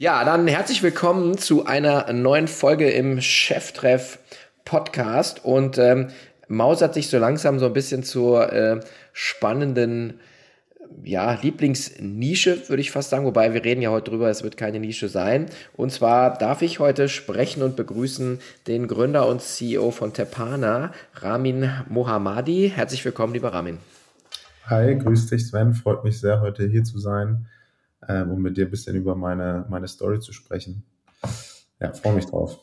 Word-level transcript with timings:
Ja, 0.00 0.24
dann 0.24 0.46
herzlich 0.46 0.84
willkommen 0.84 1.38
zu 1.38 1.66
einer 1.66 2.12
neuen 2.12 2.46
Folge 2.46 2.88
im 2.88 3.20
Cheftreff 3.20 4.20
Podcast 4.64 5.44
und 5.44 5.76
ähm, 5.76 6.06
mausert 6.46 6.94
sich 6.94 7.08
so 7.08 7.18
langsam 7.18 7.58
so 7.58 7.66
ein 7.66 7.72
bisschen 7.72 8.04
zur 8.04 8.52
äh, 8.52 8.78
spannenden 9.12 10.20
ja, 11.02 11.32
Lieblingsnische, 11.42 12.68
würde 12.68 12.80
ich 12.80 12.92
fast 12.92 13.10
sagen, 13.10 13.24
wobei 13.24 13.52
wir 13.54 13.64
reden 13.64 13.82
ja 13.82 13.90
heute 13.90 14.12
drüber, 14.12 14.30
es 14.30 14.44
wird 14.44 14.56
keine 14.56 14.78
Nische 14.78 15.08
sein. 15.08 15.46
Und 15.74 15.90
zwar 15.90 16.38
darf 16.38 16.62
ich 16.62 16.78
heute 16.78 17.08
sprechen 17.08 17.64
und 17.64 17.74
begrüßen 17.74 18.38
den 18.68 18.86
Gründer 18.86 19.26
und 19.26 19.42
CEO 19.42 19.90
von 19.90 20.12
Tepana, 20.12 20.92
Ramin 21.14 21.72
Mohammadi. 21.88 22.72
Herzlich 22.72 23.04
willkommen, 23.04 23.32
lieber 23.32 23.52
Ramin. 23.52 23.78
Hi, 24.66 24.96
grüß 24.96 25.26
dich 25.26 25.48
Sven, 25.48 25.74
freut 25.74 26.04
mich 26.04 26.20
sehr, 26.20 26.40
heute 26.40 26.68
hier 26.68 26.84
zu 26.84 27.00
sein 27.00 27.48
ähm, 28.06 28.30
um 28.30 28.42
mit 28.42 28.56
dir 28.56 28.66
ein 28.66 28.70
bisschen 28.70 28.94
über 28.96 29.14
meine, 29.14 29.66
meine 29.68 29.88
Story 29.88 30.20
zu 30.20 30.32
sprechen. 30.32 30.84
Ja, 31.80 31.92
freue 31.92 32.14
mich 32.14 32.26
drauf. 32.26 32.58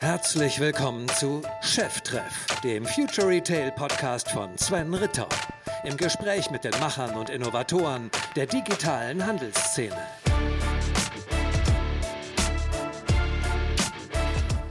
Herzlich 0.00 0.60
willkommen 0.60 1.08
zu 1.08 1.42
Cheftreff, 1.62 2.46
dem 2.62 2.84
Future 2.84 3.28
Retail 3.28 3.72
Podcast 3.72 4.30
von 4.30 4.56
Sven 4.56 4.94
Ritter. 4.94 5.28
Im 5.84 5.96
Gespräch 5.96 6.50
mit 6.50 6.64
den 6.64 6.78
Machern 6.80 7.16
und 7.16 7.30
Innovatoren 7.30 8.10
der 8.36 8.46
digitalen 8.46 9.26
Handelsszene. 9.26 9.96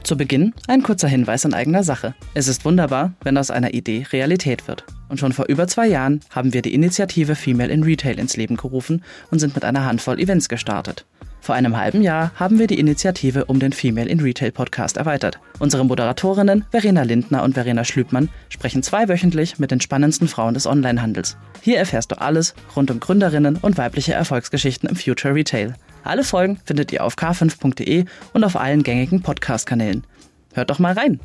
Zu 0.05 0.17
Beginn 0.17 0.53
ein 0.67 0.83
kurzer 0.83 1.07
Hinweis 1.07 1.45
in 1.45 1.55
eigener 1.55 1.83
Sache. 1.83 2.13
Es 2.35 2.47
ist 2.47 2.63
wunderbar, 2.63 3.13
wenn 3.23 3.39
aus 3.39 3.49
einer 3.49 3.73
Idee 3.73 4.05
Realität 4.11 4.67
wird. 4.67 4.83
Und 5.09 5.19
schon 5.19 5.33
vor 5.33 5.45
über 5.47 5.67
zwei 5.67 5.87
Jahren 5.87 6.19
haben 6.29 6.53
wir 6.53 6.61
die 6.61 6.75
Initiative 6.75 7.33
Female 7.33 7.73
in 7.73 7.81
Retail 7.81 8.19
ins 8.19 8.37
Leben 8.37 8.55
gerufen 8.55 9.03
und 9.31 9.39
sind 9.39 9.55
mit 9.55 9.65
einer 9.65 9.83
Handvoll 9.83 10.19
Events 10.19 10.47
gestartet. 10.47 11.07
Vor 11.41 11.55
einem 11.55 11.75
halben 11.75 12.03
Jahr 12.03 12.31
haben 12.35 12.59
wir 12.59 12.67
die 12.67 12.79
Initiative 12.79 13.45
um 13.45 13.59
den 13.59 13.73
Female 13.73 14.07
in 14.07 14.19
Retail 14.19 14.51
Podcast 14.51 14.97
erweitert. 14.97 15.39
Unsere 15.57 15.83
Moderatorinnen 15.83 16.65
Verena 16.69 17.01
Lindner 17.01 17.41
und 17.41 17.53
Verena 17.53 17.83
Schlübmann 17.83 18.29
sprechen 18.49 18.83
zweiwöchentlich 18.83 19.57
mit 19.57 19.71
den 19.71 19.81
spannendsten 19.81 20.27
Frauen 20.27 20.53
des 20.53 20.67
Onlinehandels. 20.67 21.35
Hier 21.61 21.79
erfährst 21.79 22.11
du 22.11 22.21
alles 22.21 22.53
rund 22.75 22.91
um 22.91 22.99
Gründerinnen 22.99 23.57
und 23.57 23.79
weibliche 23.79 24.13
Erfolgsgeschichten 24.13 24.87
im 24.87 24.95
Future 24.95 25.33
Retail. 25.33 25.73
Alle 26.05 26.23
Folgen 26.23 26.57
findet 26.63 26.91
ihr 26.91 27.03
auf 27.03 27.15
k5.de 27.15 28.05
und 28.33 28.43
auf 28.43 28.55
allen 28.55 28.83
gängigen 28.83 29.23
Podcast-Kanälen. 29.23 30.05
Hört 30.53 30.69
doch 30.69 30.79
mal 30.79 30.93
rein. 30.93 31.19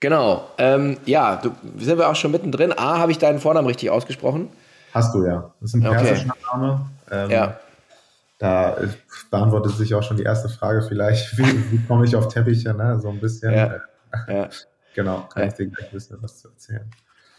Genau. 0.00 0.48
Ähm, 0.58 0.98
ja, 1.06 1.36
du, 1.36 1.50
sind 1.78 1.98
wir 1.98 2.08
auch 2.08 2.16
schon 2.16 2.30
mittendrin. 2.30 2.72
A, 2.72 2.98
habe 2.98 3.12
ich 3.12 3.18
deinen 3.18 3.38
Vornamen 3.38 3.66
richtig 3.66 3.90
ausgesprochen? 3.90 4.48
Hast 4.92 5.14
du 5.14 5.24
ja. 5.24 5.52
Das 5.60 5.70
ist 5.70 5.74
ein 5.74 5.82
persischer 5.82 6.30
okay. 6.30 6.40
Name. 6.52 6.90
Ähm, 7.10 7.30
ja. 7.30 7.60
Da 8.38 8.76
beantwortet 9.30 9.72
sich 9.72 9.94
auch 9.94 10.02
schon 10.02 10.16
die 10.16 10.22
erste 10.22 10.48
Frage 10.48 10.82
vielleicht, 10.82 11.36
wie, 11.38 11.72
wie 11.72 11.78
komme 11.86 12.06
ich 12.06 12.16
auf 12.16 12.28
Teppiche, 12.28 12.72
ne? 12.74 12.98
So 13.00 13.10
ein 13.10 13.20
bisschen. 13.20 13.52
Ja. 13.52 13.80
ja. 14.28 14.48
genau, 14.94 15.28
kann 15.32 15.42
ja. 15.42 15.48
ich 15.48 15.54
dir 15.54 15.66
gleich 15.66 15.88
ein 15.88 15.92
bisschen 15.92 16.22
was 16.22 16.38
zu 16.38 16.48
erzählen. 16.48 16.90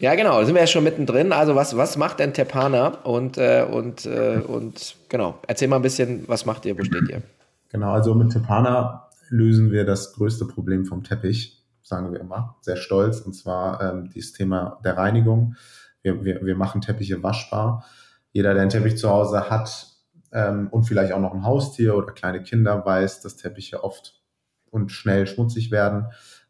Ja, 0.02 0.16
genau, 0.16 0.40
da 0.40 0.44
sind 0.44 0.56
wir 0.56 0.62
ja 0.62 0.66
schon 0.66 0.82
mittendrin. 0.82 1.30
Also 1.30 1.54
was, 1.54 1.76
was 1.76 1.96
macht 1.96 2.18
denn 2.18 2.34
Tepana? 2.34 2.88
Und, 3.04 3.38
äh, 3.38 3.64
und, 3.70 4.04
äh, 4.04 4.40
und 4.44 4.96
genau, 5.08 5.38
erzähl 5.46 5.68
mal 5.68 5.76
ein 5.76 5.82
bisschen, 5.82 6.24
was 6.26 6.44
macht 6.44 6.66
ihr, 6.66 6.76
wo 6.76 6.82
steht 6.82 7.08
ihr? 7.08 7.22
Genau, 7.68 7.92
also 7.92 8.12
mit 8.16 8.32
Tepana 8.32 9.08
lösen 9.28 9.70
wir 9.70 9.84
das 9.84 10.14
größte 10.14 10.46
Problem 10.46 10.86
vom 10.86 11.04
Teppich, 11.04 11.64
sagen 11.84 12.12
wir 12.12 12.18
immer, 12.18 12.56
sehr 12.62 12.74
stolz, 12.74 13.20
und 13.20 13.34
zwar 13.34 13.80
ähm, 13.80 14.10
dieses 14.12 14.32
Thema 14.32 14.80
der 14.84 14.96
Reinigung. 14.96 15.54
Wir, 16.02 16.24
wir, 16.24 16.44
wir 16.44 16.56
machen 16.56 16.80
Teppiche 16.80 17.22
waschbar. 17.22 17.84
Jeder, 18.32 18.54
der 18.54 18.62
einen 18.62 18.70
Teppich 18.72 18.98
zu 18.98 19.08
Hause 19.08 19.50
hat 19.50 19.86
ähm, 20.32 20.66
und 20.72 20.82
vielleicht 20.82 21.12
auch 21.12 21.20
noch 21.20 21.32
ein 21.32 21.44
Haustier 21.44 21.96
oder 21.96 22.10
kleine 22.10 22.42
Kinder, 22.42 22.84
weiß, 22.84 23.20
dass 23.20 23.36
Teppiche 23.36 23.84
oft 23.84 24.20
und 24.68 24.90
schnell 24.90 25.28
schmutzig 25.28 25.70
werden, 25.70 26.06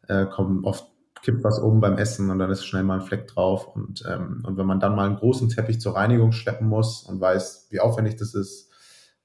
äh, 0.07 0.25
kommen 0.25 0.65
oft 0.65 0.87
kippt 1.23 1.43
was 1.43 1.59
oben 1.59 1.79
beim 1.79 1.97
Essen 1.97 2.29
und 2.29 2.37
dann 2.37 2.51
ist 2.51 2.65
schnell 2.65 2.83
mal 2.83 2.99
ein 2.99 3.05
Fleck 3.05 3.27
drauf. 3.27 3.67
Und, 3.67 4.03
ähm, 4.07 4.43
und 4.45 4.57
wenn 4.57 4.67
man 4.67 4.79
dann 4.79 4.95
mal 4.95 5.07
einen 5.07 5.15
großen 5.15 5.49
Teppich 5.49 5.79
zur 5.79 5.95
Reinigung 5.95 6.33
schleppen 6.33 6.67
muss 6.67 7.03
und 7.03 7.19
weiß, 7.19 7.67
wie 7.71 7.79
aufwendig 7.79 8.17
das 8.17 8.35
ist, 8.35 8.69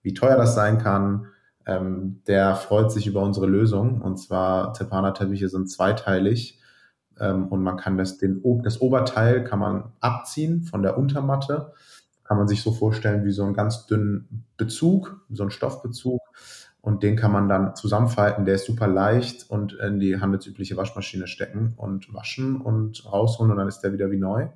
wie 0.03 0.15
teuer 0.15 0.37
das 0.37 0.55
sein 0.55 0.79
kann, 0.79 1.27
ähm, 1.67 2.23
der 2.29 2.55
freut 2.55 2.93
sich 2.93 3.09
über 3.09 3.21
unsere 3.23 3.47
Lösung. 3.47 4.01
Und 4.01 4.17
zwar 4.17 4.73
Tepana-Teppiche 4.73 5.49
sind 5.49 5.69
zweiteilig 5.69 6.61
ähm, 7.19 7.49
und 7.49 7.63
man 7.63 7.77
kann 7.77 7.99
das, 7.99 8.17
den, 8.17 8.43
das 8.63 8.81
Oberteil 8.81 9.43
kann 9.43 9.59
man 9.59 9.93
abziehen 9.99 10.63
von 10.63 10.83
der 10.83 10.97
Untermatte. 10.97 11.73
Kann 12.23 12.39
man 12.39 12.47
sich 12.47 12.63
so 12.63 12.73
vorstellen 12.73 13.25
wie 13.25 13.33
so 13.33 13.43
einen 13.43 13.55
ganz 13.55 13.87
dünnen 13.87 14.47
Bezug, 14.57 15.27
so 15.31 15.43
einen 15.43 15.51
Stoffbezug 15.51 16.21
und 16.81 17.03
den 17.03 17.17
kann 17.17 17.33
man 17.33 17.49
dann 17.49 17.75
zusammenfalten. 17.75 18.45
Der 18.45 18.55
ist 18.55 18.67
super 18.67 18.87
leicht 18.87 19.51
und 19.51 19.75
in 19.75 20.01
die 20.01 20.21
handelsübliche 20.21 20.77
Waschmaschine 20.77 21.27
stecken 21.27 21.75
und 21.77 22.13
waschen 22.15 22.61
und 22.61 23.05
rausholen 23.05 23.51
und 23.53 23.59
dann 23.59 23.69
ist 23.69 23.81
der 23.81 23.93
wieder 23.93 24.11
wie 24.11 24.19
neu. 24.19 24.49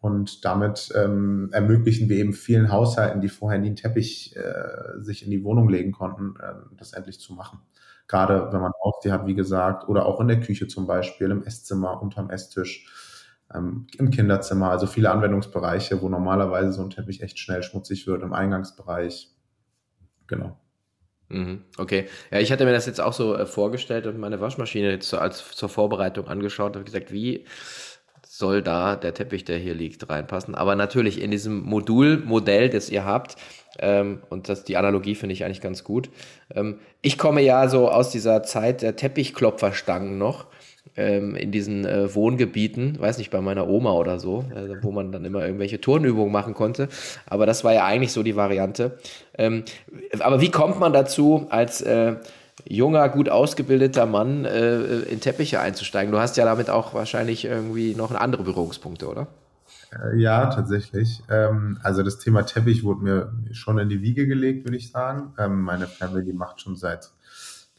Und 0.00 0.44
damit 0.44 0.92
ähm, 0.96 1.50
ermöglichen 1.52 2.08
wir 2.08 2.16
eben 2.16 2.32
vielen 2.32 2.72
Haushalten, 2.72 3.20
die 3.20 3.28
vorher 3.28 3.60
nie 3.60 3.68
einen 3.68 3.76
Teppich 3.76 4.34
äh, 4.36 5.00
sich 5.00 5.24
in 5.24 5.30
die 5.30 5.44
Wohnung 5.44 5.68
legen 5.68 5.92
konnten, 5.92 6.34
äh, 6.40 6.54
das 6.76 6.92
endlich 6.92 7.20
zu 7.20 7.34
machen. 7.34 7.60
Gerade 8.08 8.52
wenn 8.52 8.60
man 8.60 8.72
Haustier 8.84 9.12
hat, 9.12 9.26
wie 9.26 9.34
gesagt, 9.36 9.88
oder 9.88 10.06
auch 10.06 10.20
in 10.20 10.26
der 10.26 10.40
Küche 10.40 10.66
zum 10.66 10.88
Beispiel, 10.88 11.30
im 11.30 11.44
Esszimmer, 11.44 12.02
unterm 12.02 12.30
Esstisch, 12.30 12.86
ähm, 13.54 13.86
im 13.96 14.10
Kinderzimmer. 14.10 14.70
Also 14.70 14.86
viele 14.86 15.10
Anwendungsbereiche, 15.10 16.02
wo 16.02 16.08
normalerweise 16.08 16.72
so 16.72 16.82
ein 16.82 16.90
Teppich 16.90 17.22
echt 17.22 17.38
schnell 17.38 17.62
schmutzig 17.62 18.06
wird, 18.08 18.22
im 18.22 18.32
Eingangsbereich. 18.32 19.32
Genau. 20.26 20.58
Mhm, 21.32 21.62
okay. 21.78 22.06
Ja, 22.30 22.40
ich 22.40 22.52
hatte 22.52 22.66
mir 22.66 22.72
das 22.72 22.86
jetzt 22.86 23.00
auch 23.00 23.14
so 23.14 23.34
äh, 23.34 23.46
vorgestellt 23.46 24.06
und 24.06 24.18
meine 24.18 24.40
Waschmaschine 24.40 24.90
jetzt 24.90 25.08
so 25.08 25.16
als 25.16 25.50
zur 25.52 25.70
Vorbereitung 25.70 26.28
angeschaut 26.28 26.76
und 26.76 26.84
gesagt, 26.84 27.10
wie 27.10 27.46
soll 28.28 28.62
da 28.62 28.96
der 28.96 29.14
Teppich, 29.14 29.44
der 29.44 29.56
hier 29.56 29.74
liegt, 29.74 30.08
reinpassen? 30.10 30.54
Aber 30.54 30.76
natürlich 30.76 31.20
in 31.22 31.30
diesem 31.30 31.60
Modulmodell, 31.62 32.68
das 32.68 32.90
ihr 32.90 33.04
habt, 33.06 33.36
ähm, 33.78 34.22
und 34.28 34.50
das, 34.50 34.64
die 34.64 34.76
Analogie 34.76 35.14
finde 35.14 35.32
ich 35.32 35.44
eigentlich 35.44 35.62
ganz 35.62 35.84
gut. 35.84 36.10
Ähm, 36.54 36.80
ich 37.00 37.16
komme 37.16 37.40
ja 37.40 37.66
so 37.68 37.90
aus 37.90 38.10
dieser 38.10 38.42
Zeit 38.42 38.82
der 38.82 38.96
Teppichklopferstangen 38.96 40.18
noch 40.18 40.46
ähm, 40.96 41.34
in 41.34 41.52
diesen 41.52 41.84
äh, 41.84 42.14
Wohngebieten, 42.14 42.98
weiß 43.00 43.18
nicht, 43.18 43.30
bei 43.30 43.40
meiner 43.40 43.68
Oma 43.68 43.92
oder 43.92 44.18
so, 44.18 44.44
äh, 44.54 44.82
wo 44.82 44.92
man 44.92 45.12
dann 45.12 45.24
immer 45.24 45.44
irgendwelche 45.44 45.80
Turnübungen 45.80 46.32
machen 46.32 46.54
konnte. 46.54 46.88
Aber 47.26 47.46
das 47.46 47.64
war 47.64 47.72
ja 47.72 47.84
eigentlich 47.84 48.12
so 48.12 48.22
die 48.22 48.36
Variante. 48.36 48.98
Ähm, 49.36 49.64
aber 50.20 50.40
wie 50.40 50.50
kommt 50.50 50.78
man 50.78 50.92
dazu, 50.92 51.46
als 51.50 51.80
äh, 51.80 52.16
junger, 52.68 53.08
gut 53.08 53.28
ausgebildeter 53.28 54.06
Mann 54.06 54.44
äh, 54.44 55.00
in 55.02 55.20
Teppiche 55.20 55.60
einzusteigen? 55.60 56.12
Du 56.12 56.18
hast 56.18 56.36
ja 56.36 56.44
damit 56.44 56.70
auch 56.70 56.94
wahrscheinlich 56.94 57.44
irgendwie 57.44 57.94
noch 57.94 58.12
andere 58.14 58.42
Berührungspunkte, 58.42 59.08
oder? 59.08 59.28
Äh, 59.92 60.18
ja, 60.18 60.46
tatsächlich. 60.46 61.22
Ähm, 61.30 61.78
also 61.82 62.02
das 62.02 62.18
Thema 62.18 62.42
Teppich 62.42 62.84
wurde 62.84 63.02
mir 63.02 63.32
schon 63.52 63.78
in 63.78 63.88
die 63.88 64.02
Wiege 64.02 64.26
gelegt, 64.26 64.64
würde 64.64 64.76
ich 64.76 64.90
sagen. 64.90 65.32
Ähm, 65.38 65.62
meine 65.62 65.86
Family 65.86 66.32
macht 66.32 66.60
schon 66.60 66.76
seit 66.76 67.10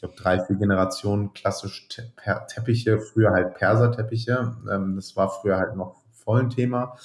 glaube, 0.04 0.16
drei, 0.22 0.40
vier 0.40 0.58
Generationen 0.58 1.34
klassisch 1.34 1.88
Te 1.88 2.12
Teppiche, 2.48 3.00
früher 3.00 3.32
halt 3.32 3.56
Perserteppiche. 3.56 4.56
Ähm, 4.70 4.96
das 4.96 5.16
war 5.16 5.30
früher 5.30 5.58
halt 5.58 5.76
noch 5.76 5.96
voll 6.12 6.42
ein 6.42 6.50
Thema. 6.50 6.98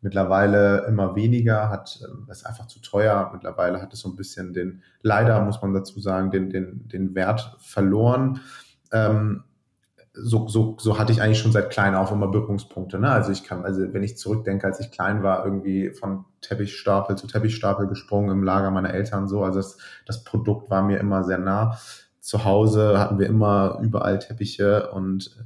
Mittlerweile 0.00 0.84
immer 0.86 1.16
weniger, 1.16 1.68
hat, 1.68 2.00
ähm, 2.04 2.28
ist 2.30 2.46
einfach 2.46 2.66
zu 2.66 2.80
teuer. 2.80 3.30
Mittlerweile 3.32 3.82
hat 3.82 3.92
es 3.92 4.00
so 4.00 4.08
ein 4.08 4.16
bisschen 4.16 4.52
den, 4.52 4.82
leider 5.02 5.40
muss 5.40 5.60
man 5.62 5.74
dazu 5.74 5.98
sagen, 6.00 6.30
den, 6.30 6.50
den, 6.50 6.86
den 6.88 7.14
Wert 7.14 7.56
verloren. 7.58 8.40
Ähm, 8.92 9.42
so, 10.12 10.46
so, 10.46 10.76
so 10.78 10.96
hatte 10.96 11.10
ich 11.10 11.20
eigentlich 11.20 11.40
schon 11.40 11.50
seit 11.50 11.70
klein 11.70 11.96
auf 11.96 12.12
immer 12.12 12.28
Berührungspunkte. 12.28 13.00
Ne? 13.00 13.10
Also 13.10 13.32
ich 13.32 13.42
kann, 13.42 13.64
also 13.64 13.92
wenn 13.92 14.04
ich 14.04 14.16
zurückdenke, 14.16 14.64
als 14.64 14.78
ich 14.78 14.92
klein 14.92 15.24
war, 15.24 15.44
irgendwie 15.44 15.90
von 15.90 16.24
Teppichstapel 16.40 17.16
zu 17.16 17.26
Teppichstapel 17.26 17.88
gesprungen 17.88 18.30
im 18.30 18.44
Lager 18.44 18.70
meiner 18.70 18.94
Eltern 18.94 19.26
so. 19.26 19.42
Also 19.42 19.58
das, 19.58 19.78
das 20.06 20.22
Produkt 20.22 20.70
war 20.70 20.82
mir 20.82 20.98
immer 20.98 21.24
sehr 21.24 21.38
nah 21.38 21.76
zu 22.24 22.46
Hause 22.46 22.98
hatten 22.98 23.18
wir 23.18 23.26
immer 23.26 23.80
überall 23.82 24.18
Teppiche 24.18 24.90
und 24.92 25.36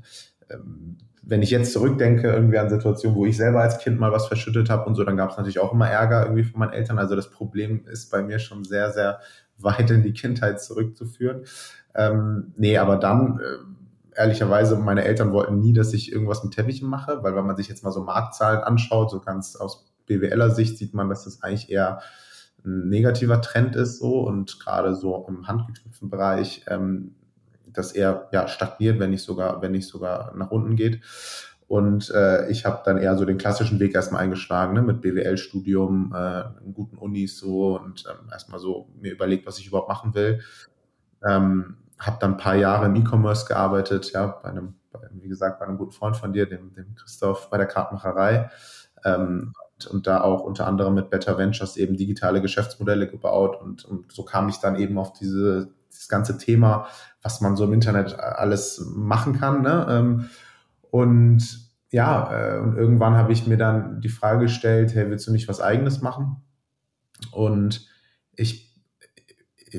ähm, 0.48 0.96
wenn 1.22 1.42
ich 1.42 1.50
jetzt 1.50 1.72
zurückdenke, 1.72 2.30
irgendwie 2.30 2.56
an 2.56 2.70
Situationen, 2.70 3.16
wo 3.16 3.26
ich 3.26 3.36
selber 3.36 3.62
als 3.62 3.78
Kind 3.78 3.98
mal 3.98 4.12
was 4.12 4.28
verschüttet 4.28 4.70
habe 4.70 4.84
und 4.86 4.94
so, 4.94 5.02
dann 5.02 5.16
gab 5.16 5.30
es 5.30 5.36
natürlich 5.36 5.58
auch 5.58 5.72
immer 5.72 5.90
Ärger 5.90 6.22
irgendwie 6.22 6.44
von 6.44 6.60
meinen 6.60 6.72
Eltern. 6.72 7.00
Also 7.00 7.16
das 7.16 7.30
Problem 7.30 7.84
ist 7.86 8.10
bei 8.10 8.22
mir 8.22 8.38
schon 8.38 8.64
sehr, 8.64 8.92
sehr 8.92 9.18
weit 9.58 9.90
in 9.90 10.04
die 10.04 10.12
Kindheit 10.12 10.62
zurückzuführen. 10.62 11.42
Ähm, 11.96 12.54
nee, 12.56 12.78
aber 12.78 12.96
dann, 12.96 13.40
äh, 13.40 14.20
ehrlicherweise, 14.20 14.76
meine 14.76 15.04
Eltern 15.04 15.32
wollten 15.32 15.58
nie, 15.58 15.72
dass 15.72 15.92
ich 15.92 16.12
irgendwas 16.12 16.44
mit 16.44 16.54
Teppichen 16.54 16.88
mache, 16.88 17.24
weil 17.24 17.34
wenn 17.34 17.44
man 17.46 17.56
sich 17.56 17.68
jetzt 17.68 17.82
mal 17.82 17.92
so 17.92 18.04
Marktzahlen 18.04 18.60
anschaut, 18.60 19.10
so 19.10 19.18
ganz 19.18 19.56
aus 19.56 19.92
BWLer 20.06 20.50
Sicht 20.50 20.78
sieht 20.78 20.94
man, 20.94 21.08
dass 21.08 21.24
das 21.24 21.42
eigentlich 21.42 21.70
eher 21.70 22.00
ein 22.64 22.88
negativer 22.88 23.40
Trend 23.40 23.76
ist 23.76 23.98
so 23.98 24.20
und 24.20 24.60
gerade 24.60 24.94
so 24.94 25.26
im 25.28 25.46
handgeknüpften 25.46 26.10
Bereich 26.10 26.64
ähm, 26.68 27.14
das 27.66 27.92
eher 27.92 28.28
ja, 28.32 28.48
stagniert, 28.48 28.98
wenn 28.98 29.10
nicht 29.10 29.22
sogar, 29.22 29.62
wenn 29.62 29.72
nicht 29.72 29.88
sogar 29.88 30.34
nach 30.36 30.50
unten 30.50 30.76
geht. 30.76 31.00
Und 31.68 32.10
äh, 32.10 32.48
ich 32.50 32.64
habe 32.64 32.80
dann 32.84 32.96
eher 32.96 33.16
so 33.18 33.26
den 33.26 33.36
klassischen 33.36 33.78
Weg 33.78 33.94
erstmal 33.94 34.22
eingeschlagen, 34.22 34.72
ne, 34.72 34.80
mit 34.80 35.02
BWL-Studium, 35.02 36.14
äh, 36.16 36.44
guten 36.72 36.96
Unis 36.96 37.38
so 37.38 37.78
und 37.78 38.04
ähm, 38.10 38.30
erstmal 38.32 38.58
so 38.58 38.88
mir 38.98 39.12
überlegt, 39.12 39.46
was 39.46 39.58
ich 39.58 39.66
überhaupt 39.66 39.88
machen 39.88 40.14
will. 40.14 40.40
Ähm, 41.26 41.76
habe 41.98 42.16
dann 42.20 42.32
ein 42.32 42.36
paar 42.38 42.54
Jahre 42.54 42.86
im 42.86 42.96
E-Commerce 42.96 43.46
gearbeitet, 43.46 44.12
ja, 44.12 44.28
bei 44.28 44.48
einem, 44.48 44.76
bei, 44.92 45.00
wie 45.12 45.28
gesagt, 45.28 45.58
bei 45.58 45.66
einem 45.66 45.76
guten 45.76 45.92
Freund 45.92 46.16
von 46.16 46.32
dir, 46.32 46.46
dem, 46.46 46.72
dem 46.72 46.94
Christoph, 46.94 47.50
bei 47.50 47.58
der 47.58 47.66
Kartmacherei. 47.66 48.50
Ähm, 49.04 49.52
und, 49.86 50.06
da 50.06 50.22
auch 50.22 50.42
unter 50.42 50.66
anderem 50.66 50.94
mit 50.94 51.10
Better 51.10 51.38
Ventures 51.38 51.76
eben 51.76 51.96
digitale 51.96 52.40
Geschäftsmodelle 52.40 53.08
gebaut 53.08 53.60
und, 53.60 53.84
und 53.84 54.12
so 54.12 54.24
kam 54.24 54.48
ich 54.48 54.58
dann 54.58 54.76
eben 54.76 54.98
auf 54.98 55.12
diese, 55.12 55.70
dieses 55.90 56.08
ganze 56.08 56.38
Thema, 56.38 56.86
was 57.22 57.40
man 57.40 57.56
so 57.56 57.64
im 57.64 57.72
Internet 57.72 58.18
alles 58.18 58.84
machen 58.94 59.38
kann. 59.38 59.62
Ne? 59.62 59.86
Ähm, 59.88 60.28
und 60.90 61.68
ja, 61.90 62.56
äh, 62.56 62.58
und 62.60 62.76
irgendwann 62.76 63.16
habe 63.16 63.32
ich 63.32 63.46
mir 63.46 63.56
dann 63.56 64.00
die 64.00 64.08
Frage 64.08 64.42
gestellt, 64.42 64.94
hey, 64.94 65.08
willst 65.10 65.26
du 65.26 65.32
nicht 65.32 65.48
was 65.48 65.60
eigenes 65.60 66.02
machen? 66.02 66.42
Und 67.32 67.86
ich, 68.36 68.76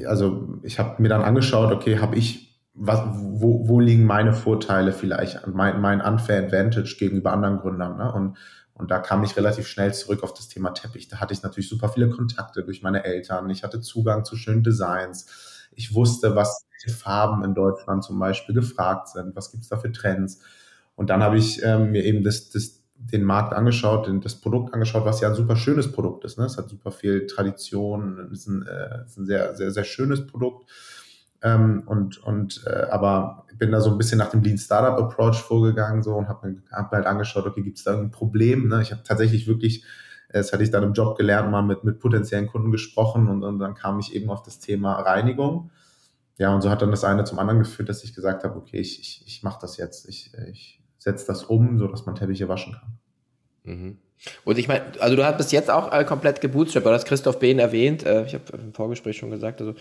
also 0.06 0.60
ich 0.64 0.80
habe 0.80 1.02
mir 1.02 1.10
dann 1.10 1.22
angeschaut, 1.22 1.72
okay, 1.72 2.00
habe 2.00 2.16
ich, 2.16 2.60
was, 2.74 3.02
wo, 3.14 3.68
wo 3.68 3.80
liegen 3.80 4.06
meine 4.06 4.34
Vorteile 4.34 4.92
vielleicht, 4.92 5.46
mein, 5.48 5.82
mein 5.82 6.02
unfair 6.02 6.44
advantage 6.44 6.96
gegenüber 6.98 7.32
anderen 7.32 7.58
Gründern? 7.58 7.98
Ne? 7.98 8.12
Und, 8.12 8.38
und 8.80 8.90
da 8.90 9.00
kam 9.00 9.24
ich 9.26 9.36
relativ 9.36 9.68
schnell 9.68 9.94
zurück 9.94 10.24
auf 10.24 10.34
das 10.34 10.48
Thema 10.48 10.70
Teppich. 10.70 11.10
Da 11.10 11.20
hatte 11.20 11.34
ich 11.34 11.44
natürlich 11.44 11.68
super 11.68 11.90
viele 11.90 12.10
Kontakte 12.10 12.64
durch 12.64 12.82
meine 12.82 13.04
Eltern. 13.04 13.50
Ich 13.50 13.62
hatte 13.64 13.82
Zugang 13.82 14.24
zu 14.24 14.38
schönen 14.38 14.64
Designs. 14.64 15.68
Ich 15.76 15.94
wusste, 15.94 16.34
was 16.36 16.66
Farben 16.88 17.44
in 17.44 17.54
Deutschland 17.54 18.06
zum 18.06 18.18
Beispiel 18.20 18.56
gefragt 18.56 19.10
sind. 19.10 19.36
Was 19.36 19.52
gibt's 19.52 19.68
da 19.68 19.76
für 19.76 19.92
Trends? 19.92 20.40
Und 20.96 21.10
dann 21.10 21.22
habe 21.22 21.38
ich 21.38 21.62
ähm, 21.62 21.92
mir 21.92 22.06
eben 22.06 22.24
das, 22.24 22.52
das, 22.52 22.82
den 22.96 23.26
Markt 23.26 23.54
angeschaut, 23.54 24.08
den, 24.08 24.22
das 24.22 24.36
Produkt 24.36 24.74
angeschaut, 24.74 25.04
was 25.04 25.20
ja 25.20 25.28
ein 25.28 25.36
super 25.36 25.58
schönes 25.58 25.92
Produkt 25.92 26.24
ist. 26.24 26.38
Ne? 26.38 26.46
Es 26.46 26.58
hat 26.58 26.70
super 26.70 26.92
viel 26.92 27.28
Tradition, 27.28 28.30
es 28.32 28.40
ist 28.40 28.48
ein, 28.48 28.66
äh, 28.66 29.04
ist 29.06 29.18
ein 29.18 29.26
sehr, 29.26 29.58
sehr, 29.58 29.72
sehr 29.72 29.84
schönes 29.84 30.26
Produkt. 30.26 30.70
Ähm, 31.42 31.84
und 31.86 32.18
und 32.24 32.64
äh, 32.68 32.88
aber 32.90 33.46
bin 33.60 33.72
da 33.72 33.82
so 33.82 33.92
ein 33.92 33.98
bisschen 33.98 34.18
nach 34.18 34.30
dem 34.30 34.42
Lean 34.42 34.58
Startup 34.58 34.98
Approach 34.98 35.36
vorgegangen 35.36 36.02
so 36.02 36.16
und 36.16 36.30
habe 36.30 36.48
mir 36.48 36.64
hab 36.72 36.92
halt 36.92 37.06
angeschaut, 37.06 37.46
okay, 37.46 37.62
gibt 37.62 37.78
es 37.78 37.84
da 37.84 37.98
ein 37.98 38.10
Problem? 38.10 38.70
Ne? 38.70 38.82
Ich 38.82 38.92
habe 38.92 39.04
tatsächlich 39.04 39.48
wirklich, 39.48 39.84
das 40.32 40.54
hatte 40.54 40.64
ich 40.64 40.72
dann 40.72 40.84
im 40.84 40.94
Job 40.94 41.18
gelernt, 41.18 41.52
mal 41.52 41.62
mit 41.62 41.84
mit 41.84 42.00
potenziellen 42.00 42.48
Kunden 42.48 42.72
gesprochen 42.72 43.28
und, 43.28 43.44
und 43.44 43.60
dann 43.60 43.76
kam 43.76 44.00
ich 44.00 44.16
eben 44.16 44.30
auf 44.30 44.42
das 44.42 44.60
Thema 44.60 44.94
Reinigung. 45.02 45.72
Ja, 46.38 46.56
und 46.56 46.62
so 46.62 46.70
hat 46.70 46.82
dann 46.82 46.92
das 46.92 47.04
eine 47.04 47.26
zum 47.26 47.38
anderen 47.38 47.60
geführt, 47.60 47.90
dass 47.90 48.04
ich 48.04 48.16
gesagt 48.16 48.46
habe, 48.46 48.58
okay, 48.58 48.78
ich, 48.78 49.00
ich, 49.02 49.24
ich 49.28 49.44
mache 49.44 49.60
das 49.62 49.76
jetzt. 49.76 50.08
Ich, 50.08 50.32
ich 50.50 50.82
setzt 50.98 51.28
das 51.28 51.44
um, 51.44 51.78
so 51.78 51.88
dass 51.88 52.06
man 52.06 52.16
Teppiche 52.16 52.48
waschen 52.48 52.74
kann. 52.74 52.98
Mhm. 53.64 53.98
Und 54.44 54.58
ich 54.58 54.68
meine, 54.68 54.84
also 55.00 55.16
du 55.16 55.26
hast 55.26 55.38
bis 55.38 55.52
jetzt 55.52 55.70
auch 55.70 55.92
äh, 55.94 56.04
komplett 56.04 56.42
gebootstrapped, 56.42 56.86
du 56.86 56.92
hast 56.92 57.06
Christoph 57.06 57.40
Behn 57.40 57.60
erwähnt, 57.60 58.06
äh, 58.06 58.26
ich 58.26 58.34
habe 58.34 58.44
im 58.58 58.74
Vorgespräch 58.74 59.18
schon 59.18 59.32
gesagt, 59.32 59.62
also 59.62 59.76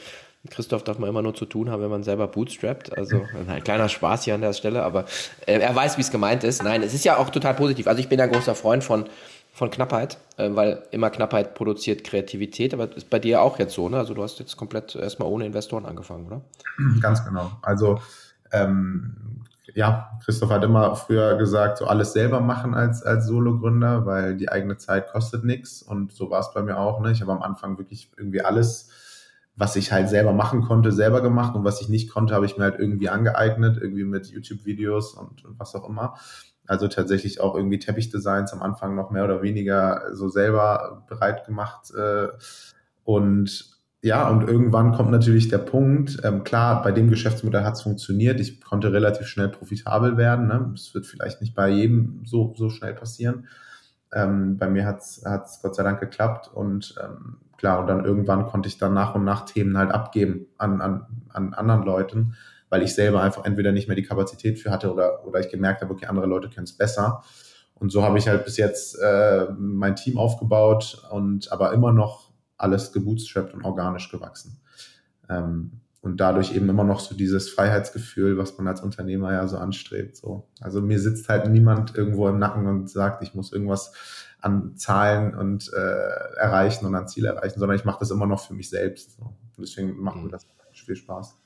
Christoph 0.50 0.85
darf 0.85 0.99
man 0.99 1.08
immer 1.08 1.23
nur 1.23 1.35
zu 1.35 1.46
tun 1.46 1.70
haben, 1.70 1.82
wenn 1.82 1.90
man 1.90 2.05
selber 2.05 2.29
bootstrappt, 2.29 2.96
also 2.96 3.26
ein 3.49 3.62
kleiner 3.64 3.88
Spaß 3.88 4.25
hier 4.25 4.35
an 4.35 4.40
der 4.40 4.52
Stelle, 4.52 4.82
aber 4.82 5.05
äh, 5.46 5.58
er 5.58 5.75
weiß, 5.75 5.96
wie 5.96 6.02
es 6.02 6.11
gemeint 6.11 6.44
ist. 6.44 6.62
Nein, 6.62 6.82
es 6.82 6.94
ist 6.94 7.05
ja 7.05 7.17
auch 7.17 7.31
total 7.31 7.55
positiv, 7.55 7.87
also 7.87 8.00
ich 8.00 8.08
bin 8.08 8.20
ein 8.20 8.31
großer 8.31 8.55
Freund 8.55 8.85
von, 8.85 9.06
von 9.52 9.70
Knappheit, 9.70 10.19
äh, 10.37 10.49
weil 10.55 10.82
immer 10.90 11.11
Knappheit 11.11 11.55
produziert 11.55 12.05
Kreativität, 12.05 12.73
aber 12.73 12.87
das 12.87 12.99
ist 12.99 13.11
bei 13.11 13.19
dir 13.19 13.43
auch 13.43 13.58
jetzt 13.58 13.75
so, 13.75 13.88
ne? 13.88 13.99
also 13.99 14.14
du 14.14 14.23
hast 14.23 14.38
jetzt 14.38 14.56
komplett 14.56 14.94
erstmal 14.94 15.29
ohne 15.29 15.44
Investoren 15.44 15.87
angefangen, 15.87 16.26
oder? 16.26 16.40
Ganz 17.00 17.25
genau, 17.25 17.50
also 17.62 18.00
ähm, 18.52 19.44
ja, 19.75 20.19
Christoph 20.25 20.50
hat 20.50 20.64
immer 20.64 20.96
früher 20.96 21.37
gesagt, 21.37 21.79
so 21.79 21.87
alles 21.87 22.12
selber 22.12 22.40
machen 22.40 22.75
als, 22.75 23.02
als 23.02 23.26
Solo-Gründer, 23.26 24.06
weil 24.06 24.37
die 24.37 24.49
eigene 24.49 24.76
Zeit 24.76 25.12
kostet 25.12 25.44
nichts. 25.44 25.82
Und 25.82 26.12
so 26.12 26.31
war 26.31 26.40
es 26.40 26.52
bei 26.52 26.62
mir 26.62 26.79
auch. 26.79 27.00
Ne? 27.00 27.12
Ich 27.12 27.20
habe 27.20 27.32
am 27.32 27.43
Anfang 27.43 27.79
wirklich 27.79 28.11
irgendwie 28.17 28.40
alles, 28.40 28.90
was 29.58 29.75
ich 29.75 29.90
halt 29.90 30.08
selber 30.08 30.32
machen 30.32 30.62
konnte, 30.62 30.93
selber 30.93 31.20
gemacht. 31.20 31.56
Und 31.56 31.64
was 31.64 31.81
ich 31.81 31.88
nicht 31.88 32.10
konnte, 32.10 32.34
habe 32.34 32.46
ich 32.46 32.56
mir 32.56 32.64
halt 32.64 32.78
irgendwie 32.78 33.08
angeeignet, 33.08 33.76
irgendwie 33.76 34.05
mit 34.05 34.28
YouTube-Videos 34.28 35.14
und, 35.14 35.44
und 35.44 35.58
was 35.58 35.75
auch 35.75 35.88
immer. 35.88 36.14
Also 36.66 36.87
tatsächlich 36.87 37.40
auch 37.40 37.56
irgendwie 37.56 37.81
Teppichdesigns 37.81 38.52
am 38.52 38.62
Anfang 38.62 38.94
noch 38.94 39.10
mehr 39.10 39.25
oder 39.25 39.43
weniger 39.43 40.14
so 40.14 40.28
selber 40.28 41.05
bereit 41.08 41.44
gemacht. 41.44 41.90
Äh, 41.90 42.28
und 43.02 43.78
ja, 44.00 44.28
und 44.28 44.49
irgendwann 44.49 44.93
kommt 44.93 45.10
natürlich 45.10 45.49
der 45.49 45.58
Punkt, 45.58 46.20
ähm, 46.22 46.44
klar, 46.44 46.82
bei 46.82 46.93
dem 46.93 47.11
Geschäftsmodell 47.11 47.64
hat 47.64 47.75
es 47.75 47.82
funktioniert, 47.82 48.38
ich 48.38 48.61
konnte 48.61 48.93
relativ 48.93 49.26
schnell 49.26 49.49
profitabel 49.49 50.16
werden. 50.16 50.46
Ne? 50.46 50.70
Das 50.70 50.94
wird 50.94 51.04
vielleicht 51.04 51.40
nicht 51.40 51.56
bei 51.56 51.69
jedem 51.69 52.22
so, 52.25 52.54
so 52.56 52.70
schnell 52.70 52.94
passieren. 52.94 53.49
Ähm, 54.12 54.56
bei 54.56 54.69
mir 54.69 54.87
hat 54.87 55.00
es 55.00 55.61
Gott 55.62 55.75
sei 55.75 55.82
Dank 55.82 55.99
geklappt 55.99 56.49
und 56.54 56.94
ähm, 57.02 57.38
klar, 57.58 57.81
und 57.81 57.88
dann 57.88 58.05
irgendwann 58.05 58.46
konnte 58.46 58.69
ich 58.69 58.78
dann 58.78 58.94
nach 58.94 59.14
und 59.14 59.25
nach 59.25 59.44
Themen 59.44 59.76
halt 59.76 59.90
abgeben 59.90 60.46
an, 60.56 60.81
an, 60.81 61.06
an 61.28 61.52
anderen 61.52 61.82
Leuten, 61.82 62.34
weil 62.70 62.82
ich 62.82 62.94
selber 62.94 63.20
einfach 63.22 63.44
entweder 63.44 63.72
nicht 63.72 63.88
mehr 63.88 63.96
die 63.96 64.02
Kapazität 64.05 64.58
für 64.58 64.70
hatte 64.70 64.93
oder, 64.93 65.26
oder 65.26 65.40
ich 65.40 65.50
gemerkt 65.50 65.82
habe, 65.82 65.93
okay, 65.93 66.06
andere 66.06 66.26
Leute 66.26 66.49
können 66.49 66.64
es 66.64 66.76
besser. 66.76 67.22
Und 67.75 67.90
so 67.90 68.02
habe 68.02 68.19
ich 68.19 68.28
halt 68.28 68.44
bis 68.44 68.56
jetzt 68.56 68.99
äh, 69.00 69.46
mein 69.56 69.96
Team 69.96 70.19
aufgebaut 70.19 71.06
und 71.10 71.52
aber 71.52 71.72
immer 71.72 71.93
noch 71.93 72.31
alles 72.56 72.93
gebootstrapped 72.93 73.55
und 73.55 73.64
organisch 73.64 74.11
gewachsen. 74.11 74.61
Ähm, 75.28 75.81
und 76.00 76.20
dadurch 76.20 76.54
eben 76.54 76.69
immer 76.69 76.84
noch 76.84 77.00
so 77.00 77.14
dieses 77.14 77.50
Freiheitsgefühl, 77.50 78.38
was 78.38 78.56
man 78.56 78.69
als 78.69 78.82
Unternehmer 78.82 79.32
ja 79.32 79.46
so 79.49 79.58
anstrebt. 79.58 80.16
So. 80.16 80.49
Also 80.61 80.81
mir 80.81 81.00
sitzt 81.00 81.28
halt 81.28 81.49
niemand 81.49 81.96
irgendwo 81.96 82.28
im 82.28 82.38
Nacken 82.38 82.66
und 82.66 82.88
sagt, 82.88 83.22
ich 83.22 83.34
muss 83.34 83.52
irgendwas 83.52 83.93
an 84.40 84.76
Zahlen 84.76 85.35
und 85.35 85.73
äh, 85.73 86.38
erreichen 86.38 86.87
und 86.87 86.94
an 86.94 87.08
Ziel 87.08 87.26
erreichen, 87.26 87.58
sondern 87.58 87.76
ich 87.76 87.85
mache 87.85 88.00
das 88.00 88.11
immer 88.11 88.26
noch 88.26 88.46
für 88.46 88.55
mich 88.55 88.70
selbst. 88.70 89.17
So. 89.17 89.25
Und 89.25 89.37
deswegen 89.58 89.99
macht 89.99 90.17
mir 90.17 90.23
mhm. 90.23 90.31
das 90.31 90.46
viel 90.73 90.96
Spaß. 90.96 91.37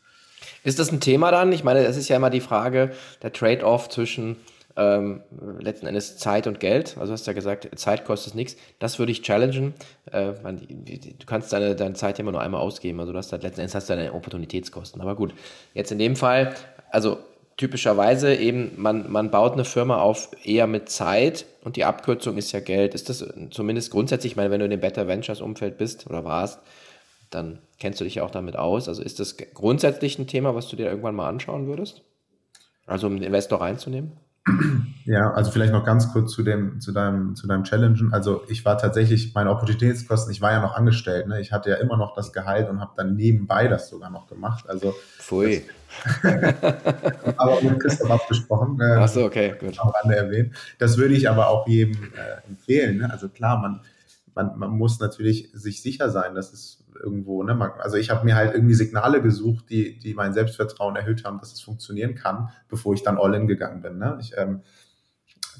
Ist 0.64 0.78
das 0.78 0.92
ein 0.92 1.00
Thema 1.00 1.30
dann? 1.30 1.52
Ich 1.52 1.64
meine, 1.64 1.80
es 1.80 1.96
ist 1.96 2.08
ja 2.08 2.16
immer 2.16 2.30
die 2.30 2.40
Frage, 2.40 2.92
der 3.22 3.32
Trade-off 3.32 3.88
zwischen 3.88 4.36
ähm, 4.76 5.22
letzten 5.58 5.86
Endes 5.86 6.16
Zeit 6.16 6.46
und 6.46 6.60
Geld. 6.60 6.96
Also 6.98 7.12
hast 7.12 7.26
du 7.26 7.30
ja 7.30 7.34
gesagt, 7.34 7.68
Zeit 7.78 8.04
kostet 8.04 8.34
nichts. 8.34 8.56
Das 8.78 8.98
würde 8.98 9.12
ich 9.12 9.22
challengen. 9.22 9.74
Äh, 10.10 10.32
man, 10.42 10.58
du 10.58 11.26
kannst 11.26 11.52
deine, 11.52 11.76
deine 11.76 11.94
Zeit 11.94 12.18
ja 12.18 12.22
immer 12.22 12.32
nur 12.32 12.40
einmal 12.40 12.60
ausgeben. 12.60 13.00
Also 13.00 13.12
du 13.12 13.18
hast 13.18 13.32
halt 13.32 13.42
letzten 13.42 13.60
Endes 13.60 13.74
hast 13.74 13.90
du 13.90 13.96
deine 13.96 14.12
Opportunitätskosten. 14.12 15.00
Aber 15.00 15.14
gut, 15.14 15.34
jetzt 15.74 15.92
in 15.92 15.98
dem 15.98 16.16
Fall, 16.16 16.54
also 16.90 17.18
typischerweise 17.56 18.34
eben, 18.34 18.72
man, 18.76 19.10
man 19.10 19.30
baut 19.30 19.52
eine 19.52 19.64
Firma 19.64 20.00
auf 20.00 20.30
eher 20.44 20.66
mit 20.66 20.88
Zeit 20.88 21.46
und 21.64 21.76
die 21.76 21.84
Abkürzung 21.84 22.36
ist 22.36 22.52
ja 22.52 22.60
Geld. 22.60 22.94
Ist 22.94 23.08
das 23.08 23.24
zumindest 23.50 23.90
grundsätzlich, 23.90 24.32
ich 24.32 24.36
meine, 24.36 24.50
wenn 24.50 24.60
du 24.60 24.64
in 24.64 24.70
dem 24.70 24.80
Better 24.80 25.06
Ventures 25.06 25.40
Umfeld 25.40 25.78
bist 25.78 26.06
oder 26.08 26.24
warst, 26.24 26.60
dann 27.30 27.60
kennst 27.78 28.00
du 28.00 28.04
dich 28.04 28.16
ja 28.16 28.24
auch 28.24 28.30
damit 28.30 28.56
aus. 28.56 28.88
Also 28.88 29.02
ist 29.02 29.20
das 29.20 29.36
grundsätzlich 29.36 30.18
ein 30.18 30.26
Thema, 30.26 30.54
was 30.54 30.68
du 30.68 30.76
dir 30.76 30.86
irgendwann 30.86 31.14
mal 31.14 31.28
anschauen 31.28 31.66
würdest? 31.66 32.02
Also 32.86 33.06
um 33.06 33.16
den 33.16 33.24
Investor 33.24 33.60
reinzunehmen? 33.60 34.12
Ja, 35.04 35.32
also 35.32 35.50
vielleicht 35.50 35.72
noch 35.72 35.84
ganz 35.84 36.12
kurz 36.12 36.32
zu 36.32 36.42
dem, 36.42 36.80
zu 36.80 36.92
deinem, 36.92 37.34
zu 37.34 37.46
deinem 37.46 37.64
Challengen. 37.64 38.12
Also 38.12 38.42
ich 38.48 38.64
war 38.64 38.78
tatsächlich, 38.78 39.34
meine 39.34 39.50
Opportunitätskosten, 39.50 40.32
ich 40.32 40.40
war 40.40 40.52
ja 40.52 40.60
noch 40.60 40.74
angestellt, 40.74 41.26
ne? 41.26 41.40
Ich 41.40 41.52
hatte 41.52 41.70
ja 41.70 41.76
immer 41.76 41.96
noch 41.96 42.14
das 42.14 42.32
Gehalt 42.32 42.68
und 42.68 42.80
habe 42.80 42.92
dann 42.96 43.16
nebenbei 43.16 43.68
das 43.68 43.88
sogar 43.88 44.10
noch 44.10 44.28
gemacht. 44.28 44.64
Also 44.68 44.94
Pfui. 45.18 45.62
aber 47.36 47.60
mit 47.62 47.80
Christoph 47.80 48.10
abgesprochen. 48.10 48.80
Äh, 48.80 48.96
Ach 48.98 49.08
so, 49.08 49.24
okay, 49.24 49.54
gut. 49.58 49.78
Am 49.78 49.88
Rande 49.88 50.16
erwähnt. 50.16 50.54
Das 50.78 50.96
würde 50.96 51.14
ich 51.14 51.28
aber 51.28 51.48
auch 51.48 51.66
jedem 51.66 52.12
äh, 52.14 52.48
empfehlen. 52.48 52.98
Ne? 52.98 53.10
Also 53.10 53.28
klar, 53.28 53.58
man, 53.58 53.80
man, 54.34 54.58
man 54.58 54.70
muss 54.70 55.00
natürlich 55.00 55.50
sich 55.52 55.82
sicher 55.82 56.10
sein, 56.10 56.34
dass 56.34 56.52
es 56.52 56.82
irgendwo, 57.02 57.42
ne, 57.42 57.54
man, 57.54 57.72
also 57.78 57.96
ich 57.96 58.10
habe 58.10 58.24
mir 58.24 58.36
halt 58.36 58.54
irgendwie 58.54 58.74
Signale 58.74 59.20
gesucht, 59.22 59.66
die, 59.70 59.98
die 59.98 60.14
mein 60.14 60.32
Selbstvertrauen 60.32 60.96
erhöht 60.96 61.24
haben, 61.24 61.38
dass 61.38 61.52
es 61.52 61.60
funktionieren 61.60 62.14
kann, 62.14 62.50
bevor 62.68 62.94
ich 62.94 63.02
dann 63.02 63.18
all 63.18 63.34
in 63.34 63.46
gegangen 63.46 63.82
bin. 63.82 63.98
Ne? 63.98 64.18
Ich, 64.20 64.32
ähm, 64.36 64.62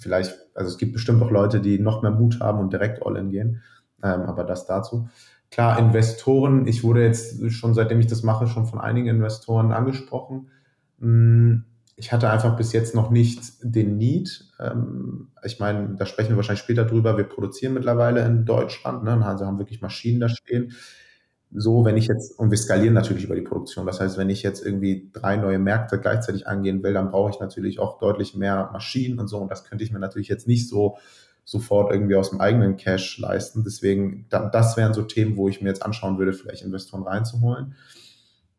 vielleicht, 0.03 0.35
also 0.55 0.71
es 0.71 0.79
gibt 0.79 0.93
bestimmt 0.93 1.23
auch 1.23 1.31
Leute, 1.31 1.61
die 1.61 1.79
noch 1.79 2.03
mehr 2.03 2.11
Mut 2.11 2.41
haben 2.41 2.59
und 2.59 2.73
direkt 2.73 3.05
all 3.05 3.17
in 3.17 3.31
gehen, 3.31 3.63
ähm, 4.03 4.23
aber 4.23 4.45
das 4.45 4.67
dazu. 4.67 5.09
Klar, 5.51 5.79
Investoren, 5.79 6.67
ich 6.67 6.83
wurde 6.83 7.05
jetzt 7.05 7.51
schon, 7.53 7.75
seitdem 7.75 8.01
ich 8.01 8.07
das 8.07 8.23
mache, 8.23 8.47
schon 8.47 8.67
von 8.67 8.81
einigen 8.81 9.09
Investoren 9.09 9.73
angesprochen. 9.73 10.51
Hm, 10.99 11.65
ich 11.97 12.11
hatte 12.11 12.31
einfach 12.31 12.57
bis 12.57 12.73
jetzt 12.73 12.95
noch 12.95 13.11
nicht 13.11 13.43
den 13.63 13.99
Need. 13.99 14.51
Ähm, 14.59 15.29
ich 15.45 15.61
meine, 15.61 15.95
da 15.97 16.07
sprechen 16.07 16.31
wir 16.31 16.37
wahrscheinlich 16.37 16.63
später 16.63 16.85
drüber. 16.85 17.17
Wir 17.17 17.25
produzieren 17.25 17.75
mittlerweile 17.75 18.25
in 18.25 18.45
Deutschland, 18.45 19.05
ne? 19.05 19.25
also 19.25 19.47
haben 19.47 19.59
wirklich 19.59 19.83
Maschinen 19.83 20.21
da 20.21 20.29
stehen 20.29 20.73
so, 21.55 21.85
wenn 21.85 21.97
ich 21.97 22.07
jetzt, 22.07 22.39
und 22.39 22.51
wir 22.51 22.59
skalieren 22.59 22.95
natürlich 22.95 23.25
über 23.25 23.35
die 23.35 23.43
Produktion. 23.43 23.87
Das 23.87 24.01
heißt, 24.01 24.17
wenn 24.17 24.31
ich 24.31 24.43
jetzt 24.43 24.65
irgendwie 24.65 25.11
drei 25.13 25.37
neue 25.37 25.59
Märkte 25.59 26.01
gleichzeitig 26.01 26.47
angehen 26.47 26.83
will, 26.83 26.95
dann 26.95 27.11
brauche 27.11 27.31
ich 27.31 27.41
natürlich 27.41 27.79
auch 27.79 27.99
deutlich 27.99 28.35
mehr 28.35 28.71
Maschinen 28.73 29.19
und 29.19 29.29
so. 29.29 29.39
Und 29.39 29.51
das 29.51 29.65
könnte 29.65 29.85
ich 29.85 29.93
mir 29.93 29.99
natürlich 29.99 30.29
jetzt 30.29 30.49
nicht 30.49 30.69
so 30.69 30.97
sofort 31.45 31.93
irgendwie 31.93 32.15
aus 32.15 32.31
dem 32.31 32.41
eigenen 32.41 32.77
Cash 32.77 33.19
leisten. 33.19 33.65
Deswegen, 33.65 34.27
das 34.31 34.77
wären 34.77 34.95
so 34.95 35.03
Themen, 35.03 35.37
wo 35.37 35.49
ich 35.49 35.61
mir 35.61 35.69
jetzt 35.69 35.85
anschauen 35.85 36.19
würde, 36.19 36.33
vielleicht 36.33 36.63
Investoren 36.63 37.03
reinzuholen. 37.03 37.75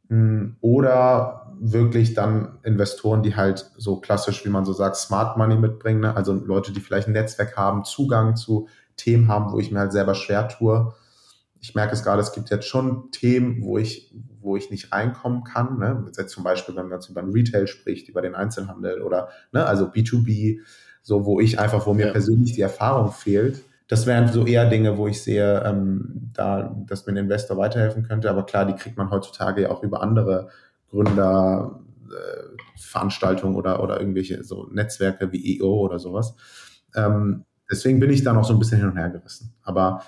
Hm, 0.10 0.58
oder 0.62 1.54
wirklich 1.60 2.14
dann 2.14 2.60
Investoren, 2.64 3.24
die 3.24 3.36
halt 3.36 3.72
so 3.78 3.98
klassisch, 3.98 4.46
wie 4.46 4.50
man 4.50 4.66
so 4.66 4.74
sagt, 4.74 4.98
Smart 4.98 5.38
Money 5.38 5.56
mitbringen, 5.56 6.02
ne? 6.02 6.16
also 6.16 6.34
Leute, 6.34 6.74
die 6.74 6.82
vielleicht 6.82 7.08
ein 7.08 7.14
Netzwerk 7.14 7.56
haben, 7.56 7.86
Zugang 7.86 8.36
zu 8.36 8.68
Themen 8.98 9.28
haben, 9.30 9.52
wo 9.52 9.60
ich 9.60 9.72
mir 9.72 9.80
halt 9.80 9.94
selber 9.94 10.14
schwer 10.14 10.48
tue. 10.50 10.94
Ich 11.64 11.76
merke 11.76 11.94
es 11.94 12.04
gerade, 12.04 12.22
es 12.22 12.34
gibt 12.34 12.50
jetzt 12.50 12.68
schon 12.68 13.10
Themen, 13.12 13.64
wo 13.64 13.78
ich, 13.78 14.14
wo 14.42 14.58
ich 14.58 14.70
nicht 14.70 14.92
reinkommen 14.92 15.46
kann. 15.46 15.80
Ne? 15.80 16.06
Jetzt 16.18 16.34
zum 16.34 16.44
Beispiel, 16.44 16.76
wenn 16.76 16.90
man 16.90 17.00
jetzt 17.00 17.10
über 17.10 17.22
den 17.22 17.32
Retail 17.32 17.68
spricht, 17.68 18.10
über 18.10 18.22
den 18.22 18.36
Einzelhandel 18.36 19.02
oder 19.02 19.30
ne, 19.54 19.66
also 19.66 19.86
B2B, 19.86 20.60
so 21.02 21.26
wo 21.26 21.40
ich 21.40 21.60
einfach, 21.60 21.88
wo 21.88 21.94
mir 21.94 22.08
ja. 22.08 22.12
persönlich 22.12 22.52
die 22.52 22.62
Erfahrung 22.62 23.14
fehlt. 23.14 23.64
Das 23.88 24.06
wären 24.06 24.28
so 24.28 24.46
eher 24.46 24.70
Dinge, 24.70 24.98
wo 24.98 25.08
ich 25.08 25.24
sehe, 25.24 25.64
ähm, 25.64 26.32
da, 26.34 26.76
dass 26.86 27.06
mir 27.06 27.14
ein 27.14 27.18
Investor 27.18 27.56
weiterhelfen 27.56 28.04
könnte. 28.04 28.30
Aber 28.30 28.46
klar, 28.46 28.66
die 28.66 28.76
kriegt 28.76 28.98
man 28.98 29.10
heutzutage 29.10 29.62
ja 29.62 29.72
auch 29.72 29.84
über 29.84 30.04
andere 30.04 30.50
Gründer, 30.90 31.80
äh, 32.10 32.78
Veranstaltungen 32.78 33.56
oder, 33.56 33.82
oder 33.82 34.02
irgendwelche 34.02 34.44
so 34.44 34.68
Netzwerke 34.70 35.32
wie 35.32 35.60
EO 35.60 35.80
oder 35.80 35.98
sowas. 35.98 36.36
Ähm, 36.94 37.46
deswegen 37.72 38.02
bin 38.02 38.12
ich 38.12 38.22
da 38.22 38.34
noch 38.34 38.44
so 38.44 38.52
ein 38.52 38.60
bisschen 38.60 38.80
hin 38.80 38.90
und 38.90 38.98
her 38.98 39.10
gerissen. 39.10 39.54
Aber 39.64 40.04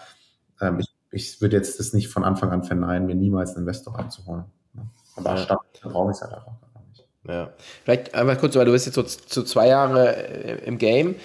ähm, 0.59 0.79
ich, 0.79 0.94
ich 1.15 1.39
würde 1.41 1.55
jetzt 1.55 1.79
das 1.79 1.93
nicht 1.93 2.09
von 2.09 2.23
Anfang 2.25 2.51
an 2.51 2.63
verneinen, 2.63 3.07
mir 3.07 3.15
niemals 3.15 3.51
einen 3.51 3.59
Investor 3.59 3.97
reinzuholen. 3.97 4.43
Ne? 4.73 4.83
Aber 5.15 5.29
ja. 5.31 5.37
Stadt 5.37 5.59
brauche 5.81 6.11
ich 6.11 6.17
es 6.17 6.21
halt 6.21 6.33
einfach 6.33 6.51
nicht. 6.89 7.05
Ja. 7.27 7.49
Vielleicht 7.83 8.13
einfach 8.13 8.37
kurz, 8.37 8.55
weil 8.55 8.65
du 8.65 8.73
bist 8.73 8.85
jetzt 8.85 8.95
so 8.95 9.03
zu 9.03 9.43
zwei 9.43 9.67
Jahre 9.69 10.15
äh, 10.15 10.65
im 10.65 10.77
Game. 10.77 11.15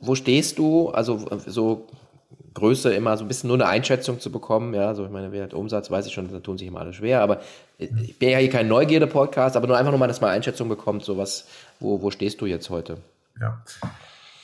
Wo 0.00 0.14
stehst 0.14 0.58
du? 0.58 0.90
Also 0.90 1.26
so 1.46 1.88
Größe 2.54 2.94
immer 2.94 3.16
so 3.16 3.24
ein 3.24 3.28
bisschen 3.28 3.48
nur 3.48 3.56
eine 3.56 3.66
Einschätzung 3.66 4.20
zu 4.20 4.30
bekommen. 4.30 4.72
Ja, 4.72 4.94
so 4.94 5.04
ich 5.04 5.10
meine, 5.10 5.32
wer 5.32 5.42
hat 5.42 5.54
Umsatz, 5.54 5.90
weiß 5.90 6.06
ich 6.06 6.14
schon, 6.14 6.32
da 6.32 6.38
tun 6.38 6.56
sich 6.56 6.68
immer 6.68 6.80
alle 6.80 6.92
schwer. 6.92 7.22
Aber 7.22 7.40
ich 7.76 8.18
bin 8.18 8.30
ja 8.30 8.38
hier 8.38 8.50
kein 8.50 8.68
Neugierde-Podcast, 8.68 9.56
aber 9.56 9.66
nur 9.66 9.76
einfach 9.76 9.90
nur 9.90 9.98
mal, 9.98 10.06
dass 10.06 10.20
man 10.20 10.30
Einschätzung 10.30 10.68
bekommt, 10.68 11.04
so 11.04 11.18
was, 11.18 11.46
wo, 11.80 12.00
wo 12.02 12.12
stehst 12.12 12.40
du 12.40 12.46
jetzt 12.46 12.70
heute? 12.70 12.98
Ja. 13.40 13.62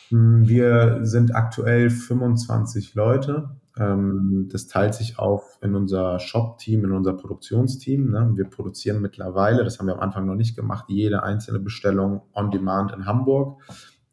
Hm, 0.08 0.48
wir 0.48 1.00
sind 1.02 1.34
aktuell 1.34 1.90
25 1.90 2.94
Leute. 2.94 3.50
Ähm, 3.78 4.48
das 4.50 4.66
teilt 4.66 4.94
sich 4.94 5.18
auf 5.18 5.58
in 5.62 5.74
unser 5.74 6.18
Shop-Team, 6.18 6.84
in 6.84 6.92
unser 6.92 7.12
Produktionsteam. 7.12 8.10
Ne? 8.10 8.32
Wir 8.34 8.44
produzieren 8.44 9.02
mittlerweile, 9.02 9.64
das 9.64 9.78
haben 9.78 9.86
wir 9.86 9.94
am 9.94 10.00
Anfang 10.00 10.26
noch 10.26 10.34
nicht 10.34 10.56
gemacht, 10.56 10.86
jede 10.88 11.22
einzelne 11.22 11.58
Bestellung 11.58 12.22
on 12.32 12.50
demand 12.50 12.92
in 12.92 13.06
Hamburg. 13.06 13.60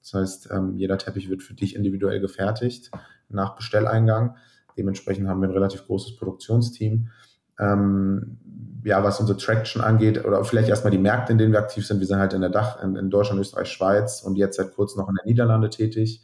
Das 0.02 0.14
heißt, 0.14 0.50
ähm, 0.52 0.76
jeder 0.76 0.98
Teppich 0.98 1.30
wird 1.30 1.44
für 1.44 1.54
dich 1.54 1.76
individuell 1.76 2.20
gefertigt 2.20 2.92
nach 3.30 3.56
Bestelleingang. 3.56 4.36
Dementsprechend 4.78 5.28
haben 5.28 5.42
wir 5.42 5.48
ein 5.48 5.54
relativ 5.54 5.86
großes 5.86 6.18
Produktionsteam. 6.18 7.10
Ähm, 7.58 8.40
ja, 8.84 9.02
was 9.02 9.22
unsere 9.22 9.38
Traction 9.38 9.82
angeht, 9.82 10.26
oder 10.26 10.44
vielleicht 10.44 10.68
erstmal 10.68 10.92
die 10.92 10.98
Märkte, 10.98 11.32
in 11.32 11.38
denen 11.38 11.54
wir 11.54 11.60
aktiv 11.60 11.88
sind. 11.88 12.02
Wir 12.02 12.08
sind 12.08 12.20
halt 12.20 12.34
in 12.34 12.42
der 12.42 12.50
Dach, 12.50 12.84
in, 12.84 12.98
in 12.98 13.10
Deutschland, 13.10 13.40
Österreich, 13.40 13.70
Schweiz 13.70 14.24
und 14.24 14.36
jetzt 14.36 14.58
seit 14.58 14.74
kurzem 14.74 15.00
noch 15.00 15.08
in 15.08 15.16
der 15.16 15.26
Niederlande 15.26 15.70
tätig. 15.70 16.22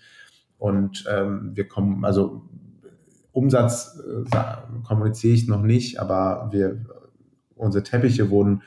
Und 0.58 1.06
ähm, 1.10 1.52
wir 1.54 1.70
kommen, 1.70 2.04
also 2.04 2.42
Umsatz 3.32 4.00
äh, 4.00 4.84
kommuniziere 4.88 5.34
ich 5.34 5.48
noch 5.48 5.62
nicht, 5.62 6.00
aber 6.00 6.50
wir, 6.52 6.86
unsere 7.56 7.84
Teppiche 7.84 8.30
wurden 8.30 8.64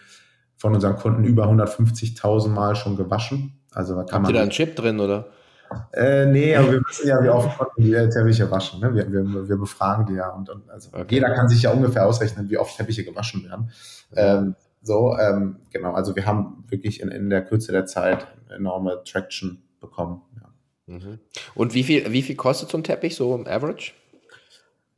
von 0.56 0.74
unseren 0.74 0.96
Kunden 0.96 1.24
über 1.24 1.46
150.000 1.48 2.48
Mal 2.48 2.76
schon 2.76 2.96
gewaschen. 2.96 3.60
Also 3.72 3.94
kann 3.94 4.04
Habt 4.04 4.22
man. 4.22 4.30
ihr 4.30 4.34
da 4.34 4.42
einen 4.42 4.50
Chip 4.50 4.76
drin, 4.76 5.00
oder? 5.00 5.26
Äh, 5.92 6.26
nee, 6.26 6.54
aber 6.54 6.72
wir 6.72 6.82
wissen 6.86 7.08
ja, 7.08 7.22
wie 7.22 7.28
oft 7.28 7.56
konnten 7.58 7.82
die 7.82 7.92
Teppiche 7.92 8.50
waschen. 8.50 8.80
Ne? 8.80 8.94
Wir, 8.94 9.10
wir, 9.10 9.48
wir 9.48 9.56
befragen 9.56 10.06
die 10.06 10.14
ja. 10.14 10.28
Und, 10.28 10.48
und 10.50 10.68
also 10.70 10.90
okay. 10.92 11.06
jeder 11.16 11.34
kann 11.34 11.48
sich 11.48 11.62
ja 11.62 11.72
ungefähr 11.72 12.06
ausrechnen, 12.06 12.50
wie 12.50 12.58
oft 12.58 12.76
Teppiche 12.76 13.04
gewaschen 13.04 13.44
werden. 13.44 13.70
Ähm, 14.14 14.54
so, 14.82 15.16
ähm, 15.18 15.60
genau. 15.70 15.92
Also 15.92 16.14
wir 16.16 16.26
haben 16.26 16.64
wirklich 16.68 17.00
in, 17.00 17.08
in 17.08 17.30
der 17.30 17.44
Kürze 17.44 17.72
der 17.72 17.86
Zeit 17.86 18.26
enorme 18.54 19.02
Traction 19.04 19.62
bekommen. 19.80 20.22
Ja. 20.36 20.94
Mhm. 20.94 21.18
Und 21.54 21.74
wie 21.74 21.82
viel, 21.82 22.12
wie 22.12 22.22
viel 22.22 22.36
kostet 22.36 22.68
so 22.68 22.78
ein 22.78 22.84
Teppich 22.84 23.16
so 23.16 23.34
im 23.34 23.46
Average? 23.46 23.92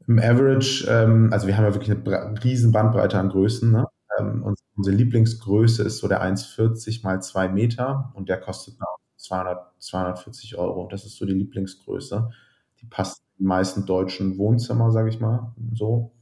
Im 0.07 0.19
Average, 0.19 0.87
ähm, 0.89 1.31
also 1.33 1.47
wir 1.47 1.57
haben 1.57 1.65
ja 1.65 1.75
wirklich 1.75 1.91
eine 1.91 2.45
riesen 2.45 2.73
Bandbreite 2.73 3.19
an 3.19 3.31
Größen. 3.31 3.71
Ne? 3.71 3.87
Ähm, 4.19 4.43
unsere 4.75 4.97
Lieblingsgröße 4.97 5.83
ist 5.83 5.99
so 5.99 6.09
der 6.09 6.23
1,40 6.23 7.03
mal 7.03 7.23
2 7.23 7.49
Meter 7.49 8.13
und 8.15 8.29
der 8.29 8.41
kostet 8.41 8.77
200, 9.17 9.73
240 9.79 10.57
Euro. 10.57 10.89
Das 10.91 11.05
ist 11.05 11.17
so 11.17 11.25
die 11.25 11.33
Lieblingsgröße. 11.33 12.31
Die 12.81 12.87
passt 12.87 13.23
in 13.39 13.45
die 13.45 13.49
meisten 13.49 13.87
deutschen 13.87 14.37
Wohnzimmer, 14.37 14.91
sage 14.91 15.09
ich 15.09 15.21
mal, 15.21 15.55
so. 15.73 16.13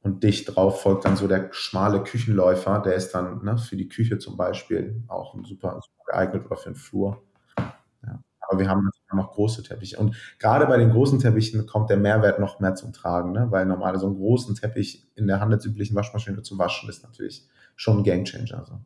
Und 0.00 0.22
dicht 0.22 0.54
drauf 0.54 0.80
folgt 0.80 1.04
dann 1.04 1.16
so 1.16 1.28
der 1.28 1.52
schmale 1.52 2.02
Küchenläufer, 2.02 2.80
der 2.80 2.94
ist 2.94 3.12
dann 3.12 3.44
ne, 3.44 3.58
für 3.58 3.76
die 3.76 3.88
Küche 3.88 4.18
zum 4.18 4.36
Beispiel 4.36 5.02
auch 5.08 5.34
super, 5.44 5.80
super 5.82 6.04
geeignet 6.06 6.46
oder 6.46 6.56
für 6.56 6.70
den 6.70 6.76
Flur. 6.76 7.22
Ja. 7.58 8.22
Aber 8.40 8.58
wir 8.58 8.68
haben 8.68 8.88
noch 9.16 9.32
große 9.32 9.62
Teppiche. 9.62 9.98
Und 9.98 10.16
gerade 10.38 10.66
bei 10.66 10.76
den 10.76 10.90
großen 10.90 11.18
Teppichen 11.18 11.66
kommt 11.66 11.90
der 11.90 11.96
Mehrwert 11.96 12.38
noch 12.40 12.60
mehr 12.60 12.74
zum 12.74 12.92
Tragen, 12.92 13.32
ne? 13.32 13.46
weil 13.50 13.66
normal 13.66 13.98
so 13.98 14.06
einen 14.06 14.16
großen 14.16 14.54
Teppich 14.54 15.06
in 15.14 15.26
der 15.26 15.40
handelsüblichen 15.40 15.96
Waschmaschine 15.96 16.42
zu 16.42 16.58
waschen 16.58 16.88
ist 16.88 17.02
natürlich 17.02 17.46
schon 17.76 17.98
ein 17.98 18.04
Gamechanger. 18.04 18.58
Also. 18.58 18.80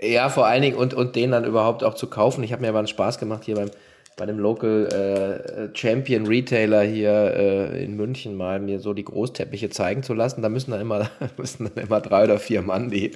Ja, 0.00 0.28
vor 0.28 0.46
allen 0.46 0.62
Dingen 0.62 0.76
und, 0.76 0.94
und 0.94 1.16
den 1.16 1.30
dann 1.30 1.44
überhaupt 1.44 1.84
auch 1.84 1.94
zu 1.94 2.08
kaufen. 2.08 2.44
Ich 2.44 2.52
habe 2.52 2.62
mir 2.62 2.68
aber 2.68 2.78
einen 2.78 2.88
Spaß 2.88 3.18
gemacht 3.18 3.44
hier 3.44 3.56
beim, 3.56 3.70
bei 4.16 4.26
dem 4.26 4.38
Local 4.38 4.86
äh, 5.72 5.76
Champion 5.76 6.26
Retailer 6.26 6.82
hier 6.82 7.12
äh, 7.12 7.84
in 7.84 7.96
München 7.96 8.36
mal 8.36 8.60
mir 8.60 8.80
so 8.80 8.94
die 8.94 9.04
Großteppiche 9.04 9.70
zeigen 9.70 10.02
zu 10.02 10.14
lassen. 10.14 10.42
Da 10.42 10.48
müssen 10.48 10.70
dann 10.70 10.80
immer, 10.80 11.08
müssen 11.36 11.70
dann 11.74 11.84
immer 11.84 12.00
drei 12.00 12.24
oder 12.24 12.38
vier 12.38 12.62
Mann 12.62 12.90
die, 12.90 13.12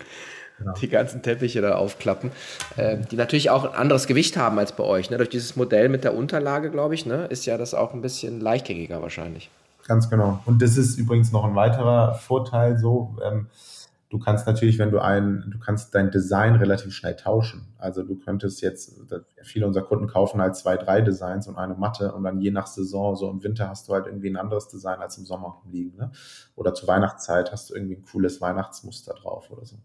ja. 0.64 0.72
die 0.80 0.88
ganzen 0.88 1.22
Teppiche 1.22 1.60
da 1.60 1.76
aufklappen, 1.76 2.30
äh, 2.76 2.98
die 3.10 3.16
natürlich 3.16 3.50
auch 3.50 3.64
ein 3.64 3.74
anderes 3.74 4.06
Gewicht 4.06 4.36
haben 4.36 4.58
als 4.58 4.72
bei 4.72 4.84
euch. 4.84 5.10
Ne? 5.10 5.16
Durch 5.16 5.28
dieses 5.28 5.56
Modell 5.56 5.88
mit 5.88 6.04
der 6.04 6.14
Unterlage, 6.14 6.70
glaube 6.70 6.94
ich, 6.94 7.06
ne, 7.06 7.26
ist 7.26 7.46
ja 7.46 7.58
das 7.58 7.74
auch 7.74 7.94
ein 7.94 8.02
bisschen 8.02 8.40
leichtgängiger 8.40 9.02
wahrscheinlich. 9.02 9.50
Ganz 9.86 10.10
genau. 10.10 10.40
Und 10.44 10.60
das 10.60 10.76
ist 10.76 10.98
übrigens 10.98 11.32
noch 11.32 11.44
ein 11.44 11.54
weiterer 11.54 12.14
Vorteil 12.14 12.78
so. 12.78 13.16
Ähm, 13.24 13.46
Du 14.10 14.18
kannst 14.18 14.46
natürlich, 14.46 14.78
wenn 14.78 14.90
du 14.90 15.00
ein, 15.00 15.50
du 15.50 15.58
kannst 15.58 15.94
dein 15.94 16.10
Design 16.10 16.54
relativ 16.54 16.94
schnell 16.94 17.14
tauschen. 17.14 17.66
Also 17.76 18.02
du 18.02 18.18
könntest 18.18 18.62
jetzt, 18.62 18.98
viele 19.42 19.66
unserer 19.66 19.84
Kunden 19.84 20.06
kaufen 20.06 20.40
halt 20.40 20.56
zwei, 20.56 20.78
drei 20.78 21.02
Designs 21.02 21.46
und 21.46 21.56
eine 21.56 21.74
Matte 21.74 22.12
und 22.14 22.24
dann 22.24 22.40
je 22.40 22.50
nach 22.50 22.66
Saison, 22.66 23.16
so 23.16 23.30
im 23.30 23.42
Winter 23.42 23.68
hast 23.68 23.86
du 23.86 23.92
halt 23.92 24.06
irgendwie 24.06 24.30
ein 24.30 24.38
anderes 24.38 24.68
Design 24.68 25.00
als 25.00 25.18
im 25.18 25.26
Sommer 25.26 25.60
liegen. 25.70 25.98
Ne? 25.98 26.10
Oder 26.56 26.72
zur 26.72 26.88
Weihnachtszeit 26.88 27.52
hast 27.52 27.68
du 27.68 27.74
irgendwie 27.74 27.96
ein 27.96 28.02
cooles 28.02 28.40
Weihnachtsmuster 28.40 29.12
drauf 29.12 29.50
oder 29.50 29.66
so. 29.66 29.76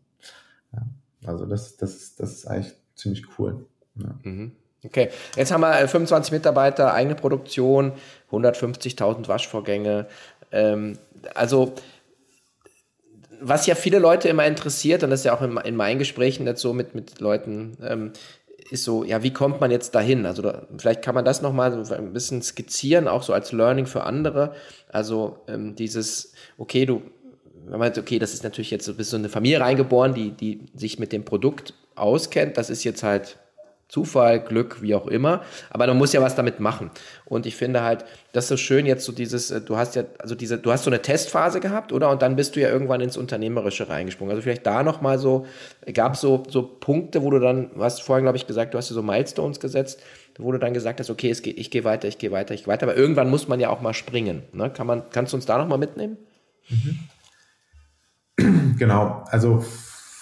Ja. 0.74 0.86
Also 1.26 1.46
das, 1.46 1.78
das, 1.78 2.16
das 2.16 2.32
ist 2.32 2.48
eigentlich 2.48 2.74
ziemlich 2.96 3.26
cool. 3.38 3.66
Ja. 3.96 4.16
Mhm. 4.24 4.52
Okay, 4.86 5.10
jetzt 5.38 5.52
haben 5.52 5.62
wir 5.62 5.88
25 5.88 6.32
äh, 6.32 6.36
Mitarbeiter, 6.36 6.94
eigene 6.94 7.16
Produktion, 7.16 7.94
150.000 8.32 9.30
Waschvorgänge. 9.30 10.08
Ähm, 10.52 10.98
also 11.34 11.74
was 13.40 13.66
ja 13.66 13.76
viele 13.76 14.00
Leute 14.00 14.30
immer 14.30 14.46
interessiert, 14.46 15.04
und 15.04 15.10
das 15.10 15.22
ist 15.22 15.26
ja 15.26 15.36
auch 15.36 15.42
in, 15.42 15.58
in 15.58 15.76
meinen 15.76 16.00
Gesprächen 16.00 16.46
jetzt 16.48 16.62
so 16.62 16.74
mit, 16.74 16.96
mit 16.96 17.20
Leuten, 17.20 17.78
ähm, 17.82 18.14
ist 18.72 18.86
so, 18.86 19.04
ja, 19.04 19.22
wie 19.24 19.34
kommt 19.34 19.60
man 19.62 19.72
jetzt 19.72 19.94
dahin? 19.94 20.26
Also 20.26 20.42
da, 20.42 20.66
vielleicht 20.78 21.02
kann 21.02 21.16
man 21.16 21.26
das 21.26 21.42
nochmal 21.42 21.84
so 21.86 21.94
ein 21.94 22.14
bisschen 22.14 22.42
skizzieren, 22.42 23.08
auch 23.08 23.24
so 23.24 23.34
als 23.34 23.52
Learning 23.52 23.86
für 23.86 24.04
andere. 24.04 24.54
Also 24.90 25.38
ähm, 25.48 25.76
dieses, 25.76 26.34
okay, 26.58 26.86
du, 26.86 27.02
man 27.70 27.98
okay, 27.98 28.20
das 28.20 28.34
ist 28.34 28.44
natürlich 28.44 28.72
jetzt, 28.72 28.88
du 28.88 28.96
bist 28.96 29.12
so 29.12 29.18
eine 29.18 29.30
Familie 29.30 29.60
reingeboren, 29.60 30.14
die, 30.14 30.32
die 30.32 30.62
sich 30.76 31.00
mit 31.00 31.12
dem 31.12 31.26
Produkt 31.26 31.74
auskennt, 31.96 32.58
das 32.58 32.70
ist 32.70 32.84
jetzt 32.84 33.04
halt 33.04 33.38
Zufall, 33.94 34.40
Glück, 34.40 34.82
wie 34.82 34.96
auch 34.96 35.06
immer. 35.06 35.44
Aber 35.70 35.86
man 35.86 36.00
muss 36.00 36.14
ja 36.14 36.22
was 36.22 36.34
damit 36.34 36.60
machen. 36.60 36.90
Und 37.26 37.46
ich 37.46 37.56
finde 37.56 37.84
halt, 37.84 38.06
das 38.32 38.46
ist 38.46 38.50
so 38.50 38.58
schön 38.58 38.88
jetzt 38.88 39.06
so 39.06 39.12
dieses, 39.12 39.52
äh, 39.52 39.62
du 39.62 39.78
hast 39.78 39.96
ja, 39.96 40.06
also 40.18 40.34
diese, 40.34 40.58
du 40.58 40.72
hast 40.72 40.86
so 40.86 40.90
eine 40.90 41.04
Testphase 41.04 41.60
gehabt, 41.60 41.92
oder? 41.94 42.10
Und 42.10 42.24
dann 42.24 42.36
bist 42.36 42.56
du 42.56 42.60
ja 42.60 42.70
irgendwann 42.70 43.02
ins 43.02 43.18
Unternehmerische 43.18 43.90
reingesprungen. 43.90 44.32
Also 44.32 44.42
vielleicht 44.42 44.66
da 44.66 44.82
nochmal 44.82 45.20
so, 45.20 45.46
gab 45.94 46.16
es 46.16 46.22
so, 46.22 46.42
so 46.50 46.64
Punkte, 46.64 47.22
wo 47.22 47.30
du 47.30 47.40
dann, 47.40 47.70
du 47.76 47.84
hast 47.84 48.02
vorhin, 48.02 48.26
glaube 48.26 48.38
ich, 48.38 48.48
gesagt, 48.48 48.74
du 48.74 48.80
hast 48.80 48.90
dir 48.90 48.96
so 48.96 49.04
Milestones 49.04 49.60
gesetzt, 49.60 50.02
wo 50.40 50.52
du 50.52 50.58
dann 50.58 50.74
gesagt 50.74 51.00
hast, 51.00 51.12
okay, 51.12 51.30
es 51.30 51.44
geht, 51.44 51.60
ich 51.60 51.70
gehe 51.70 51.84
weiter, 51.84 52.08
ich 52.08 52.18
gehe 52.18 52.32
weiter, 52.32 52.56
ich 52.56 52.64
gehe 52.64 52.74
weiter. 52.74 52.88
Aber 52.88 52.96
irgendwann 52.96 53.30
muss 53.30 53.48
man 53.48 53.60
ja 53.60 53.70
auch 53.70 53.82
mal 53.82 53.94
springen. 53.94 54.42
Ne? 54.54 54.72
Kann 54.72 54.88
man, 54.88 55.04
kannst 55.12 55.34
du 55.34 55.38
uns 55.38 55.46
da 55.46 55.60
nochmal 55.60 55.78
mitnehmen? 55.78 56.18
Mhm. 56.68 56.98
Genau, 58.78 59.24
also 59.28 59.64